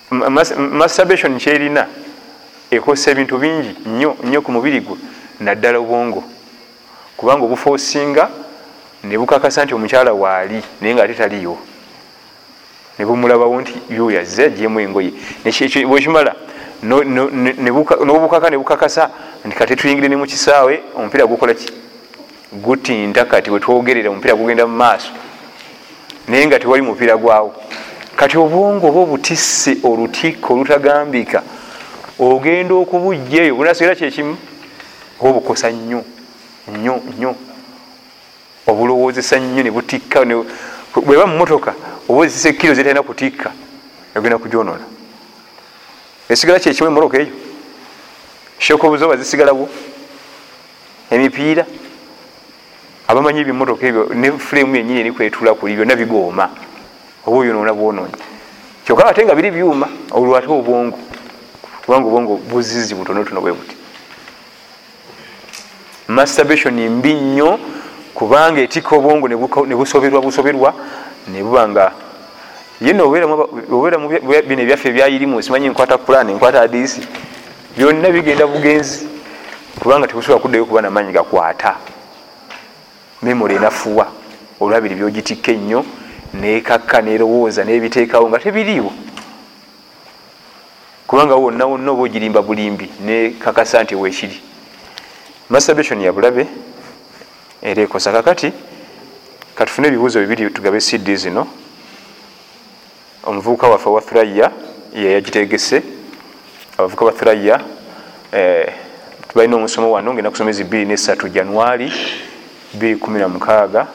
Ma- 0.09 0.29
mas- 0.29 0.55
masturbation 0.57 1.37
kyerina 1.39 1.87
ekosa 2.71 3.11
ebintu 3.11 3.37
bingi 3.37 3.75
nnyo 3.85 4.15
nnyo 4.23 4.41
ku 4.41 4.51
mubiri 4.51 4.79
gwe 4.81 4.97
naddala 5.39 5.77
obwongo. 5.79 6.23
Kubanga 7.17 7.45
obufa 7.45 7.69
osinga 7.69 8.29
ne 9.03 9.17
bukakasa 9.17 9.65
nti 9.65 9.73
omukyala 9.73 10.13
waali 10.13 10.63
naye 10.81 10.93
nga 10.95 11.03
ate 11.03 11.13
taliyo 11.13 11.57
ne 12.99 13.05
bumulabawo 13.05 13.61
nti 13.61 13.73
yoyaze 13.89 14.45
agyemu 14.45 14.79
engoye 14.79 15.11
bwekimala 15.85 16.35
n'obukaka 16.83 18.49
ne 18.49 18.57
bukakasa 18.57 19.09
nti 19.45 19.55
kati 19.55 19.75
tuyingire 19.75 20.07
ne 20.07 20.15
mu 20.15 20.25
kisaawe 20.25 20.83
omupiira 20.95 21.25
gukola 21.25 21.53
ki? 21.53 21.67
Gutinta 22.53 23.25
kati 23.25 23.51
wetwogerera 23.51 24.09
omupiira 24.09 24.35
gugenda 24.35 24.67
mu 24.67 24.75
maaso. 24.77 25.09
Naye 26.27 26.45
nga 26.47 26.59
tewali 26.59 26.81
mupiira 26.81 27.17
gwawo. 27.17 27.53
Kati 28.15 28.37
obwongo 28.37 28.87
oba 28.87 28.99
obutisse 28.99 29.77
olutikko 29.83 30.53
olutagambika 30.53 31.43
ogenda 32.19 32.73
okubujjaeyo 32.73 33.55
bunasigera 33.55 33.95
kyekimu 33.95 34.37
oba 35.19 35.29
obukosa 35.29 35.69
nnyo 35.71 36.03
nnyo 36.67 37.01
nnyo. 37.13 37.35
Obulowoozesa 38.67 39.39
nnyo 39.39 39.63
ne 39.63 39.71
butikka 39.71 40.25
bweba 40.95 41.25
mu 41.25 41.37
motoka 41.37 41.73
oba 42.09 42.19
ozisa 42.19 42.49
ekkiro 42.49 42.73
zetalina 42.73 43.03
kutikka 43.03 43.51
ogenda 44.15 44.37
kugyonona 44.37 44.85
esigala 46.29 46.59
kyekimu 46.59 46.89
emoroka 46.89 47.17
eyo. 47.17 47.33
Shokobuzoba 48.59 49.17
zisigalawo 49.17 49.69
emipiira. 51.11 51.65
Abamanyi 53.07 53.39
ebimotoka 53.41 53.85
ebyo 53.87 54.09
ne 54.13 54.31
fulemu 54.31 54.75
yenyini 54.75 54.99
erikwetula 54.99 55.53
kuli 55.53 55.75
byonna 55.75 55.95
bigooma 55.95 56.49
oba 57.25 57.37
oyonoona 57.37 57.73
bwonoonyi 57.73 58.17
kyokka 58.83 59.05
ate 59.05 59.23
nga 59.23 59.35
biri 59.35 59.51
byuma 59.51 59.87
olwo 60.11 60.35
ate 60.35 60.47
obwongo. 60.47 60.99
Kubanga 61.85 62.07
obwongo 62.07 62.35
buzizi 62.49 62.95
butonotono 62.95 63.41
bwe 63.41 63.53
buti. 63.53 63.75
Masturbation 66.07 66.75
mbi 66.99 67.13
nnyo 67.13 67.59
kubanga 68.17 68.61
etika 68.61 68.95
obwongo 68.95 69.27
ne 69.27 69.75
busoberwa 69.75 70.21
busoberwa 70.21 70.73
ne 71.29 71.43
buba 71.43 71.69
nga 71.69 71.91
yeno 72.81 73.05
obeera 73.05 73.27
mu 74.01 74.09
bino 74.47 74.61
ebyaffe 74.65 74.89
ebyayirimu 74.89 75.37
simanyi 75.43 75.69
nkwata 75.69 75.97
plan 76.01 76.25
nkwata 76.33 76.61
adiisi 76.65 77.01
byonna 77.77 78.09
bigenda 78.09 78.47
bugenzi 78.49 79.05
kubanga 79.79 80.07
tebusobola 80.07 80.41
kuddayo 80.41 80.65
kuba 80.65 80.81
namanyi 80.81 81.13
gakwata. 81.13 81.77
Memory 83.21 83.55
enafuwa 83.55 84.07
olwabiri 84.59 84.95
byogitikka 84.95 85.51
ennyo 85.51 85.85
nekakka 86.33 87.01
nerowooza 87.01 87.63
nebiteekawo 87.63 88.29
nga 88.29 88.39
tebiriiwo. 88.39 88.91
Kubanga 91.07 91.35
wonna 91.35 91.65
wonna 91.65 91.91
oba 91.91 92.03
ogirimba 92.03 92.41
bulimbi 92.41 92.89
nekakasa 93.05 93.83
nti 93.83 93.95
weekiri. 93.95 94.41
Masturbation 95.49 96.01
ya 96.01 96.11
bulabe 96.11 96.47
era 97.61 97.81
ekosa. 97.83 98.11
Kakati 98.11 98.51
katufune 99.55 99.87
ebibuuzo 99.87 100.19
bibiri 100.19 100.49
tugabe 100.49 100.79
cd 100.79 101.15
zino. 101.15 101.47
Omuvubuka 103.23 103.67
waffe 103.67 103.89
wa 103.89 104.01
thuraya 104.01 104.51
yeyagitegese 104.95 105.83
abavubuka 106.77 107.05
ba 107.05 107.11
thuraya 107.11 107.61
eh, 108.31 108.73
tubalina 109.27 109.55
omusomo 109.55 109.91
wano 109.91 110.13
ngenda 110.13 110.31
kusoma 110.31 110.49
ezi 110.49 110.63
23 110.63 111.29
januari 111.29 111.91
216 112.77 113.85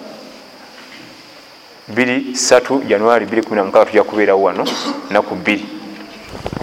23 1.94 2.84
januari 2.86 3.26
216 3.26 3.84
tujja 3.86 4.02
kubeerawo 4.04 4.42
wano 4.42 4.64
naku 5.10 5.34
bbiri. 5.34 5.66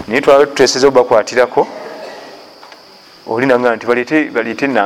Naye 0.08 0.20
twaba 0.20 0.46
tuteseza 0.46 0.88
obakwatirako 0.88 1.66
oli 3.26 3.46
nanga 3.46 3.76
nti 3.76 3.86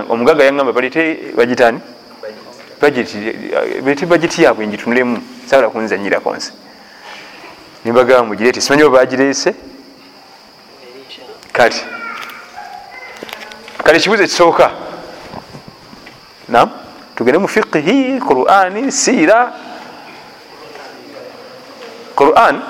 omugaga 0.08 0.44
yaŋamba 0.44 0.72
balete 0.72 1.32
bagitani 1.36 1.80
balete 2.80 4.06
bagiti 4.06 4.42
yabwe 4.42 4.66
ngitunulemu 4.66 5.22
saala 5.46 5.68
kunzanyirako 5.70 6.36
nsi 6.36 6.52
nimbagamba 7.84 8.24
mugirete 8.24 8.60
simanyi 8.60 8.82
oba 8.82 8.98
bagireese? 8.98 9.54
Kati 11.52 11.84
kale 13.84 13.98
ekibuzo 13.98 14.22
ekisooka 14.24 14.70
nam 16.48 16.70
tugende 17.16 17.38
mu 17.38 17.48
fiqihi 17.48 18.20
qurani 18.20 18.92
siira. 18.92 19.52
Quran? 22.16 22.62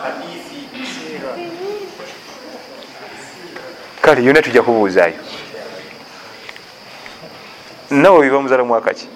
Kale 4.00 4.24
yonna 4.24 4.42
tujja 4.42 4.62
kubuuzaayo. 4.62 5.14
Nawawi 7.90 8.30
bamuzala 8.30 8.64
mwaka 8.64 8.94
ki 8.94 9.08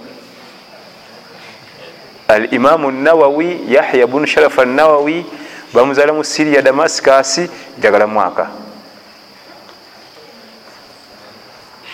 al 2.29 2.53
imamu 2.55 2.91
nawawi 2.91 3.61
yahya 3.69 4.07
bunu 4.07 4.27
sharafa 4.27 4.65
nawawi 4.65 5.27
bamuzaala 5.73 6.13
mu 6.13 6.25
siriya 6.25 6.63
damascus 6.63 7.41
njagala 7.79 8.07
mwaka. 8.07 8.51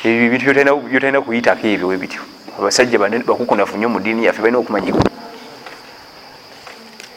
Ebyo 0.04 0.30
bintu 0.30 0.44
byotalina 0.90 1.20
kuyitako 1.20 1.66
ebyo 1.66 1.86
we 1.88 1.96
bityo 1.96 2.20
abasajja 2.58 2.98
bakukunafu 2.98 3.76
nnyo 3.76 3.88
mu 3.88 4.00
diini 4.00 4.26
yaffe 4.26 4.42
balina 4.42 4.58
okumanyiko 4.58 4.98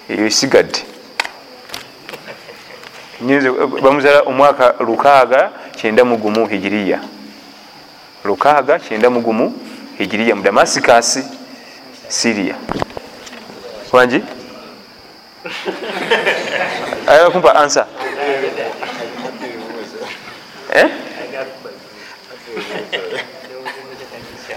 eyo 0.09 0.25
esigadde 0.25 0.85
bamuzaala 3.81 4.21
omwaka 4.29 4.75
lukaaga 4.79 5.51
kyenda 5.75 6.05
mugumu 6.05 6.47
hijiriya. 6.47 7.01
Lukaaga 8.25 8.79
kyenda 8.79 9.09
mugumu 9.09 9.53
hijiriya 9.97 10.35
mu 10.35 10.43
damascus 10.43 11.19
siria 12.07 12.55
wangi 13.97 14.21
ayala 17.07 17.29
kumpa 17.33 17.55
ansa 17.55 17.87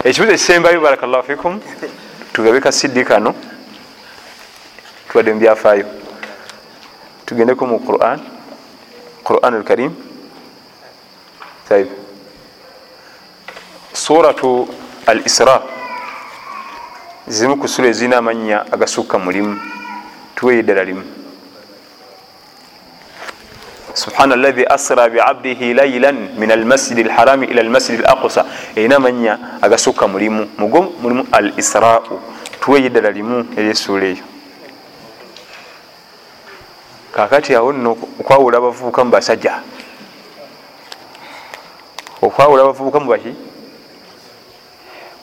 ekibuzo 0.03 0.33
ekisembayo 0.33 0.81
barakallahu 0.81 1.23
fikum? 1.23 1.61
Tugabe 2.33 2.59
kasidi 2.61 3.03
kano 3.05 3.35
tubadde 5.09 5.33
mubyafaayo 5.33 5.85
tugendeko 7.25 7.65
mu 7.65 7.79
quran. 7.79 8.19
Quran 9.23 9.53
alkarim 9.53 9.93
saib 11.69 11.89
suratu 13.93 14.67
al 15.05 15.19
isra 15.25 15.61
zimu 17.31 17.55
ku 17.55 17.67
sura 17.67 17.87
ezirina 17.87 18.17
amannya 18.17 18.67
agasukka 18.71 19.15
mulimu 19.15 19.55
tuweyo 20.35 20.59
eddala 20.59 20.83
limu. 20.83 21.03
Subhana 23.93 24.35
allahi 24.35 24.67
asra 24.67 25.07
biabdihi 25.07 25.73
lailan 25.73 26.35
min 26.35 26.51
almasjidi 26.51 27.07
alharami 27.07 27.47
ila 27.47 27.61
almasjidi 27.61 28.03
alaqsa 28.03 28.45
erina 28.75 28.95
amannya 28.99 29.39
agasukka 29.61 30.07
mulimu 30.07 30.43
mugo 30.57 30.91
mulimu 31.01 31.23
al 31.31 31.55
israu. 31.55 32.19
Tuweyo 32.59 32.91
eddala 32.91 33.11
limu 33.11 33.47
eryesuula 33.55 34.05
eyo. 34.05 34.25
Kakati 37.15 37.55
awo 37.55 37.71
nno 37.71 37.91
okwawula 38.19 38.57
abavubuka 38.57 39.03
mu 39.03 39.11
basajja. 39.11 39.63
Okwawula 42.21 42.63
abavubuka 42.63 42.99
mu 42.99 43.07
baki 43.07 43.50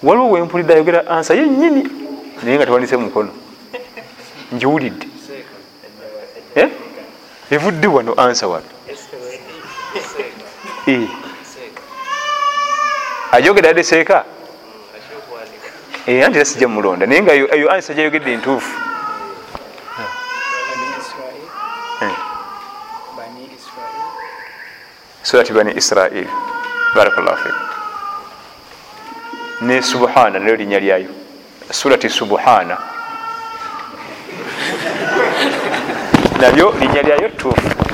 waliwo 0.02 0.30
wempulidde 0.30 0.74
ayogera 0.74 1.06
ansa 1.06 1.34
yenyini 1.34 1.88
naye 2.42 2.56
nga 2.56 2.66
tewanise 2.66 2.96
mukono. 2.96 3.30
Njiwulidde 4.52 5.06
evudde 7.50 7.86
wano 7.86 8.14
ansa 8.16 8.46
wano. 8.46 8.66
Ajogera 13.32 13.70
adde 13.70 13.84
seeka? 13.84 14.24
Anti 16.06 16.38
era 16.38 16.44
sijja 16.44 16.68
mulonda. 16.68 17.06
Naye 17.06 17.22
nga 17.22 17.32
eyo 17.32 17.72
ansa 17.72 17.94
gyayogedde 17.94 18.32
entuufu. 18.32 18.80
Surati 25.22 25.52
bani 25.52 25.72
israil 25.76 26.26
barakallahu 26.94 27.36
fikum 27.36 27.77
ne 29.60 29.82
subhana 29.82 30.38
nayo 30.38 30.56
linnya 30.56 30.80
lyayo. 30.80 31.10
Surati 31.70 32.08
subhana. 32.08 32.78
Nalyo 36.40 36.74
linnya 36.80 37.02
lyayo 37.02 37.28
tuufu 37.28 37.87